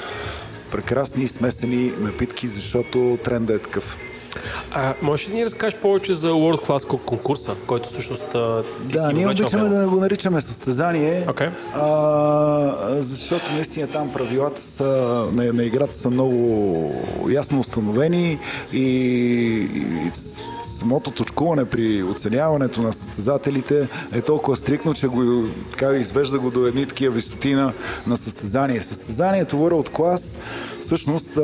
прекрасни 0.70 1.28
смесени 1.28 1.92
напитки, 2.01 2.49
защото 2.49 3.18
тренда 3.24 3.55
е 3.55 3.59
такъв. 3.59 3.99
А, 4.72 4.95
можеш 5.03 5.28
ли 5.28 5.30
да 5.30 5.39
ни 5.39 5.45
разкажеш 5.45 5.78
повече 5.80 6.14
за 6.14 6.30
World 6.30 6.66
Class 6.66 6.87
конкурса, 7.05 7.55
който 7.66 7.89
всъщност 7.89 8.22
ти 8.89 8.93
Да, 8.93 9.07
си 9.07 9.14
ние 9.14 9.26
обичаме 9.26 9.68
да 9.68 9.89
го 9.89 9.97
наричаме 9.97 10.41
състезание, 10.41 11.26
okay. 11.26 11.51
а, 11.74 13.03
защото 13.03 13.45
наистина 13.55 13.87
там 13.87 14.12
правилата 14.12 14.61
са, 14.61 14.85
на, 15.32 15.53
на 15.53 15.64
играта 15.64 15.95
са 15.95 16.11
много 16.11 16.95
ясно 17.28 17.61
установени 17.61 18.39
и, 18.72 18.78
и 18.82 20.11
самото 20.78 21.11
точкуване 21.11 21.64
при 21.64 22.03
оценяването 22.03 22.82
на 22.82 22.93
състезателите 22.93 23.89
е 24.14 24.20
толкова 24.20 24.57
стрикно, 24.57 24.95
че 24.95 25.07
го 25.09 25.49
така 25.70 25.93
извежда 25.93 26.39
го 26.39 26.51
до 26.51 26.66
едни 26.66 26.87
такива 26.87 27.14
висоти 27.14 27.55
на, 27.55 27.72
на 28.07 28.16
състезание. 28.16 28.82
Състезанието 28.82 29.57
World 29.57 29.91
Class 29.91 30.39
всъщност 30.85 31.37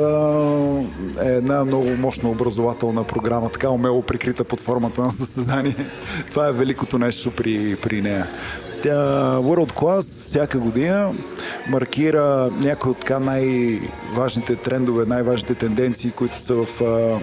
е 1.23 1.27
една 1.27 1.65
много 1.65 1.89
мощна 1.89 2.29
образователна 2.29 3.03
програма, 3.03 3.49
така 3.49 3.69
умело 3.69 4.01
прикрита 4.01 4.43
под 4.43 4.61
формата 4.61 5.01
на 5.01 5.11
състезание. 5.11 5.75
Това 6.31 6.47
е 6.47 6.51
великото 6.51 6.97
нещо 6.97 7.31
при, 7.31 7.75
при 7.81 8.01
нея. 8.01 8.27
Тя 8.83 8.97
World 9.35 9.73
Class 9.73 10.01
всяка 10.01 10.59
година 10.59 11.13
маркира 11.69 12.49
някои 12.51 12.91
от 12.91 12.99
така 12.99 13.19
най-важните 13.19 14.55
трендове, 14.55 15.05
най-важните 15.05 15.55
тенденции, 15.55 16.11
които 16.11 16.37
са 16.37 16.55
в 16.55 16.81
а, 16.81 17.19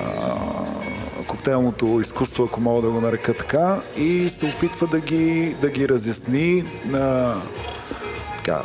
а, 0.00 1.24
коктейлното 1.26 2.00
изкуство, 2.00 2.44
ако 2.44 2.60
мога 2.60 2.82
да 2.82 2.90
го 2.90 3.00
нарека 3.00 3.34
така, 3.34 3.80
и 3.96 4.28
се 4.28 4.46
опитва 4.46 4.86
да 4.86 5.00
ги, 5.00 5.56
да 5.60 5.70
ги 5.70 5.88
разясни 5.88 6.64
на 6.86 7.34
така, 8.44 8.62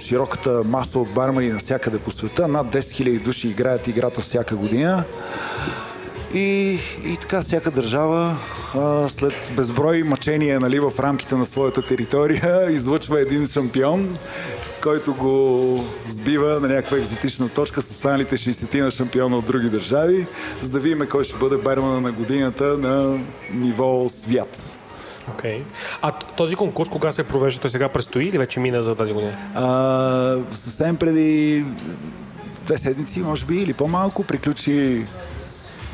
широката 0.00 0.62
маса 0.64 0.98
от 0.98 1.10
бармани 1.10 1.48
навсякъде 1.48 1.98
по 1.98 2.10
света. 2.10 2.48
Над 2.48 2.66
10 2.66 2.78
000 2.78 3.22
души 3.22 3.48
играят 3.48 3.88
играта 3.88 4.20
всяка 4.20 4.56
година. 4.56 5.04
И, 6.34 6.78
и 7.04 7.16
така 7.20 7.42
всяка 7.42 7.70
държава 7.70 8.36
а, 8.74 9.08
след 9.08 9.32
безброй 9.56 10.02
мъчения 10.02 10.60
нали, 10.60 10.80
в 10.80 10.92
рамките 10.98 11.34
на 11.34 11.46
своята 11.46 11.86
територия 11.86 12.70
излъчва 12.70 13.20
един 13.20 13.46
шампион, 13.46 14.18
който 14.82 15.14
го 15.14 15.84
сбива 16.08 16.60
на 16.60 16.68
някаква 16.68 16.96
екзотична 16.96 17.48
точка 17.48 17.82
с 17.82 17.90
останалите 17.90 18.36
60 18.36 18.80
на 18.80 18.90
шампиона 18.90 19.36
от 19.36 19.46
други 19.46 19.68
държави, 19.68 20.26
за 20.62 20.70
да 20.70 20.80
видим 20.80 21.06
кой 21.10 21.24
ще 21.24 21.36
бъде 21.36 21.56
бармана 21.56 22.00
на 22.00 22.12
годината 22.12 22.78
на 22.78 23.18
ниво 23.54 24.08
свят. 24.08 24.76
Okay. 25.32 25.62
А 26.02 26.12
този 26.12 26.56
конкурс 26.56 26.88
кога 26.88 27.12
се 27.12 27.24
провежда? 27.24 27.60
Той 27.60 27.70
сега 27.70 27.88
предстои 27.88 28.24
или 28.24 28.38
вече 28.38 28.60
мина 28.60 28.82
за 28.82 28.96
тази 28.96 29.12
година? 29.12 29.36
А, 29.54 30.36
съвсем 30.52 30.96
преди 30.96 31.64
две 32.66 32.78
седмици, 32.78 33.20
може 33.20 33.44
би, 33.44 33.56
или 33.56 33.72
по-малко, 33.72 34.24
приключи 34.24 35.04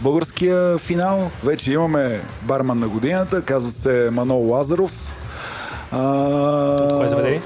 българския 0.01 0.79
финал. 0.79 1.31
Вече 1.45 1.73
имаме 1.73 2.21
барман 2.43 2.79
на 2.79 2.89
годината, 2.89 3.43
казва 3.43 3.71
се 3.71 4.09
Манол 4.13 4.51
Лазаров. 4.51 5.17
А, 5.93 7.05
е 7.25 7.41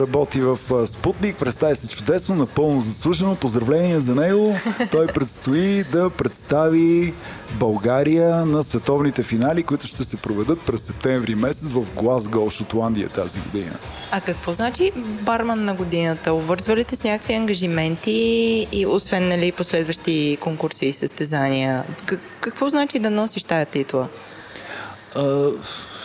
работи 0.00 0.40
в 0.40 0.58
Спутник, 0.86 1.36
представи 1.36 1.76
се 1.76 1.88
чудесно, 1.88 2.34
напълно 2.34 2.80
заслужено. 2.80 3.36
Поздравление 3.36 4.00
за 4.00 4.14
него. 4.14 4.56
Той 4.90 5.06
предстои 5.06 5.84
да 5.84 6.10
представи 6.10 7.14
България 7.52 8.46
на 8.46 8.62
световните 8.62 9.22
финали, 9.22 9.62
които 9.62 9.86
ще 9.86 10.04
се 10.04 10.16
проведат 10.16 10.60
през 10.60 10.82
септември 10.82 11.34
месец 11.34 11.70
в 11.70 11.84
Глазго, 11.94 12.50
Шотландия 12.50 13.08
тази 13.08 13.40
година. 13.40 13.72
А 14.10 14.20
какво 14.20 14.54
значи 14.54 14.92
барман 15.20 15.64
на 15.64 15.74
годината? 15.74 16.32
Обвързва 16.32 16.76
ли 16.76 16.84
с 16.92 17.04
някакви 17.04 17.34
ангажименти 17.34 18.66
и 18.72 18.86
освен 18.86 19.28
нали, 19.28 19.52
последващи 19.52 20.38
конкурси 20.40 20.86
и 20.86 20.92
състезания? 20.92 21.84
Какво 22.40 22.68
значи 22.68 22.98
да 22.98 23.10
носиш 23.10 23.44
тая 23.44 23.66
титла? 23.66 24.08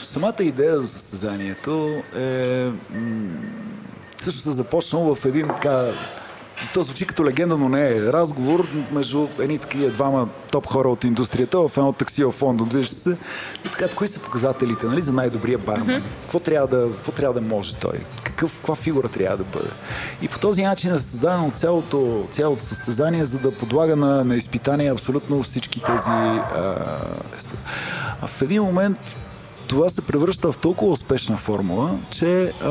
Самата 0.08 0.36
идея 0.40 0.80
за 0.80 0.88
състезанието 0.88 2.04
е 2.18 2.72
също 4.24 4.42
се 4.42 4.52
започнал 4.52 5.16
в 5.16 5.26
един 5.26 5.48
така 5.48 5.86
то 6.74 6.82
звучи 6.82 7.06
като 7.06 7.26
легенда, 7.26 7.58
но 7.58 7.70
не 7.70 7.90
е. 7.90 8.02
Разговор 8.02 8.68
между 8.92 9.28
едни 9.40 9.58
такива 9.58 9.92
двама 9.92 10.28
топ 10.52 10.68
хора 10.68 10.90
от 10.90 11.04
индустрията 11.04 11.60
в 11.60 11.72
едно 11.78 11.94
такси 11.94 12.24
в 12.24 12.34
Лондон. 12.42 12.70
Вижда 12.70 12.96
се. 12.96 13.18
И 13.66 13.70
така, 13.72 13.88
кои 13.96 14.08
са 14.08 14.20
показателите 14.20 14.86
нали, 14.86 15.02
за 15.02 15.14
най-добрия 15.14 15.58
бармен? 15.58 16.02
Mm-hmm. 16.02 16.22
Какво, 16.22 16.40
трябва 16.40 16.68
да, 16.68 16.94
какво 16.94 17.12
трябва 17.12 17.42
да 17.42 17.48
може 17.48 17.76
той? 17.76 18.06
Какъв, 18.24 18.58
каква 18.58 18.76
фигура 18.76 19.08
трябва 19.08 19.38
да 19.38 19.44
бъде? 19.44 19.70
И 20.22 20.28
по 20.28 20.40
този 20.40 20.64
начин 20.64 20.94
е 20.94 21.00
създадено 21.00 21.52
цялото, 21.56 22.28
цялото 22.32 22.64
състезание, 22.64 23.26
за 23.26 23.40
да 23.40 23.52
подлага 23.52 23.96
на, 23.96 24.26
на 24.26 24.36
изпитание 24.36 24.92
абсолютно 24.92 25.44
всички 25.44 25.82
тези... 25.84 26.10
А, 26.10 26.44
а 28.22 28.28
в 28.28 28.42
един 28.42 28.64
момент 28.64 29.18
това 29.68 29.90
се 29.90 30.02
превръща 30.02 30.52
в 30.52 30.58
толкова 30.58 30.92
успешна 30.92 31.38
формула, 31.38 31.92
че 32.12 32.54
а, 32.62 32.68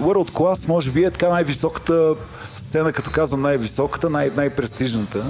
World 0.00 0.30
Class 0.30 0.68
може 0.68 0.90
би 0.90 1.04
е 1.04 1.10
така 1.10 1.28
най-високата 1.28 2.14
сцена, 2.56 2.92
като 2.92 3.10
казвам 3.10 3.42
най-високата, 3.42 4.10
най- 4.10 4.30
най-престижната. 4.36 5.24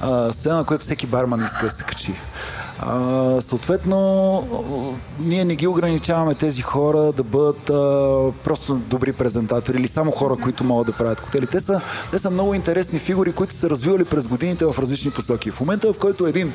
а, 0.00 0.32
сцена, 0.32 0.56
на 0.56 0.64
която 0.64 0.84
всеки 0.84 1.06
барман 1.06 1.44
иска 1.44 1.64
да 1.64 1.70
се 1.70 1.84
качи. 1.84 2.14
А, 2.80 3.40
съответно, 3.40 4.98
ние 5.20 5.44
не 5.44 5.56
ги 5.56 5.66
ограничаваме 5.66 6.34
тези 6.34 6.62
хора 6.62 7.12
да 7.12 7.22
бъдат 7.22 7.70
а, 7.70 7.74
просто 8.44 8.74
добри 8.74 9.12
презентатори 9.12 9.78
или 9.78 9.88
само 9.88 10.10
хора, 10.10 10.36
които 10.42 10.64
могат 10.64 10.86
да 10.86 10.92
правят 10.92 11.20
коктейли. 11.20 11.46
Те 11.46 11.60
са, 11.60 11.80
те 12.10 12.18
са 12.18 12.30
много 12.30 12.54
интересни 12.54 12.98
фигури, 12.98 13.32
които 13.32 13.54
са 13.54 13.70
развивали 13.70 14.04
през 14.04 14.28
годините 14.28 14.64
в 14.64 14.74
различни 14.78 15.10
посоки. 15.10 15.50
В 15.50 15.60
момента, 15.60 15.92
в 15.92 15.98
който 15.98 16.26
един 16.26 16.52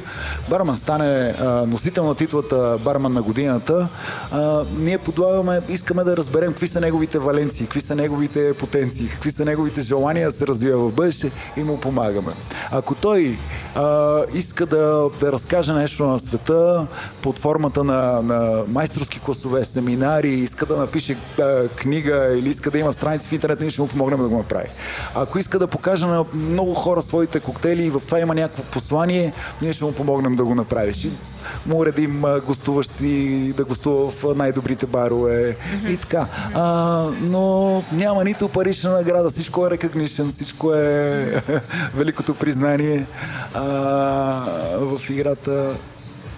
барман 0.50 0.78
стане 0.78 1.34
а, 1.42 1.46
носител 1.46 2.06
на 2.06 2.16
титлата 2.16 2.80
барман 2.84 3.14
на 3.14 3.22
годината, 3.22 3.88
а, 4.32 4.64
ние 4.78 4.98
подлагаме, 4.98 5.62
искаме 5.70 6.04
да 6.04 6.18
разберем 6.18 6.52
какви 6.52 6.68
са 6.68 6.80
неговите 6.80 7.20
валенции, 7.20 7.66
какви 7.66 7.82
са 7.82 7.96
неговите 7.96 8.54
потенции, 8.54 9.08
какви 9.08 9.32
са 9.32 9.46
неговите 9.46 9.82
желания 9.82 10.28
да 10.28 10.32
се 10.32 10.48
развива 10.48 10.90
в 10.90 10.94
бъдеще 10.94 11.32
и 11.58 11.64
му 11.64 11.80
помагаме. 11.80 12.32
Ако 12.72 12.96
той 12.96 13.38
а, 13.76 14.22
иска 14.34 14.66
да, 14.66 15.10
да 15.20 15.32
разкаже 15.32 15.74
нещо 15.74 16.13
на 16.14 16.20
света 16.20 16.88
под 17.22 17.40
формата 17.40 17.84
на, 17.84 18.22
на 18.22 18.64
майсторски 18.68 19.20
класове, 19.20 19.66
семинари, 19.66 20.30
иска 20.30 20.66
да 20.66 20.78
напише 20.78 21.18
а, 21.40 21.68
книга 21.68 22.36
или 22.38 22.50
иска 22.50 22.72
да 22.72 22.80
има 22.80 22.94
страници 22.94 23.28
в 23.28 23.32
интернет, 23.32 23.62
ние 23.62 23.70
ще 23.70 23.82
му 23.82 23.88
помогнем 23.88 24.20
да 24.20 24.28
го 24.28 24.38
направи. 24.38 24.68
Ако 25.16 25.40
иска 25.40 25.60
да 25.60 25.68
покаже 25.68 26.06
на 26.06 26.26
много 26.34 26.74
хора 26.74 27.02
своите 27.02 27.40
коктейли 27.40 27.84
и 27.84 27.90
в 27.90 28.02
това 28.06 28.20
има 28.20 28.36
някакво 28.36 28.64
послание, 28.64 29.34
ние 29.62 29.74
ще 29.74 29.86
му 29.86 29.92
помогнем 29.92 30.36
да 30.36 30.44
го 30.44 30.56
направи. 30.56 30.94
Ще 30.94 31.10
му 31.66 31.78
уредим 31.78 32.24
гостуващи, 32.46 33.54
да 33.58 33.66
гостува 33.66 34.12
в 34.12 34.36
най-добрите 34.36 34.86
барове 34.86 35.58
и 35.90 35.98
така. 35.98 36.26
А, 36.54 36.64
но 37.22 37.84
няма 37.92 38.24
нито 38.24 38.50
парична 38.50 38.92
награда, 38.92 39.30
всичко 39.30 39.68
е 39.68 39.70
recognition, 39.70 40.32
всичко 40.32 40.74
е 40.74 41.42
великото 41.96 42.34
признание 42.34 43.08
а, 43.54 43.64
в 44.80 45.10
играта. 45.10 45.76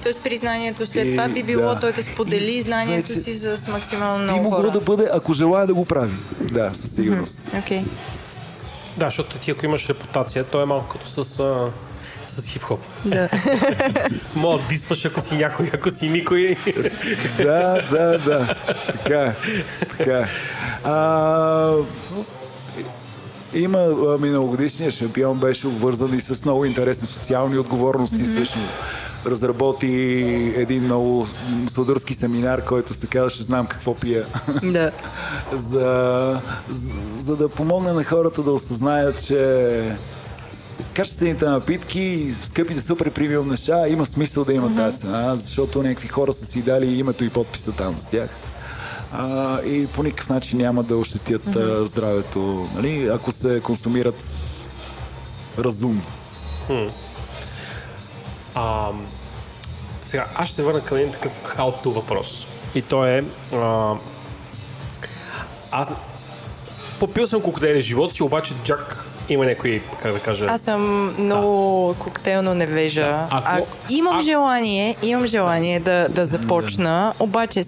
Тоест 0.05 0.23
признанието 0.23 0.87
след 0.87 1.11
това 1.11 1.27
би 1.27 1.43
било 1.43 1.73
да. 1.73 1.79
той 1.79 1.93
да 1.93 2.03
сподели 2.03 2.61
знанието 2.61 3.09
Вече... 3.09 3.21
си 3.21 3.39
с 3.39 3.67
максимално 3.67 4.23
много 4.23 4.39
Би 4.39 4.43
могло 4.43 4.57
хора. 4.57 4.71
да 4.71 4.79
бъде, 4.79 5.09
ако 5.13 5.33
желая 5.33 5.67
да 5.67 5.73
го 5.73 5.85
прави. 5.85 6.13
Да, 6.41 6.71
със 6.73 6.91
сигурност. 6.91 7.51
Окей. 7.59 7.79
Okay. 7.79 7.83
Да, 8.97 9.05
защото 9.05 9.37
ти 9.37 9.51
ако 9.51 9.65
имаш 9.65 9.89
репутация, 9.89 10.43
то 10.43 10.61
е 10.61 10.65
малко 10.65 10.87
като 10.87 11.07
с, 11.07 11.39
а, 11.39 11.71
с 12.27 12.47
хип-хоп. 12.47 12.79
Да. 13.05 13.29
Мога 14.35 14.57
да 14.57 14.67
дисваш, 14.69 15.05
ако 15.05 15.21
си 15.21 15.35
някой, 15.35 15.71
ако 15.73 15.91
си 15.91 16.09
никой. 16.09 16.57
да, 17.37 17.81
да, 17.91 18.17
да. 18.17 18.55
Така 18.87 19.21
е. 19.21 19.35
Така 19.97 20.19
е. 20.19 20.27
А, 20.83 21.73
има 23.53 23.87
миналогодишния 24.19 24.91
шампион, 24.91 25.39
беше 25.39 25.67
обвързан 25.67 26.13
и 26.13 26.21
с 26.21 26.45
много 26.45 26.65
интересни 26.65 27.07
социални 27.07 27.57
отговорности 27.57 28.17
mm-hmm. 28.17 28.37
също 28.39 28.59
разработи 29.25 29.87
един 30.55 30.83
много 30.83 31.27
сладърски 31.67 32.13
семинар, 32.13 32.65
който 32.65 32.93
се 32.93 33.07
казваше 33.07 33.43
Знам 33.43 33.67
какво 33.67 33.95
пия. 33.95 34.25
Да. 34.63 34.91
за, 35.53 36.41
за, 36.69 36.93
за 37.17 37.35
да 37.35 37.49
помогне 37.49 37.93
на 37.93 38.03
хората 38.03 38.43
да 38.43 38.51
осъзнаят, 38.51 39.25
че 39.25 39.95
качествените 40.93 41.45
напитки, 41.45 42.35
скъпите 42.43 42.81
супер 42.81 43.11
премиум 43.11 43.49
неща, 43.49 43.87
има 43.87 44.05
смисъл 44.05 44.43
да 44.45 44.53
има 44.53 44.69
mm-hmm. 44.69 44.75
тази 44.75 44.97
цена, 44.97 45.35
защото 45.35 45.83
някакви 45.83 46.07
хора 46.07 46.33
са 46.33 46.45
си 46.45 46.61
дали 46.61 46.99
името 46.99 47.23
и 47.23 47.29
подписа 47.29 47.71
там 47.71 47.97
за 47.97 48.05
тях. 48.05 48.29
А, 49.13 49.61
и 49.61 49.87
по 49.87 50.03
никакъв 50.03 50.29
начин 50.29 50.59
няма 50.59 50.83
да 50.83 50.97
ощетят 50.97 51.45
mm-hmm. 51.45 51.83
здравето, 51.83 52.69
нали, 52.75 53.09
ако 53.13 53.31
се 53.31 53.61
консумират 53.63 54.19
разумно. 55.57 56.01
Hmm. 56.69 56.89
А, 58.55 58.91
сега, 60.05 60.25
аз 60.35 60.47
ще 60.47 60.55
се 60.55 60.63
върна 60.63 60.81
към 60.81 60.97
един 60.97 61.11
такъв 61.11 61.43
how-to 61.57 61.89
въпрос. 61.89 62.47
И 62.75 62.81
то 62.81 63.05
е... 63.05 63.23
А, 63.53 63.95
аз 65.71 65.87
попил 66.99 67.27
съм 67.27 67.41
коктейли 67.41 67.81
в 67.81 67.85
живота 67.85 68.13
си, 68.13 68.23
обаче 68.23 68.53
Джак 68.63 69.04
има 69.29 69.45
някои, 69.45 69.81
как 70.01 70.13
да 70.13 70.19
кажа... 70.19 70.45
Аз 70.49 70.61
съм 70.61 71.13
много 71.23 71.89
а. 71.89 72.03
коктейлно 72.03 72.53
невежа. 72.53 73.01
Да. 73.01 73.27
Ако... 73.31 73.49
А, 73.49 73.61
имам 73.89 74.17
а... 74.17 74.21
желание, 74.21 74.95
имам 75.03 75.27
желание 75.27 75.79
да, 75.79 76.07
да 76.09 76.25
започна, 76.25 77.13
обаче 77.19 77.65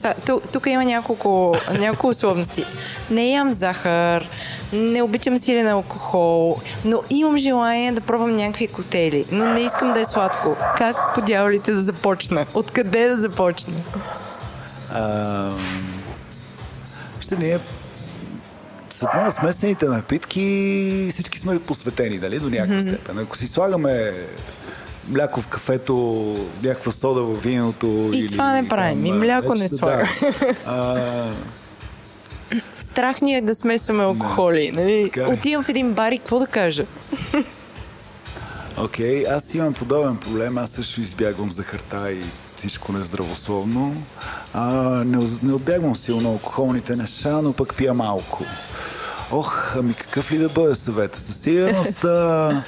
тук 0.53 0.65
има 0.67 0.85
няколко, 0.85 1.55
няколко 1.73 2.07
условности. 2.07 2.65
Не 3.09 3.29
ям 3.29 3.53
захар, 3.53 4.29
не 4.73 5.01
обичам 5.01 5.37
силен 5.37 5.67
алкохол, 5.67 6.57
но 6.85 7.01
имам 7.09 7.37
желание 7.37 7.91
да 7.91 8.01
пробвам 8.01 8.35
някакви 8.35 8.67
коктейли, 8.67 9.25
но 9.31 9.45
не 9.45 9.61
искам 9.61 9.93
да 9.93 9.99
е 9.99 10.05
сладко. 10.05 10.55
Как 10.77 11.15
по 11.15 11.21
дяволите 11.21 11.71
да 11.71 11.81
започна? 11.81 12.45
Откъде 12.53 13.07
да 13.07 13.17
започна? 13.17 13.73
А, 14.93 15.49
ще 17.19 17.35
не 17.35 17.49
е 17.49 17.59
света 18.97 19.21
на 19.23 19.31
смесените 19.31 19.85
напитки 19.85 21.07
всички 21.11 21.39
сме 21.39 21.59
посветени, 21.59 22.19
дали, 22.19 22.39
до 22.39 22.49
някаква 22.49 22.79
степен. 22.79 23.19
Ако 23.19 23.37
си 23.37 23.47
слагаме 23.47 24.13
мляко 25.07 25.41
в 25.41 25.47
кафето, 25.47 25.95
някаква 26.63 26.91
сода 26.91 27.21
в 27.21 27.41
виното. 27.43 28.09
И 28.13 28.17
или, 28.17 28.27
това 28.27 28.53
не 28.53 28.69
правим. 28.69 29.05
И 29.05 29.11
мляко 29.11 29.55
не 29.55 29.69
слага. 29.69 30.09
Да. 30.65 31.33
Страх 32.79 33.21
ни 33.21 33.35
е 33.35 33.41
да 33.41 33.55
смесваме 33.55 34.03
алкохоли. 34.03 34.71
Нали? 34.71 35.11
Е. 35.17 35.21
Отивам 35.21 35.63
в 35.63 35.69
един 35.69 35.93
бар 35.93 36.11
и 36.11 36.19
какво 36.19 36.39
да 36.39 36.47
кажа? 36.47 36.85
Окей, 38.77 39.23
okay, 39.23 39.35
аз 39.35 39.53
имам 39.53 39.73
подобен 39.73 40.17
проблем. 40.17 40.57
Аз 40.57 40.69
също 40.69 41.01
избягвам 41.01 41.49
захарта 41.49 42.11
и 42.11 42.23
всичко 42.57 42.91
нездравословно. 42.91 43.95
А, 44.53 44.69
не, 45.05 45.27
не 45.43 45.53
отбягвам 45.53 45.95
силно 45.95 46.29
алкохолните 46.29 46.95
неща, 46.95 47.41
но 47.41 47.53
пък 47.53 47.75
пия 47.75 47.93
малко. 47.93 48.43
Ох, 49.31 49.75
ами 49.75 49.93
какъв 49.93 50.31
ли 50.31 50.37
да 50.37 50.49
бъде 50.49 50.75
съвета? 50.75 51.19
Със 51.19 51.37
сигурност, 51.37 52.03
а, 52.03 52.63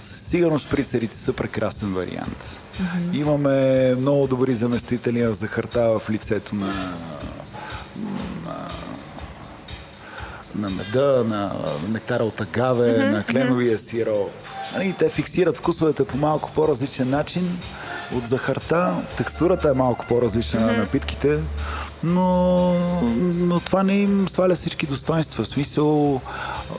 със 0.00 0.20
сигурност 0.20 0.66
шприцерите 0.66 1.16
са 1.16 1.32
прекрасен 1.32 1.94
вариант. 1.94 2.60
Mm-hmm. 2.82 3.16
Имаме 3.16 3.94
много 3.94 4.26
добри 4.26 4.54
заместители 4.54 5.22
на 5.22 5.32
захарта 5.32 5.98
в 5.98 6.10
лицето 6.10 6.54
на, 6.54 6.66
на, 7.96 8.68
на 10.54 10.70
меда, 10.70 11.24
на 11.24 11.52
нектара 11.88 12.24
от 12.24 12.40
агаве, 12.40 12.88
mm-hmm. 12.88 13.10
на 13.10 13.24
кленовия 13.24 13.78
сироп. 13.78 14.30
Нали, 14.74 14.94
те 14.98 15.08
фиксират 15.08 15.56
вкусовете 15.56 16.04
по 16.04 16.16
малко 16.16 16.52
по-различен 16.54 17.10
начин 17.10 17.58
от 18.14 18.28
захарта. 18.28 18.94
Текстурата 19.16 19.68
е 19.68 19.72
малко 19.72 20.06
по-различна 20.08 20.60
mm-hmm. 20.60 20.76
на 20.76 20.76
напитките 20.76 21.38
но, 22.04 22.74
но 23.34 23.60
това 23.60 23.82
не 23.82 23.92
им 23.92 24.28
сваля 24.28 24.54
всички 24.54 24.86
достоинства. 24.86 25.44
В 25.44 25.48
смисъл, 25.48 26.20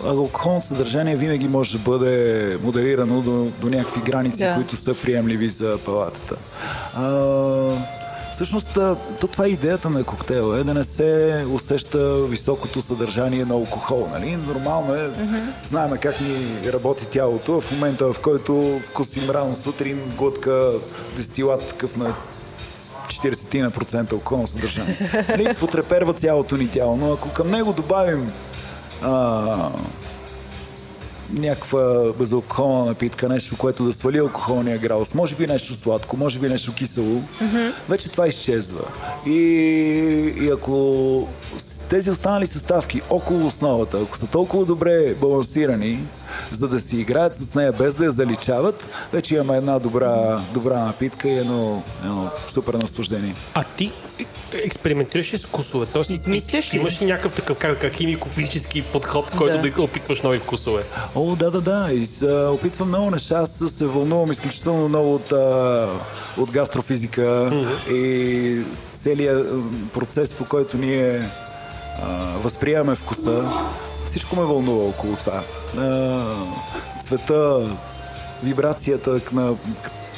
алкохолното 0.06 0.68
съдържание 0.68 1.16
винаги 1.16 1.48
може 1.48 1.78
да 1.78 1.84
бъде 1.84 2.58
модерирано 2.64 3.22
до, 3.22 3.52
до 3.62 3.70
някакви 3.70 4.02
граници, 4.02 4.44
да. 4.44 4.56
които 4.56 4.76
са 4.76 4.94
приемливи 4.94 5.48
за 5.48 5.78
палатата. 5.86 6.36
А, 6.94 8.00
Всъщност, 8.40 8.74
то 9.20 9.28
това 9.28 9.46
е 9.46 9.50
идеята 9.50 9.90
на 9.90 10.04
коктейла, 10.04 10.60
е 10.60 10.64
да 10.64 10.74
не 10.74 10.84
се 10.84 11.44
усеща 11.54 12.26
високото 12.26 12.82
съдържание 12.82 13.46
на 13.46 13.54
алкохол. 13.54 14.10
Нали? 14.12 14.38
Нормално 14.48 14.94
е, 14.96 14.98
mm-hmm. 14.98 15.42
знаем 15.68 15.92
как 16.02 16.22
ни 16.22 16.72
работи 16.72 17.06
тялото. 17.06 17.62
В 17.62 17.72
момента, 17.72 18.14
в 18.14 18.20
който 18.20 18.80
вкусим 18.90 19.30
рано 19.30 19.56
сутрин 19.56 20.00
глътка 20.18 20.72
дестилат 21.18 21.70
такъв 21.70 21.98
на 21.98 22.14
40% 23.24 24.14
околно 24.14 24.48
съдържание. 24.48 24.98
Нали, 25.30 25.54
потреперва 25.60 26.14
цялото 26.14 26.58
ни 26.58 26.68
тяло, 26.68 26.98
но 26.98 27.14
ако 27.14 27.34
към 27.34 27.52
него 27.52 27.74
добавим 27.74 28.32
а, 29.02 29.72
някаква 31.34 32.14
безалкохолна 32.20 32.86
напитка, 32.86 33.30
нещо, 33.30 33.58
което 33.58 33.84
да 33.84 33.94
свали 33.94 34.18
алкохолния 34.18 34.78
градус, 34.78 35.14
може 35.14 35.36
би 35.36 35.48
нещо 35.48 35.76
сладко, 35.76 36.18
може 36.18 36.40
би 36.40 36.50
нещо 36.50 36.74
кисело, 36.74 37.22
mm-hmm. 37.22 37.74
вече 37.90 38.12
това 38.12 38.28
изчезва. 38.28 38.84
И, 39.28 39.40
и 40.42 40.50
ако 40.50 41.28
тези 41.90 42.12
останали 42.12 42.48
съставки 42.48 43.02
около 43.10 43.48
основата, 43.48 44.00
ако 44.02 44.18
са 44.18 44.28
толкова 44.28 44.66
добре 44.66 45.16
балансирани, 45.16 46.00
за 46.52 46.68
да 46.68 46.80
си 46.80 46.98
играят 46.98 47.36
с 47.36 47.54
нея 47.54 47.72
без 47.72 47.96
да 47.96 48.06
я 48.06 48.12
заличават, 48.12 48.90
вече 49.14 49.36
имаме 49.36 49.58
една 49.58 49.80
добра, 49.80 50.42
добра 50.54 50.86
напитка 50.86 51.30
и 51.30 51.38
едно, 51.38 51.84
едно 52.04 52.30
супер 52.50 52.74
наслаждение. 52.74 53.36
А 53.54 53.64
ти 53.64 53.92
експериментираш 54.54 55.34
ли 55.34 55.38
с 55.38 55.46
вкусове? 55.46 55.86
Тоест, 55.86 56.10
Измисляш 56.10 56.74
ли? 56.74 56.78
Имаш 56.78 57.02
ли 57.02 57.06
някакъв 57.06 57.34
такъв 57.34 57.58
как, 57.58 57.82
как 57.82 57.94
химико-физически 57.94 58.84
подход, 58.84 59.32
в 59.32 59.38
който 59.38 59.62
да. 59.62 59.72
да 59.72 59.82
опитваш 59.82 60.22
нови 60.22 60.40
вкусове? 60.40 60.84
О, 61.16 61.36
да, 61.36 61.52
да, 61.52 61.62
да. 61.62 61.90
И, 61.92 62.08
а, 62.26 62.50
опитвам 62.50 62.88
много 62.88 63.12
неща. 63.12 63.40
Аз 63.40 63.64
се 63.68 63.86
вълнувам 63.86 64.32
изключително 64.32 64.90
много 64.90 65.16
от, 65.16 65.32
а, 65.32 65.88
от 66.38 66.52
гастрофизика 66.52 67.22
mm-hmm. 67.22 67.94
и 67.94 68.64
целият 68.94 69.50
процес, 69.94 70.32
по 70.32 70.46
който 70.46 70.78
ние 70.78 71.30
а, 72.04 72.38
възприемаме 72.38 72.95
вкуса. 72.95 73.52
Всичко 74.06 74.36
ме 74.36 74.41
вълнува 74.41 74.86
около 74.86 75.16
това. 75.16 75.43
А, 75.78 76.22
цвета, 77.04 77.70
вибрацията 78.43 79.22
на, 79.32 79.56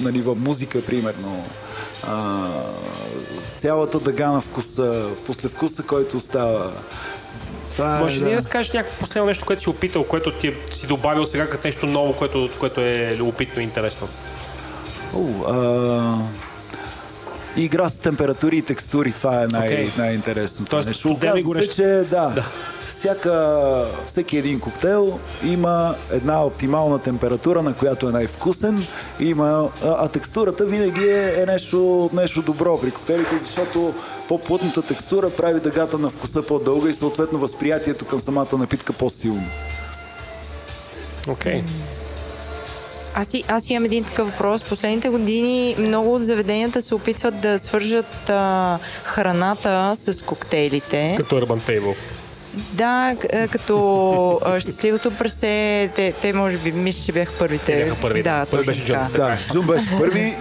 на 0.02 0.12
ниво 0.12 0.36
музика, 0.36 0.86
примерно. 0.86 1.44
А, 2.08 2.48
цялата 3.58 4.00
дъга 4.00 4.28
на 4.28 4.42
вкуса, 4.42 5.10
послевкуса, 5.26 5.84
който 5.84 6.20
става. 6.20 6.72
Това 7.72 8.00
Може 8.00 8.20
ли 8.20 8.24
да 8.24 8.36
разкажеш 8.36 8.74
някакво 8.74 9.00
последно 9.00 9.28
нещо, 9.28 9.46
което 9.46 9.62
си 9.62 9.70
опитал, 9.70 10.04
което 10.04 10.32
ти 10.32 10.48
е, 10.48 10.56
си 10.74 10.88
добавил 10.88 11.26
сега 11.26 11.50
като 11.50 11.68
нещо 11.68 11.86
ново, 11.86 12.14
което, 12.14 12.50
което 12.60 12.82
е 12.82 13.16
любопитно 13.18 13.62
и 13.62 13.66
интересно? 13.66 14.08
О, 15.16 15.52
а... 15.52 16.18
Игра 17.58 17.90
с 17.90 18.00
температури 18.00 18.58
и 18.58 18.62
текстури, 18.62 19.12
това 19.12 19.44
е 19.44 19.48
най- 19.48 19.70
okay. 19.70 19.98
най-интересното. 19.98 20.70
Тоест, 20.70 20.88
нещо. 20.88 21.12
Оказва 21.12 21.64
се, 21.64 21.70
че 21.70 21.84
да, 21.84 22.28
да. 22.36 22.46
Всяка, 22.90 23.86
всеки 24.08 24.38
един 24.38 24.60
коктейл 24.60 25.20
има 25.44 25.96
една 26.12 26.46
оптимална 26.46 27.00
температура, 27.00 27.64
на 27.64 27.74
която 27.74 28.10
е 28.10 28.12
най-вкусен, 28.12 28.86
има, 29.20 29.70
а, 29.84 29.96
а 30.00 30.08
текстурата 30.08 30.66
винаги 30.66 31.04
е, 31.06 31.42
е 31.42 31.46
нещо, 31.46 32.10
нещо 32.14 32.42
добро 32.42 32.82
при 32.82 32.92
коктейлите, 32.92 33.38
защото 33.38 33.94
по-плътната 34.28 34.82
текстура 34.82 35.30
прави 35.30 35.60
дъгата 35.60 35.98
на 35.98 36.10
вкуса 36.10 36.42
по-дълга 36.42 36.90
и 36.90 36.94
съответно 36.94 37.40
възприятието 37.40 38.06
към 38.06 38.20
самата 38.20 38.58
напитка 38.58 38.94
по-силно. 38.94 39.46
Окей. 41.30 41.62
Okay. 41.62 41.91
Аз, 43.16 43.34
и, 43.34 43.44
аз 43.48 43.70
имам 43.70 43.86
един 43.86 44.04
такъв 44.04 44.32
въпрос. 44.32 44.64
Последните 44.64 45.10
години 45.10 45.76
много 45.80 46.16
от 46.16 46.26
заведенията 46.26 46.82
се 46.82 46.96
опитват 46.96 47.42
да 47.42 47.60
свържат 47.60 48.30
а, 48.30 48.80
храната 49.04 49.94
с 49.96 50.26
коктейлите. 50.26 51.14
Като 51.18 51.36
Urban 51.36 51.62
Table. 51.72 51.96
Да, 52.54 53.16
като 53.52 54.40
а, 54.46 54.60
щастливото 54.60 55.12
прасе, 55.12 55.90
те, 55.96 56.14
те 56.22 56.34
може 56.34 56.58
би, 56.58 56.72
мисля, 56.72 57.06
че 57.06 57.12
бяха 57.12 57.34
първите. 57.40 57.66
Те 57.66 57.84
бяха 57.84 58.02
първи. 58.02 58.24
Да, 58.24 58.46
Той 58.46 58.64
беше 58.64 58.86
Джон. 58.86 58.98
Да, 59.16 59.38
Джун 59.52 59.68
беше 59.68 59.86
първи. 60.00 60.34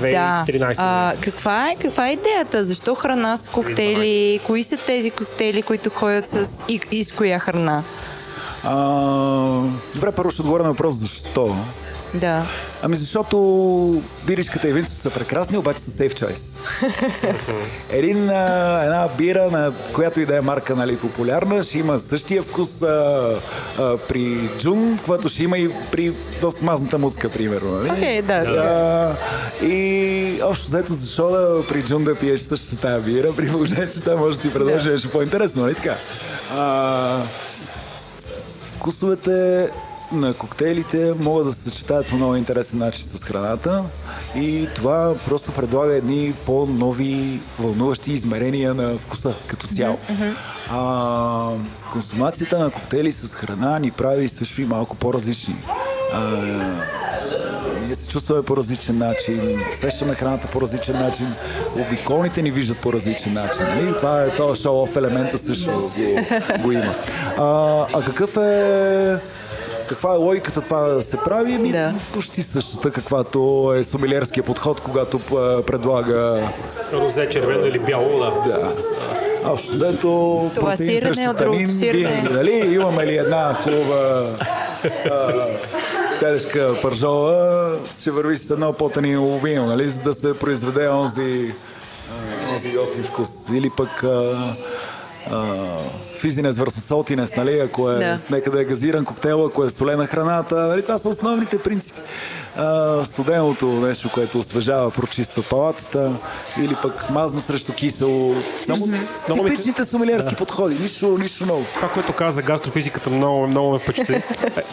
2013. 0.00 0.76
Да. 0.76 1.14
каква, 1.20 1.70
е, 1.70 1.76
каква 1.82 2.08
е 2.08 2.12
идеята? 2.12 2.64
Защо 2.64 2.94
храна 2.94 3.36
с 3.36 3.48
коктейли? 3.48 4.40
Кои 4.46 4.64
са 4.64 4.76
тези 4.76 5.10
коктейли, 5.10 5.62
които 5.62 5.90
ходят 5.90 6.28
с 6.28 6.62
и, 6.68 6.80
и 6.90 7.04
с 7.04 7.12
коя 7.12 7.38
храна? 7.38 7.82
А, 8.64 8.76
добре, 9.94 10.12
първо 10.12 10.30
ще 10.30 10.42
отговоря 10.42 10.62
на 10.62 10.68
въпрос 10.68 10.94
защо. 10.94 11.56
Да. 12.14 12.46
Ами 12.82 12.96
защото 12.96 14.02
биришката 14.26 14.68
и 14.68 14.72
винцето 14.72 15.00
са 15.00 15.10
прекрасни, 15.10 15.58
обаче 15.58 15.80
са 15.80 15.90
safe 15.90 16.12
choice. 16.12 16.58
Един, 17.90 18.30
а, 18.30 18.80
една 18.84 19.08
бира, 19.18 19.50
на 19.50 19.72
която 19.92 20.20
и 20.20 20.26
да 20.26 20.36
е 20.36 20.40
марка 20.40 20.76
нали, 20.76 20.96
популярна, 20.96 21.62
ще 21.62 21.78
има 21.78 21.98
същия 21.98 22.42
вкус 22.42 22.82
а, 22.82 23.34
а, 23.78 23.96
при 23.96 24.48
джун, 24.58 24.98
което 25.06 25.28
ще 25.28 25.44
има 25.44 25.58
и 25.58 25.70
при, 25.92 26.12
в 26.42 26.52
мазната 26.62 26.98
музика, 26.98 27.28
примерно. 27.28 27.70
Нали? 27.70 27.90
Okay, 27.90 28.22
да. 28.22 28.34
А, 28.34 29.66
и 29.66 30.40
общо 30.42 30.66
взето, 30.66 30.92
защо 30.92 31.28
да 31.28 31.66
при 31.68 31.82
джун 31.82 32.04
да 32.04 32.14
пиеш 32.14 32.40
същата 32.40 32.82
тази 32.82 33.12
бира, 33.12 33.32
при 33.32 33.50
положение, 33.50 33.88
че 33.88 34.00
там 34.00 34.18
може 34.18 34.36
да 34.36 34.42
ти 34.42 34.52
предложи 34.52 34.88
нещо 34.88 35.10
по-интересно, 35.10 35.62
нали 35.62 35.74
така? 35.74 35.96
А, 36.56 37.22
вкусовете 38.76 39.68
на 40.20 40.34
коктейлите 40.34 41.12
могат 41.20 41.46
да 41.46 41.52
се 41.52 41.60
съчетаят 41.60 42.06
по 42.06 42.16
много 42.16 42.36
интересен 42.36 42.78
начин 42.78 43.04
с 43.04 43.24
храната 43.24 43.84
и 44.36 44.68
това 44.74 45.14
просто 45.26 45.52
предлага 45.52 45.96
едни 45.96 46.34
по-нови 46.46 47.40
вълнуващи 47.58 48.12
измерения 48.12 48.74
на 48.74 48.92
вкуса 48.98 49.34
като 49.46 49.66
цяло. 49.66 49.98
А, 50.70 51.50
консумацията 51.92 52.58
на 52.58 52.70
коктейли 52.70 53.12
с 53.12 53.34
храна 53.34 53.78
ни 53.78 53.90
прави 53.90 54.28
също 54.28 54.62
и 54.62 54.64
малко 54.64 54.96
по-различни. 54.96 55.56
А, 56.12 56.20
ние 57.86 57.94
се 57.94 58.08
чувстваме 58.08 58.42
по 58.42 58.56
различен 58.56 58.98
начин, 58.98 59.60
усещаме 59.72 60.14
храната 60.14 60.46
по 60.46 60.60
различен 60.60 60.98
начин, 60.98 61.34
обиколните 61.76 62.42
ни 62.42 62.50
виждат 62.50 62.78
по 62.78 62.92
различен 62.92 63.32
начин. 63.32 63.62
Нали? 63.62 63.94
Това 63.96 64.22
е 64.22 64.36
този 64.36 64.62
шоу-оф 64.62 64.96
елемента 64.96 65.38
също 65.38 65.72
го, 65.72 65.92
го 66.62 66.72
има. 66.72 66.94
А, 67.38 67.86
а 67.92 68.02
какъв 68.04 68.36
е 68.36 69.18
каква 69.88 70.14
е 70.14 70.16
логиката 70.16 70.60
това 70.60 70.80
да 70.80 71.02
се 71.02 71.16
прави? 71.16 71.58
Ми, 71.58 71.70
да. 71.70 71.94
Почти 72.12 72.42
същата, 72.42 72.90
каквато 72.90 73.72
е 73.76 73.84
сомелиерския 73.84 74.44
подход, 74.44 74.80
когато 74.80 75.18
предлага... 75.66 76.48
Розе, 76.92 77.28
червено 77.28 77.66
или 77.66 77.78
бяло, 77.78 78.18
да. 78.18 78.50
Да. 78.50 78.72
Общо 79.46 79.72
взето 79.72 80.50
Това 80.54 80.76
сирене 80.76 81.28
от 81.28 81.36
друг 81.36 81.56
сирене. 81.78 82.28
Дали 82.30 82.74
имаме 82.74 83.06
ли 83.06 83.16
една 83.16 83.54
хубава 83.54 84.26
телешка 86.20 86.78
пържола, 86.82 87.72
ще 88.00 88.10
върви 88.10 88.36
с 88.36 88.50
едно 88.50 88.72
потани 88.72 89.38
вино, 89.42 89.66
нали, 89.66 89.90
за 89.90 90.00
да 90.00 90.12
се 90.12 90.38
произведе 90.38 90.88
онзи, 90.88 91.54
онзи 92.50 93.02
вкус. 93.02 93.48
Или 93.48 93.70
пък 93.76 94.02
а, 94.02 94.54
физинес 96.20 96.58
върса 96.58 96.80
солтинес, 96.80 97.36
нали, 97.36 97.58
ако 97.58 97.90
е 97.90 97.94
да. 97.94 98.18
нека 98.30 98.50
да 98.50 98.60
е 98.60 98.64
газиран 98.64 99.04
коктейл, 99.04 99.46
ако 99.46 99.64
е 99.64 99.70
солена 99.70 100.06
храната. 100.06 100.54
Нали, 100.54 100.82
това 100.82 100.98
са 100.98 101.08
основните 101.08 101.58
принципи. 101.58 102.00
А, 102.56 103.04
студеното 103.04 103.66
нещо, 103.66 104.10
което 104.14 104.38
освежава, 104.38 104.90
прочиства 104.90 105.42
палатата, 105.42 106.12
или 106.60 106.76
пък 106.82 107.10
мазно 107.10 107.40
срещу 107.40 107.72
кисело. 107.72 108.34
Само 108.66 108.86
mm-hmm. 108.86 109.44
типичните 109.44 109.84
сомелиерски 109.84 110.30
да. 110.30 110.36
подходи, 110.36 110.74
нищо, 110.80 111.18
нищо 111.18 111.46
ново. 111.46 111.64
Това, 111.74 111.88
което 111.88 112.12
каза 112.12 112.34
за 112.34 112.42
гастрофизиката, 112.42 113.10
много, 113.10 113.46
много 113.46 113.72
ме 113.72 113.78
впечатли. 113.78 114.22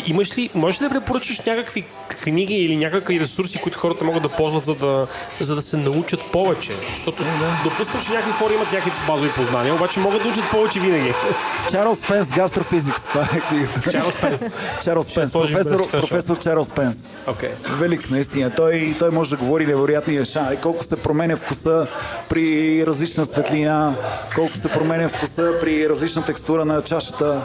Имаш 0.06 0.38
ли, 0.38 0.50
можеш 0.56 0.82
ли 0.82 0.86
да 0.86 0.90
препоръчаш 0.90 1.40
някакви 1.40 1.86
книги 2.24 2.54
или 2.54 2.78
някакви 2.78 3.20
ресурси, 3.20 3.60
които 3.64 3.80
хората 3.80 4.06
могат 4.06 4.24
да 4.24 4.30
ползват, 4.30 4.66
за 4.66 4.76
да, 4.76 5.08
за 5.40 5.56
да 5.56 5.62
се 5.62 5.78
научат 5.78 6.20
повече? 6.32 6.72
Защото 6.96 7.24
да. 7.24 7.30
допускам, 7.64 8.02
че 8.06 8.12
някакви 8.12 8.32
хора 8.32 8.54
имат 8.54 8.72
някакви 8.72 8.92
базови 9.08 9.30
познания, 9.32 9.76
обаче 9.76 10.00
могат 10.00 10.24
да 10.24 10.30
учат 10.30 10.52
повече 10.52 10.80
винаги. 10.80 11.14
Чарлз 11.72 12.08
Пенс, 12.08 12.32
гастрофизикс, 12.32 13.04
това 13.04 13.22
е 13.22 13.40
книгата. 13.40 13.92
Чарлз 13.92 14.22
Пенс. 14.22 14.42
Чарлз 14.84 15.16
Пенс, 15.16 15.32
професор, 15.32 15.90
професор 15.90 16.40
Чарлз 16.40 16.72
Пенс. 16.72 17.08
Okay. 17.28 17.71
Велик, 17.80 18.12
наистина. 18.12 18.52
Той, 18.56 18.96
той 19.00 19.12
може 19.12 19.30
да 19.30 19.38
говори 19.38 19.66
невероятни 19.66 20.18
неща. 20.18 20.52
Колко 20.62 20.84
се 20.84 20.96
променя 20.96 21.36
вкуса 21.36 21.88
при 22.30 22.86
различна 22.88 23.26
светлина, 23.26 23.96
колко 24.36 24.52
се 24.52 24.70
променя 24.70 25.10
вкуса 25.10 25.54
при 25.62 25.90
различна 25.90 26.26
текстура 26.26 26.66
на 26.66 26.82
чашата. 26.82 27.42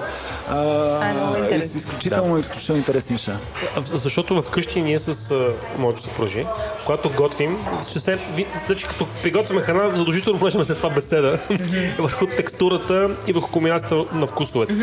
А, 0.48 0.56
а 0.58 1.46
е 1.50 1.56
изключително, 1.56 2.34
да. 2.34 2.40
изключително 2.40 2.78
интересни 2.78 3.14
неща. 3.14 3.38
Защото 3.84 4.42
вкъщи 4.42 4.82
ние 4.82 4.98
с 4.98 5.34
моето 5.78 6.02
съпружие, 6.02 6.46
когато 6.86 7.10
готвим, 7.10 7.58
ще 7.90 8.00
се, 8.00 8.18
значи 8.66 8.86
като 8.86 9.06
приготвяме 9.22 9.62
храна, 9.62 9.96
задължително 9.96 10.38
влезем 10.38 10.64
след 10.64 10.76
това 10.76 10.90
беседа 10.90 11.38
върху 11.98 12.26
текстурата 12.26 13.10
и 13.26 13.32
върху 13.32 13.50
комбинацията 13.50 14.04
на 14.12 14.26
вкусовете. 14.26 14.74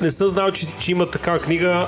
Не 0.00 0.10
съм 0.10 0.28
знал, 0.28 0.50
че, 0.50 0.66
че 0.78 0.90
има 0.90 1.10
такава 1.10 1.38
книга 1.38 1.86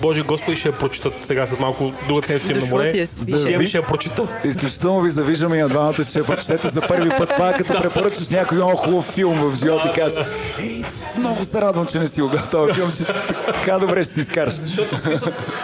Боже 0.00 0.22
Господи, 0.22 0.56
ще 0.56 0.68
я 0.68 0.74
прочитат 0.74 1.12
сега 1.24 1.46
след 1.46 1.60
малко 1.60 1.92
друга 2.08 2.26
седмица 2.26 2.60
на 2.60 2.66
море. 2.66 2.90
Ще, 2.90 3.66
ще 3.66 3.78
я 3.78 3.82
прочита. 3.82 4.22
Изключително 4.44 5.00
ви 5.00 5.10
завиждаме 5.10 5.56
и 5.56 5.60
на 5.60 5.68
двамата, 5.68 6.04
ще 6.08 6.18
я 6.18 6.24
прочетете 6.24 6.68
за 6.68 6.80
първи 6.80 7.10
път. 7.18 7.28
Това 7.28 7.50
е 7.50 7.56
като 7.56 7.82
препоръчаш 7.82 8.28
някой 8.28 8.56
много 8.56 8.76
хубав 8.76 9.04
филм 9.04 9.50
в 9.50 9.56
живота 9.56 9.92
и 9.94 10.00
кажеш, 10.00 10.18
ей, 10.60 10.84
много 11.18 11.44
се 11.44 11.60
радвам, 11.60 11.86
че 11.86 11.98
не 11.98 12.08
си 12.08 12.20
го 12.20 12.30
този 12.50 12.72
филм, 12.72 12.90
че 12.96 13.04
така 13.46 13.78
добре 13.78 14.04
ще 14.04 14.14
си 14.14 14.20
изкараш. 14.20 14.54
Защото 14.54 14.96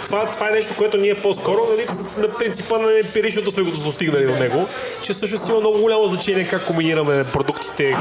това, 0.06 0.26
това 0.26 0.48
е 0.48 0.52
нещо, 0.52 0.74
което 0.76 0.96
ние 0.96 1.14
по-скоро, 1.14 1.60
нали, 1.70 1.86
на 2.18 2.34
принципа 2.34 2.78
на 2.78 2.98
емпиричното 2.98 3.50
сме 3.50 3.62
го 3.62 3.70
достигнали 3.70 4.26
до 4.26 4.34
него, 4.34 4.68
че 5.02 5.12
всъщност 5.12 5.48
има 5.48 5.60
много 5.60 5.78
голямо 5.78 6.06
значение 6.06 6.48
как 6.48 6.66
комбинираме 6.66 7.24
продуктите, 7.24 7.96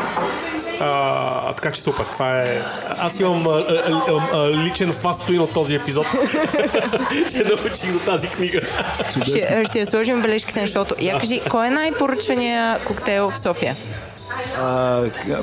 а, 0.80 1.53
така 1.53 1.71
че 1.71 1.82
супер. 1.82 2.05
Това 2.05 2.41
е... 2.41 2.61
Аз 2.97 3.19
имам 3.19 3.47
а, 3.47 3.65
а, 3.69 4.21
а, 4.34 4.49
личен 4.49 4.93
фастоин 4.93 5.39
от 5.39 5.53
този 5.53 5.76
епизод. 5.76 6.07
ще 7.28 7.43
научих 7.43 7.93
до 7.93 7.99
тази 7.99 8.28
книга. 8.28 8.61
ще, 9.21 9.63
ще 9.69 9.80
я 9.80 9.86
сложим 9.86 10.21
бележките, 10.21 10.59
защото... 10.59 10.95
Я 10.99 11.19
кажи, 11.19 11.41
кой 11.49 11.67
е 11.67 11.69
най-поръчвания 11.69 12.80
коктейл 12.80 13.30
в 13.30 13.39
София? 13.39 13.76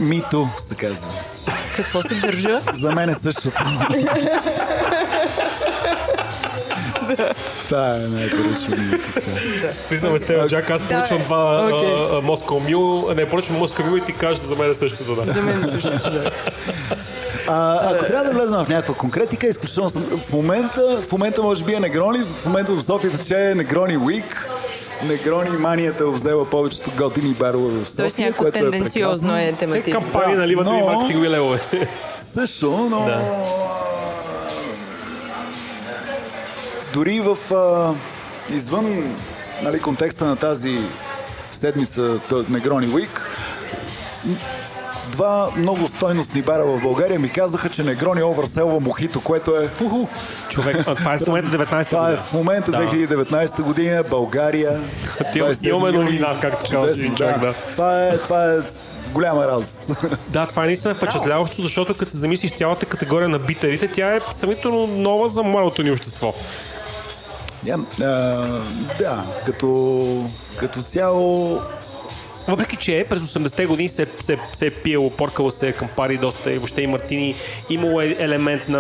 Мито 0.01 0.49
се 0.59 0.75
казва. 0.75 1.09
Какво 1.77 2.03
се 2.03 2.15
държа? 2.15 2.61
За 2.73 2.93
мен 2.93 3.09
е 3.09 3.15
същото. 3.15 3.65
Това 7.71 7.97
е 7.97 7.99
най-поръчвания. 7.99 8.99
Признаме 9.89 10.19
с 10.19 10.23
теб, 10.23 10.49
Джак, 10.49 10.71
аз 10.71 10.83
поръчвам 10.83 11.23
два 11.25 12.21
Москва 12.23 12.57
Мю, 12.69 13.15
не, 13.15 13.29
поръчвам 13.29 13.59
Москва 13.59 13.85
Мю 13.85 13.97
и 13.97 14.01
ти 14.01 14.13
кажеш 14.13 14.43
за 14.43 14.57
мен 14.57 14.71
е 14.71 14.75
същото, 14.75 15.15
да. 15.15 15.33
За 15.33 15.43
мен 15.43 15.59
е 15.59 15.73
същото, 15.73 16.11
да. 16.11 16.31
А, 17.49 17.91
ако 17.93 18.05
трябва 18.05 18.25
да 18.25 18.39
влезем 18.39 18.65
в 18.65 18.69
някаква 18.69 18.95
конкретика, 18.95 19.47
изключително 19.47 19.91
съм. 19.91 20.03
В 20.03 20.33
момента, 20.33 20.99
в 21.09 21.13
момента 21.13 21.43
може 21.43 21.65
би 21.65 21.75
е 21.75 21.81
Негрони, 21.81 22.19
в 22.19 22.47
момента 22.47 22.73
в 22.73 22.83
София 22.83 23.11
тече 23.11 23.51
е 23.51 23.55
Негрони 23.55 23.97
Уик. 23.97 24.49
Негрони 25.09 25.51
манията 25.51 26.11
взела 26.11 26.45
повечето 26.45 26.91
готини 26.97 27.35
барове 27.35 27.85
в 27.85 27.89
София. 27.89 27.97
Тоест 27.97 28.19
някакво 28.19 28.51
тенденциозно 28.51 29.37
е, 29.37 29.45
е 29.45 29.53
тематично. 29.53 30.01
Кампании 30.01 30.37
наливат 30.37 30.67
но... 30.67 30.79
и 30.79 30.83
маркетингови 30.83 31.31
левове. 31.31 31.61
Също, 32.35 32.89
но... 32.91 33.05
Да 33.05 33.21
дори 36.93 37.21
в 37.21 37.55
а, 37.55 37.95
извън 38.55 39.15
нали, 39.63 39.81
контекста 39.81 40.25
на 40.25 40.37
тази 40.37 40.79
седмица 41.53 42.19
Негрони 42.49 42.87
Уик, 42.89 43.29
два 45.07 45.51
много 45.57 45.89
стойностни 45.89 46.43
бара 46.43 46.65
в 46.65 46.83
България 46.83 47.19
ми 47.21 47.29
казаха, 47.29 47.69
че 47.69 47.83
Негрони 47.83 48.23
оверселва 48.23 48.81
Мохито, 48.81 49.21
което 49.21 49.57
е... 49.57 49.69
Уху. 49.83 50.07
Човек, 50.49 50.77
а 50.87 50.95
това 50.95 51.15
е 51.15 51.19
в 51.19 51.27
момента 51.27 51.59
19-та 51.59 51.85
Това 51.91 52.03
е 52.03 52.11
година. 52.11 52.23
в 52.25 52.33
момента 52.33 52.71
Да. 52.71 52.79
2019 52.79 53.63
година, 53.63 54.05
България. 54.11 54.81
Ти- 55.33 55.43
27 55.43 55.69
имаме 55.69 55.93
новина, 55.93 56.39
както 56.41 56.61
казва 56.61 56.81
Чудесно, 56.81 57.03
един 57.03 57.15
човек, 57.15 57.39
да. 57.39 57.53
Това 57.53 58.05
е, 58.05 58.19
това 58.19 58.45
е 58.45 58.57
голяма 59.13 59.47
радост. 59.47 59.91
Да, 60.29 60.47
това 60.47 60.63
е 60.63 60.67
наистина 60.67 60.95
впечатляващо, 60.95 61.63
защото 61.63 61.95
като 61.95 62.11
се 62.11 62.17
замислиш 62.19 62.53
цялата 62.53 62.87
категория 62.87 63.29
на 63.29 63.39
битарите, 63.39 63.89
тя 63.89 64.15
е 64.15 64.21
сравнително 64.33 64.87
нова 64.87 65.29
за 65.29 65.43
младото 65.43 65.83
ни 65.83 65.91
общество. 65.91 66.35
Yeah, 67.67 67.85
а, 68.01 68.05
да, 68.99 69.25
като, 69.47 70.25
като 70.57 70.83
цяло 70.83 71.59
Въпреки, 72.49 72.77
че 72.77 73.07
през 73.11 73.21
80-те 73.23 73.67
години 73.67 73.89
се, 73.89 74.07
се, 74.25 74.39
се 74.55 74.67
е 74.67 74.71
пиело, 74.71 75.11
поркало 75.11 75.51
се 75.51 75.69
е 75.69 75.73
кампари 75.73 76.17
доста 76.17 76.53
и 76.53 76.55
въобще 76.55 76.83
и 76.83 76.87
мартини. 76.87 77.35
Имало 77.71 78.01
е 78.01 78.17
елемент 78.19 78.69
на, 78.69 78.79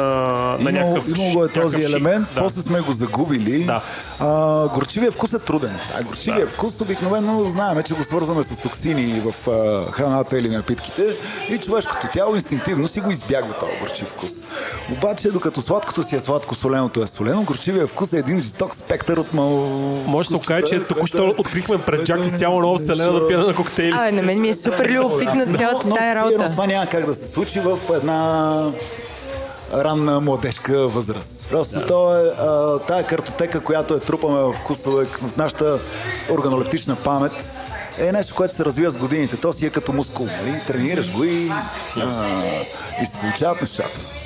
на 0.60 0.70
Имало, 0.70 0.92
някакъв 0.94 1.18
имало 1.18 1.30
е 1.34 1.42
някакъв 1.42 1.62
този 1.62 1.76
шик. 1.76 1.86
елемент, 1.86 2.26
Да. 2.34 2.40
после 2.40 2.62
сме 2.62 2.80
го 2.80 2.92
загубили. 2.92 3.64
Да. 3.64 3.82
А, 4.20 4.28
горчивия 4.68 5.12
вкус 5.12 5.32
е 5.32 5.38
труден. 5.38 5.78
А 5.94 6.02
горчивия 6.02 6.46
Да. 6.46 6.52
вкус 6.52 6.80
обикновено 6.80 7.44
знаем, 7.44 7.82
че 7.82 7.94
го 7.94 8.04
свързваме 8.04 8.42
с 8.42 8.58
токсини 8.58 9.20
в 9.20 9.48
а, 9.48 9.90
храната 9.92 10.38
или 10.38 10.48
напитките 10.48 11.02
и 11.48 11.58
човешкото 11.58 12.06
тяло 12.12 12.34
инстинктивно 12.34 12.88
си 12.88 13.00
го 13.00 13.10
избягва 13.10 13.54
този 13.54 13.72
горчив 13.80 14.08
вкус. 14.08 14.30
Обаче, 14.92 15.30
докато 15.30 15.60
сладкото 15.60 16.02
си 16.02 16.16
е 16.16 16.20
сладко, 16.20 16.54
соленото 16.54 17.02
е 17.02 17.06
солено, 17.06 17.42
горчивия 17.42 17.86
вкус 17.86 18.12
е 18.12 18.18
един 18.18 18.40
жесток 18.40 18.74
спектър 18.74 19.16
от 19.16 19.34
мал... 19.34 19.50
Може 20.06 20.28
да 20.28 20.30
се 20.30 20.36
окаже, 20.36 20.66
че 20.66 20.84
току-що 20.84 21.34
открихме 21.38 21.78
пред 21.78 22.06
Джак 22.06 22.20
изцяло 22.26 22.60
нова 22.60 22.78
вселена 22.78 23.12
да 23.12 23.28
пиене 23.28 23.44
на 23.44 23.54
коктейли. 23.54 23.92
Абе, 23.96 24.12
на 24.12 24.22
мен 24.22 24.40
ми 24.40 24.48
е 24.48 24.54
супер 24.54 24.90
любопитна 24.90 25.46
цялата 25.46 25.88
тая 25.94 26.14
но, 26.14 26.20
сигурно 26.20 26.38
работа. 26.38 26.50
това 26.50 26.66
няма 26.66 26.86
как 26.86 27.06
да 27.06 27.14
се 27.14 27.26
случи 27.26 27.60
в 27.60 27.78
една 27.94 28.66
ранна 29.74 30.20
младежка 30.20 30.88
възраст. 30.88 31.48
Просто 31.50 31.86
то 31.86 32.16
е 32.16 32.28
а, 32.38 32.78
тая 32.78 33.06
картотека, 33.06 33.60
която 33.60 33.94
е 33.94 34.00
трупаме 34.00 34.40
в 34.40 34.52
вкусове, 34.52 35.04
в 35.04 35.36
нашата 35.36 35.78
органолептична 36.30 36.96
памет, 36.96 37.32
е 37.98 38.12
нещо, 38.12 38.34
което 38.34 38.54
се 38.54 38.64
развива 38.64 38.90
с 38.90 38.96
годините. 38.96 39.36
То 39.36 39.52
си 39.52 39.66
е 39.66 39.70
като 39.70 39.92
мускул. 39.92 40.26
Нали? 40.26 40.60
Тренираш 40.66 41.12
го 41.12 41.24
и, 41.24 41.52
а, 41.96 42.26
и 43.02 43.06
се 43.06 43.18
получават 43.20 43.60
нещата. 43.60 44.19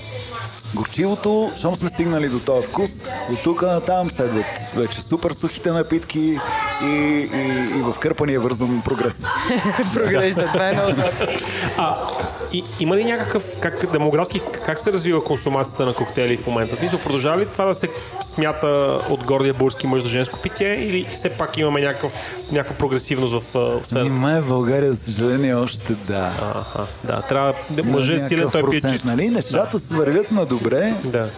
Горчивото, 0.74 1.50
щом 1.58 1.76
сме 1.76 1.88
стигнали 1.88 2.28
до 2.28 2.38
този 2.38 2.66
вкус, 2.66 2.90
от 3.32 3.42
тук 3.44 3.62
на 3.62 3.80
там 3.80 4.10
следват 4.10 4.44
вече 4.76 5.02
супер 5.02 5.32
сухите 5.32 5.70
напитки 5.70 6.38
и, 6.82 6.86
и, 6.86 7.28
и 7.78 7.82
в 7.82 7.94
кърпания 8.00 8.40
вързан 8.40 8.82
прогрес. 8.84 9.24
Прогреса, 9.94 10.48
това 10.52 10.68
е 10.68 10.72
много 10.72 10.92
А, 11.76 11.96
и, 12.52 12.64
има 12.80 12.96
ли 12.96 13.04
някакъв, 13.04 13.44
как 13.60 13.92
демографски, 13.92 14.40
как 14.66 14.78
се 14.78 14.92
развива 14.92 15.24
консумацията 15.24 15.86
на 15.86 15.94
коктейли 15.94 16.36
в 16.36 16.46
момента? 16.46 16.76
Смисъл, 16.76 16.98
продължава 16.98 17.40
ли 17.40 17.46
това 17.46 17.64
да 17.64 17.74
се 17.74 17.88
смята 18.22 19.00
от 19.10 19.24
гордия 19.24 19.54
български 19.54 19.86
мъж 19.86 20.02
за 20.02 20.08
женско 20.08 20.38
питие 20.42 20.74
или 20.74 21.06
все 21.12 21.30
пак 21.30 21.58
имаме 21.58 21.80
някакъв, 21.80 22.12
някаква 22.52 22.76
прогресивност 22.76 23.34
в, 23.34 23.58
а, 23.58 23.60
в 23.60 23.86
сферата? 23.86 24.10
Нима 24.10 24.40
в 24.40 24.48
България, 24.48 24.92
за 24.92 25.00
съжаление, 25.04 25.54
още 25.54 25.94
да. 25.94 26.30
Аха, 26.56 26.86
да, 27.04 27.22
трябва 27.22 27.54
да 27.70 27.84
мъже 27.84 28.14
е 28.14 28.28
силен, 28.28 28.48
той 28.52 28.70
пие 28.70 28.80
чисто. 28.80 29.06
Нали? 29.06 29.28
Нещата 29.30 29.78
се 29.78 29.94
вървят 29.94 30.30
на 30.30 30.46
добре. 30.46 30.63
Да. 31.04 31.28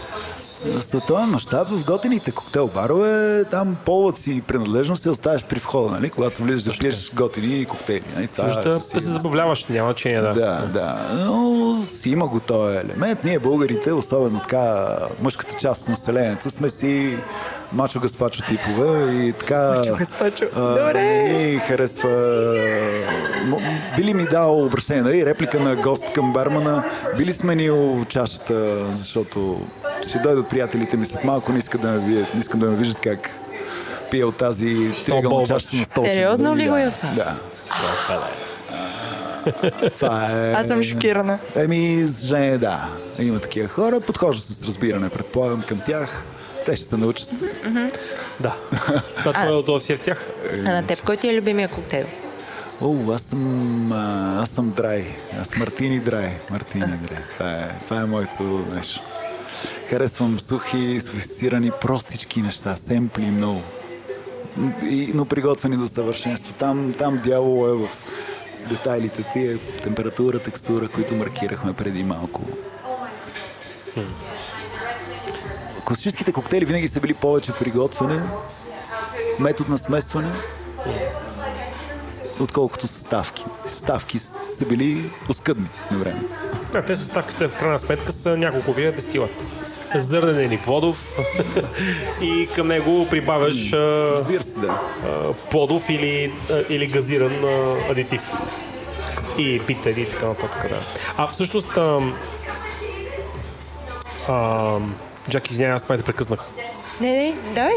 В 0.64 0.82
световен 0.82 1.28
мащаб 1.30 1.66
в 1.66 1.86
готините 1.86 2.32
коктейл 2.32 2.70
барове, 2.74 3.44
там 3.44 3.76
полът 3.84 4.18
си 4.18 4.42
принадлежност 4.46 5.02
се 5.02 5.10
оставяш 5.10 5.44
при 5.44 5.58
входа, 5.58 5.90
нали? 5.90 6.10
когато 6.10 6.42
влизаш 6.42 6.62
да 6.62 6.78
пиеш 6.78 7.12
готини 7.14 7.64
коктейли. 7.64 8.04
Нали? 8.14 8.28
Това 8.28 8.44
Може 8.48 8.60
е 8.60 8.62
да, 8.62 8.80
се 8.80 9.00
забавляваш, 9.00 9.64
няма 9.64 9.88
значение, 9.90 10.20
да. 10.20 10.32
Да, 10.34 10.66
да. 10.72 10.98
Но 11.14 11.76
си 12.00 12.10
има 12.10 12.28
го 12.28 12.40
този 12.40 12.76
елемент. 12.76 13.24
Ние 13.24 13.38
българите, 13.38 13.92
особено 13.92 14.40
така 14.40 14.96
мъжката 15.20 15.56
част 15.56 15.82
от 15.82 15.88
населението, 15.88 16.50
сме 16.50 16.70
си 16.70 17.16
мачо 17.72 18.00
гаспачо 18.00 18.42
типове 18.48 19.12
и 19.26 19.32
така... 19.32 19.74
Мачо 19.78 19.96
гаспачо. 19.96 20.44
Добре. 20.54 21.32
Ми 21.32 21.58
харесва... 21.58 22.08
М- 23.44 23.56
Би 23.96 24.04
ли 24.04 24.14
ми 24.14 24.24
дал 24.24 24.64
обращение, 24.64 25.02
нали? 25.02 25.26
Реплика 25.26 25.60
на 25.60 25.76
гост 25.76 26.12
към 26.12 26.32
бармана. 26.32 26.84
Би 27.18 27.24
ли 27.26 27.32
сменил 27.32 28.04
чашата, 28.08 28.84
защото 28.92 29.60
ще 30.08 30.18
дойдат 30.18 30.48
приятелите 30.48 30.96
ми 30.96 31.06
след 31.06 31.24
малко, 31.24 31.52
не 31.52 31.58
искат 31.58 31.80
да 31.80 31.88
ме 31.88 31.98
видят, 31.98 32.34
не 32.34 32.40
искам 32.40 32.60
да 32.60 32.66
ме 32.66 32.76
виждат 32.76 33.00
как 33.00 33.30
пия 34.10 34.28
от 34.28 34.36
тази 34.36 34.92
триъгълна 35.06 35.46
чаша 35.46 35.76
на 35.76 35.84
стол. 35.84 36.04
Сериозно 36.04 36.56
ли 36.56 36.68
го 36.68 36.76
е 36.76 36.84
да, 36.84 36.90
това? 36.90 37.10
Да. 37.14 37.36
Това 39.90 40.32
е... 40.32 40.52
Аз 40.52 40.66
съм 40.66 40.82
шокирана. 40.82 41.38
Еми, 41.56 42.06
съжаление, 42.06 42.58
да. 42.58 42.88
Има 43.18 43.40
такива 43.40 43.68
хора. 43.68 44.00
Подхожда 44.00 44.42
с 44.42 44.64
разбиране, 44.64 45.08
предполагам, 45.08 45.62
към 45.62 45.80
тях. 45.86 46.22
Те 46.66 46.76
ще 46.76 46.84
се 46.84 46.96
научат. 46.96 47.30
Да. 48.40 48.56
Това 49.18 49.32
това 49.32 49.44
е 49.44 49.62
това 49.64 49.80
си 49.80 49.92
е 49.92 49.96
в 49.96 50.00
тях. 50.00 50.30
А 50.66 50.72
на 50.72 50.86
теб, 50.86 51.02
кой 51.02 51.16
ти 51.16 51.28
е 51.28 51.36
любимия 51.36 51.68
коктейл? 51.68 52.06
О, 52.80 53.12
аз 53.12 53.22
съм, 53.22 53.92
а, 53.92 54.42
аз 54.42 54.50
съм 54.50 54.70
драй. 54.70 55.04
Аз 55.40 55.56
Мартини 55.56 56.00
драй. 56.00 56.30
Мартини 56.50 56.84
драй. 56.86 57.18
Това 57.32 57.52
е, 57.52 57.68
това 57.84 58.00
е 58.00 58.04
моето 58.04 58.42
нещо. 58.74 59.00
Харесвам 59.90 60.40
сухи, 60.40 61.00
софистицирани, 61.00 61.70
простички 61.80 62.42
неща, 62.42 62.76
семпли 62.76 63.24
много. 63.24 63.62
И, 64.82 65.10
но 65.14 65.24
приготвени 65.24 65.76
до 65.76 65.88
съвършенство. 65.88 66.54
Там, 66.58 66.94
там 66.98 67.20
дявол 67.24 67.68
е 67.68 67.72
в 67.72 67.88
детайлите, 68.68 69.24
тия 69.32 69.58
температура, 69.58 70.38
текстура, 70.38 70.88
които 70.88 71.14
маркирахме 71.14 71.72
преди 71.72 72.04
малко. 72.04 72.42
Класическите 75.84 76.32
коктейли 76.32 76.64
винаги 76.64 76.88
са 76.88 77.00
били 77.00 77.14
повече 77.14 77.52
приготвяне, 77.52 78.22
метод 79.40 79.70
на 79.70 79.78
смесване, 79.78 80.30
отколкото 82.40 82.86
съставки. 82.86 83.44
Съставки 83.66 84.18
са 84.18 84.66
били 84.68 85.10
оскъдни 85.28 85.68
на 85.90 85.98
време. 85.98 86.22
Да, 86.72 86.84
те 86.84 86.96
съставките 86.96 87.48
в 87.48 87.58
крайна 87.58 87.78
сметка 87.78 88.12
са 88.12 88.36
няколко 88.36 88.72
вида 88.72 88.92
дестилат. 88.92 89.30
Зърнен 90.00 90.46
или 90.46 90.58
плодов 90.58 91.18
и 92.22 92.48
към 92.54 92.68
него 92.68 93.06
прибавяш 93.10 93.72
а, 93.72 94.24
се, 94.40 94.58
да. 94.60 94.80
а, 95.04 95.32
плодов 95.50 95.90
или, 95.90 96.32
а, 96.50 96.64
или 96.68 96.86
газиран 96.86 97.44
а, 97.44 97.76
адитив. 97.90 98.32
И 99.38 99.60
битери 99.60 100.00
и 100.00 100.06
така 100.06 100.26
нататък. 100.26 100.66
Да. 100.68 100.80
А 101.16 101.26
всъщност 101.26 101.76
а, 101.76 102.00
а, 104.28 104.78
Джак, 105.30 105.50
извинявай, 105.50 105.74
аз 105.74 105.88
май 105.88 105.98
те 105.98 106.04
прекъснах. 106.04 106.40
Не, 107.00 107.08
не, 107.08 107.34
давай. 107.54 107.76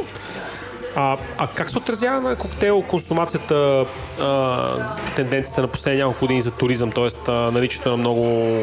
А, 0.95 1.17
а 1.37 1.47
как 1.47 1.69
се 1.69 1.77
отразява 1.77 2.21
на 2.21 2.35
коктейл 2.35 2.81
консумацията, 2.81 3.85
а, 4.19 4.67
тенденцията 5.15 5.61
на 5.61 5.67
последните 5.67 6.03
няколко 6.03 6.19
години 6.19 6.41
за 6.41 6.51
туризъм, 6.51 6.91
т.е. 6.91 7.31
наличието 7.31 7.89
на 7.89 7.97
много 7.97 8.53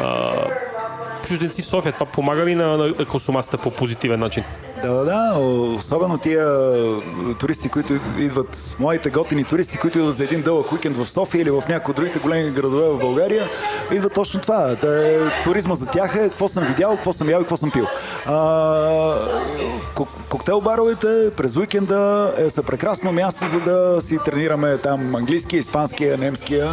а, 0.00 0.32
чужденци 1.30 1.62
в 1.62 1.66
София? 1.66 1.92
Това 1.92 2.06
помага 2.06 2.44
ли 2.44 2.54
на, 2.54 2.76
на 2.76 3.04
консумацията 3.06 3.58
по 3.58 3.70
позитивен 3.70 4.20
начин? 4.20 4.44
Да, 4.82 4.88
да, 4.92 5.04
да. 5.04 5.38
Особено 5.78 6.18
тия 6.18 6.46
туристи, 7.40 7.68
които 7.68 7.92
идват, 8.18 8.76
младите 8.78 9.10
готини 9.10 9.44
туристи, 9.44 9.78
които 9.78 9.98
идват 9.98 10.16
за 10.16 10.24
един 10.24 10.42
дълъг 10.42 10.72
уикенд 10.72 10.96
в 10.96 11.06
София 11.06 11.42
или 11.42 11.50
в 11.50 11.62
някои 11.68 11.92
от 11.92 11.96
другите 11.96 12.18
големи 12.18 12.50
градове 12.50 12.88
в 12.88 12.98
България, 12.98 13.48
идват 13.92 14.14
точно 14.14 14.40
това. 14.40 14.58
Да, 14.58 15.32
туризма 15.44 15.74
за 15.74 15.86
тях 15.86 16.14
е 16.14 16.28
какво 16.28 16.48
съм 16.48 16.64
видял, 16.64 16.90
какво 16.90 17.12
съм 17.12 17.28
ял 17.28 17.40
и 17.40 17.42
какво 17.42 17.56
съм 17.56 17.70
пил. 17.70 17.86
А, 18.26 19.14
коктейл 20.30 20.60
баровете 20.60 21.30
през 21.36 21.56
уикенда 21.56 22.34
е, 22.38 22.50
са 22.50 22.62
прекрасно 22.62 23.12
място, 23.12 23.44
за 23.52 23.60
да 23.60 24.00
си 24.00 24.18
тренираме 24.24 24.78
там 24.78 25.14
английския, 25.14 25.58
испанския, 25.58 26.18
немския. 26.18 26.70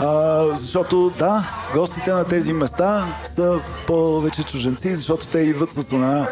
А, 0.00 0.42
защото 0.54 1.12
да, 1.18 1.44
гостите 1.74 2.12
на 2.12 2.24
тези 2.24 2.52
места 2.52 3.04
са 3.24 3.60
повече 3.86 4.42
чуженци, 4.42 4.94
защото 4.94 5.26
те 5.28 5.38
идват 5.38 5.72
с 5.72 5.92
една 5.92 6.26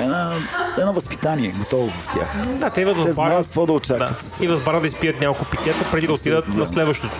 една, 0.00 0.32
едно 0.78 0.92
възпитание, 0.92 1.54
готово 1.58 1.88
в 1.90 2.08
тях. 2.14 2.56
Да, 2.58 2.70
те 2.70 2.80
идват 2.80 2.96
Те 2.96 3.02
в 3.02 3.04
бара. 3.04 3.12
знаят 3.14 3.46
какво 3.46 3.66
да 3.66 3.72
очакват. 3.72 4.34
Да, 4.38 4.44
идват 4.44 4.60
в 4.60 4.64
бара 4.64 4.80
да 4.80 4.86
изпият 4.86 5.20
няколко 5.20 5.44
питиета, 5.50 5.78
преди 5.92 6.06
да 6.06 6.12
отидат 6.12 6.48
на 6.48 6.66
следващото. 6.66 7.14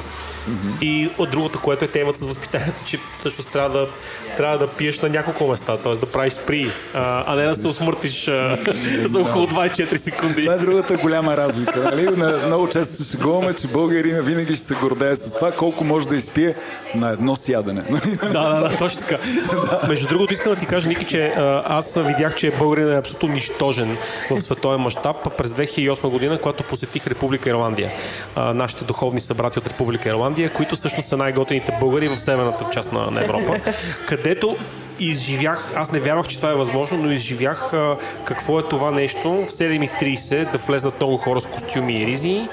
И 0.81 1.11
от 1.19 1.31
другото, 1.31 1.61
което 1.63 1.85
е 1.85 1.89
темата 1.89 2.19
с 2.19 2.27
възпитанието, 2.27 2.85
че 2.87 2.99
всъщност 3.19 3.53
трябва 3.53 3.79
да, 3.79 3.89
трябва 4.37 4.59
да 4.59 4.67
пиеш 4.67 5.01
на 5.01 5.09
няколко 5.09 5.49
места, 5.49 5.77
т.е. 5.77 5.95
да 5.95 6.07
правиш 6.07 6.33
спри, 6.33 6.71
а, 6.95 7.35
не 7.35 7.47
да 7.47 7.55
се 7.55 7.69
усмъртиш 7.69 8.29
а, 8.29 8.59
за 9.09 9.21
около 9.21 9.47
24 9.47 9.97
секунди. 9.97 10.43
Това 10.43 10.55
е 10.55 10.59
другата 10.59 10.97
голяма 10.97 11.37
разлика. 11.37 11.81
Нали? 11.81 12.17
На, 12.17 12.47
много 12.47 12.69
често 12.69 12.95
се 12.95 13.11
шегуваме, 13.11 13.55
че 13.55 13.67
българина 13.67 14.21
винаги 14.21 14.55
ще 14.55 14.65
се 14.65 14.75
гордее 14.75 15.17
с 15.17 15.35
това 15.35 15.53
колко 15.53 15.85
може 15.85 16.09
да 16.09 16.17
изпие 16.17 16.55
на 16.95 17.11
едно 17.11 17.37
сядане. 17.37 17.83
Нали? 17.91 18.17
Да, 18.23 18.55
да, 18.55 18.69
да, 18.69 18.77
точно 18.77 19.01
така. 19.01 19.19
Между 19.89 20.09
другото, 20.09 20.35
искам 20.35 20.53
да 20.55 20.61
ти 20.61 20.67
кажа, 20.67 20.89
Ники, 20.89 21.05
че 21.05 21.33
аз 21.65 21.95
видях, 21.97 22.35
че 22.35 22.51
българин 22.51 22.93
е 22.93 22.97
абсолютно 22.97 23.29
нищожен 23.29 23.97
в 24.31 24.41
световен 24.41 24.81
мащаб 24.81 25.17
през 25.39 25.51
2008 25.51 26.09
година, 26.09 26.39
когато 26.41 26.65
посетих 26.65 27.07
Република 27.07 27.51
Ирландия. 27.51 27.93
А, 28.35 28.55
нашите 28.55 28.85
духовни 28.85 29.21
събрати 29.21 29.59
от 29.59 29.69
Република 29.69 30.09
Ирландия, 30.09 30.36
които 30.55 30.77
всъщност 30.77 31.09
са 31.09 31.17
най-готените 31.17 31.77
българи 31.81 32.09
в 32.09 32.19
северната 32.19 32.67
част 32.73 32.93
на, 32.93 33.23
Европа, 33.23 33.73
където 34.09 34.57
изживях, 34.99 35.73
аз 35.77 35.93
не 35.93 36.01
вярвах, 36.01 36.29
че 36.29 36.37
това 36.37 36.51
е 36.51 36.55
възможно, 36.55 36.99
но 36.99 37.13
изживях 37.13 37.73
а, 37.73 37.97
какво 38.25 38.61
е 38.61 38.63
това 38.63 38.91
нещо 38.91 39.31
в 39.31 39.47
7.30 39.47 40.53
да 40.53 40.59
влезнат 40.59 41.01
много 41.01 41.17
хора 41.17 41.41
с 41.41 41.47
костюми 41.47 42.03
и 42.03 42.07
ризи, 42.07 42.49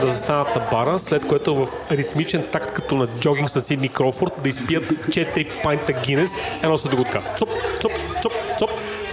да 0.00 0.08
застанат 0.08 0.56
на 0.56 0.62
бара, 0.70 0.98
след 0.98 1.26
което 1.26 1.54
в 1.54 1.68
ритмичен 1.90 2.44
такт 2.52 2.72
като 2.72 2.94
на 2.94 3.06
джогинг 3.06 3.50
с 3.50 3.60
Сидни 3.60 3.88
Кроуфорд 3.88 4.32
да 4.42 4.48
изпият 4.48 4.84
4 4.84 5.62
пайнта 5.62 5.92
Гинес, 5.92 6.30
едно 6.62 6.78
след 6.78 6.90
друго 6.90 7.04
така. 7.04 7.20
Цоп, 7.38 7.48
цоп, 7.80 7.92
цоп. 8.22 8.32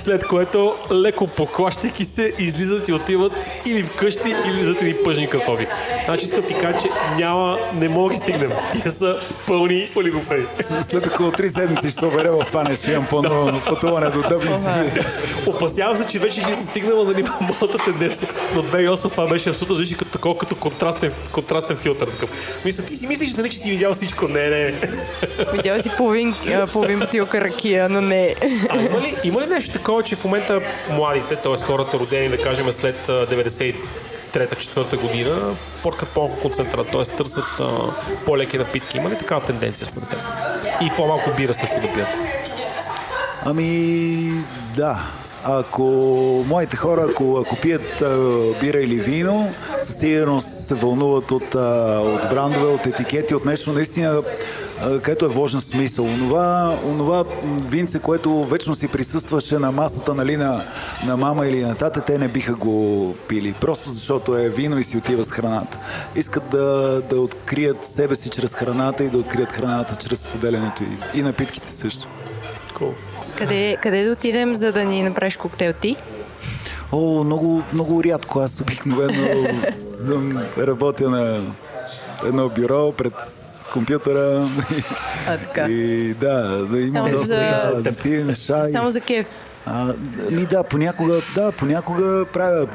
След 0.05 0.27
което, 0.27 0.75
леко 0.91 1.27
поклащайки 1.27 2.05
се, 2.05 2.33
излизат 2.39 2.89
и 2.89 2.93
отиват 2.93 3.33
или 3.65 3.83
вкъщи, 3.83 4.29
или 4.29 4.49
излизат 4.49 4.81
ни 4.81 4.95
пъжни 5.03 5.29
картофи. 5.29 5.67
Значи 6.05 6.25
искам 6.25 6.43
ти 6.43 6.53
кажа, 6.53 6.77
че 6.81 6.87
няма, 7.15 7.59
не 7.73 7.89
мога 7.89 8.09
да 8.09 8.15
ги 8.15 8.21
стигнем. 8.21 8.51
Тия 8.71 8.91
са 8.91 9.17
пълни 9.47 9.89
олигофрени. 9.97 10.45
След 10.89 11.07
около 11.07 11.31
3 11.31 11.47
седмици 11.47 11.89
ще 11.89 12.05
обере 12.05 12.29
в 12.29 12.45
това 12.47 12.63
нещо. 12.63 12.91
Имам 12.91 13.07
по-ново 13.09 13.61
пътуване 13.65 14.09
до 14.09 14.21
Дъблин. 14.21 14.53
Опасявам 15.47 15.97
се, 15.97 16.07
че 16.07 16.19
вече 16.19 16.41
ги 16.41 16.53
се 16.53 16.63
стигнала 16.63 17.05
нали, 17.05 17.23
моята 17.41 17.77
тенденция. 17.77 18.29
Но 18.55 18.63
2008 18.63 19.01
това 19.11 19.27
беше 19.27 19.49
абсолютно 19.49 19.75
звучи 19.75 19.97
като 19.97 20.11
такова, 20.11 20.37
като 20.37 20.55
контрастен, 20.55 21.11
контрастен 21.31 21.77
филтър. 21.77 22.07
Такъв. 22.07 22.29
Мисля, 22.65 22.83
ти 22.83 22.95
си 22.95 23.07
мислиш, 23.07 23.33
нали, 23.33 23.49
че 23.49 23.57
си 23.57 23.69
видял 23.69 23.93
всичко. 23.93 24.27
Не, 24.27 24.49
не. 24.49 24.73
Видял 25.53 25.81
си 25.81 25.91
половин, 25.97 26.35
половин 26.73 26.99
бутилка 26.99 27.41
ракия, 27.41 27.89
но 27.89 28.01
не. 28.01 28.35
А 28.69 28.81
има 28.81 29.01
ли, 29.01 29.15
има 29.23 29.41
ли 29.41 29.45
нещо 29.47 29.73
такова, 29.73 29.94
че 30.03 30.15
в 30.15 30.23
момента 30.23 30.61
младите, 30.89 31.35
т.е. 31.35 31.57
хората 31.57 31.99
родени, 31.99 32.29
да 32.29 32.41
кажем, 32.41 32.71
след 32.73 33.09
а, 33.09 33.27
93-4 33.27 35.01
година, 35.01 35.55
поркат 35.83 36.09
по-малко 36.09 36.41
концентрат, 36.41 36.91
т.е. 36.91 37.03
търсят 37.03 37.59
а, 37.59 37.65
по-леки 38.25 38.57
напитки. 38.57 38.97
Има 38.97 39.09
ли 39.09 39.17
такава 39.17 39.45
тенденция 39.45 39.87
според 39.87 40.09
теб? 40.09 40.19
И 40.81 40.91
по-малко 40.97 41.31
бира 41.37 41.53
също 41.53 41.75
да 41.81 41.93
пият. 41.93 42.09
Ами, 43.45 44.31
да. 44.75 44.99
Ако 45.43 45.83
моите 46.47 46.77
хора, 46.77 47.07
ако, 47.09 47.43
ако 47.45 47.55
пият 47.55 48.01
а, 48.01 48.17
бира 48.61 48.79
или 48.79 48.95
вино, 48.95 49.53
със 49.83 49.99
сигурност 49.99 50.67
се 50.67 50.75
вълнуват 50.75 51.31
от, 51.31 51.55
а, 51.55 51.99
от 51.99 52.29
брандове, 52.29 52.65
от 52.65 52.85
етикети, 52.85 53.35
от 53.35 53.45
нещо 53.45 53.73
наистина, 53.73 54.21
където 54.81 55.25
е 55.25 55.29
вложен 55.29 55.61
смисъл. 55.61 56.05
Онова, 56.05 56.77
онова 56.85 57.23
винце, 57.69 57.99
което 57.99 58.43
вечно 58.43 58.75
си 58.75 58.87
присъстваше 58.87 59.59
на 59.59 59.71
масата 59.71 60.13
нали, 60.13 60.37
на, 60.37 60.63
на 61.05 61.17
мама 61.17 61.47
или 61.47 61.61
на 61.61 61.75
тата, 61.75 62.01
те 62.01 62.17
не 62.17 62.27
биха 62.27 62.55
го 62.55 63.15
пили. 63.27 63.53
Просто 63.61 63.89
защото 63.89 64.37
е 64.37 64.49
вино 64.49 64.79
и 64.79 64.83
си 64.83 64.97
отива 64.97 65.23
с 65.23 65.31
храната. 65.31 65.79
Искат 66.15 66.49
да, 66.49 67.01
да 67.09 67.19
открият 67.19 67.87
себе 67.87 68.15
си 68.15 68.29
чрез 68.29 68.53
храната 68.53 69.03
и 69.03 69.09
да 69.09 69.17
открият 69.17 69.51
храната 69.51 69.95
чрез 69.95 70.19
споделянето 70.19 70.83
и, 70.83 71.19
и 71.19 71.21
напитките 71.21 71.71
също. 71.73 72.07
Cool. 72.73 72.93
Къде, 73.37 73.77
къде 73.83 74.05
да 74.05 74.11
отидем, 74.11 74.55
за 74.55 74.71
да 74.71 74.85
ни 74.85 75.03
направиш 75.03 75.37
коктейл 75.37 75.73
ти? 75.73 75.95
О, 76.91 77.23
много, 77.23 77.63
много 77.73 78.03
рядко. 78.03 78.39
Аз 78.39 78.61
обикновено 78.61 79.47
съм 79.71 80.43
работя 80.57 81.09
на 81.09 81.43
едно 82.25 82.49
бюро 82.49 82.91
пред 82.91 83.13
компютъра. 83.75 84.47
А, 85.27 85.37
така. 85.37 85.61
И 85.61 86.13
да, 86.13 86.33
да 86.65 86.79
имам 86.79 86.91
Само 86.93 87.09
доста 87.09 87.25
за- 87.25 87.73
да, 87.73 87.81
да 87.81 87.93
стигне 87.93 88.23
на 88.23 88.35
шай. 88.35 88.65
Само 88.65 88.91
за 88.91 89.01
кеф. 89.01 89.27
А, 89.65 89.93
ми 90.31 90.45
да, 90.45 90.63
понякога, 90.63 91.21
да, 91.35 91.51
понякога 91.51 92.25
правя 92.33 92.67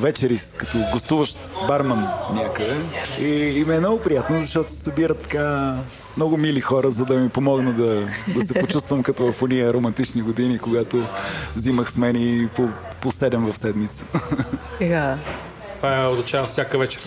вечери, 0.00 0.38
с- 0.38 0.54
като 0.54 0.78
гостуващ 0.92 1.38
барман 1.68 2.06
някъде. 2.32 2.76
И, 3.20 3.28
и 3.52 3.64
ми 3.64 3.74
е 3.74 3.78
много 3.78 4.00
приятно, 4.00 4.40
защото 4.40 4.70
се 4.70 4.76
събират 4.76 5.18
така 5.18 5.74
много 6.16 6.36
мили 6.36 6.60
хора, 6.60 6.90
за 6.90 7.04
да 7.04 7.14
ми 7.14 7.28
помогнат 7.28 7.76
да, 7.76 8.08
да 8.28 8.42
се 8.42 8.54
почувствам 8.54 9.02
като 9.02 9.32
в 9.32 9.42
уния 9.42 9.72
романтични 9.72 10.22
години, 10.22 10.58
когато 10.58 11.02
взимах 11.56 11.92
смени 11.92 12.48
по, 12.56 12.68
по 13.00 13.10
7 13.10 13.52
в 13.52 13.58
седмица. 13.58 14.04
Сега. 14.78 15.16
Това 15.76 16.08
означава 16.08 16.46
всяка 16.46 16.78
вечер. 16.78 17.00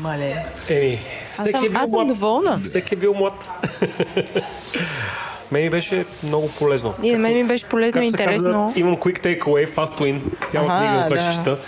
Мале. 0.00 0.44
Еми, 0.70 0.98
Аз 1.30 1.40
всеки 1.40 1.50
съм, 1.50 1.64
е 1.64 1.68
бил 1.68 1.78
аз 1.78 1.90
съм 1.90 1.96
млад. 1.96 2.08
доволна. 2.08 2.60
Всеки 2.64 2.94
е 2.94 2.98
бил 2.98 3.14
млад. 3.14 3.50
Мен 5.52 5.62
ми 5.62 5.70
беше 5.70 6.04
много 6.22 6.48
полезно. 6.48 6.94
И 7.02 7.12
на 7.12 7.18
мен 7.18 7.34
ми 7.34 7.44
беше 7.44 7.64
полезно 7.64 8.02
и 8.02 8.06
интересно. 8.06 8.44
Казва, 8.44 8.72
имам 8.76 8.96
quick 8.96 9.20
takeaway, 9.20 9.68
fast 9.68 10.00
win. 10.00 10.20
Цяла 10.50 10.66
Аха, 10.66 10.78
книга 10.78 11.02
да. 11.04 11.08
беше 11.10 11.38
чета. 11.38 11.58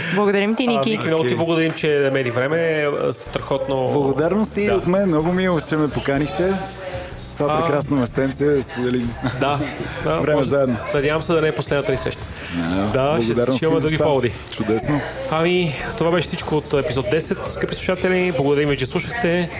Благодарим 0.14 0.54
ти, 0.54 0.64
А, 0.64 0.66
Ники. 0.68 0.98
Много 0.98 1.24
ти 1.24 1.34
благодарим, 1.34 1.72
че 1.72 1.88
намери 1.88 2.30
време. 2.30 2.86
Страхотно. 3.12 3.88
Благодарности 3.88 4.66
Да. 4.66 4.74
от 4.74 4.86
мен. 4.86 5.08
Много 5.08 5.32
мило, 5.32 5.60
че 5.60 5.76
ме 5.76 5.88
поканихте. 5.88 6.52
Това 7.36 7.60
прекрасно 7.60 7.96
местенце 7.96 8.62
споделим. 8.62 9.14
Да, 9.40 9.60
да 10.04 10.20
Време 10.20 10.36
може- 10.36 10.50
заедно. 10.50 10.76
Надявам 10.94 11.22
се 11.22 11.32
да 11.32 11.40
не 11.40 11.48
е 11.48 11.52
последната 11.52 11.92
ни 11.92 11.98
среща. 11.98 12.22
Да, 12.92 13.18
ще, 13.22 13.56
ще 13.56 13.64
имаме 13.64 13.80
други 13.80 13.98
поводи. 13.98 14.32
Чудесно. 14.52 15.00
Ами, 15.30 15.74
това 15.98 16.10
беше 16.10 16.28
всичко 16.28 16.56
от 16.56 16.72
епизод 16.74 17.06
10, 17.06 17.48
скъпи 17.50 17.74
слушатели. 17.74 18.32
Благодарим 18.36 18.68
ви, 18.68 18.76
че 18.76 18.86
слушахте 18.86 19.50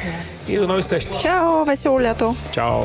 и 0.48 0.56
до 0.56 0.66
нови 0.66 0.82
срещи. 0.82 1.10
Чао, 1.22 1.64
весело 1.64 2.00
лято. 2.02 2.36
Чао! 2.52 2.82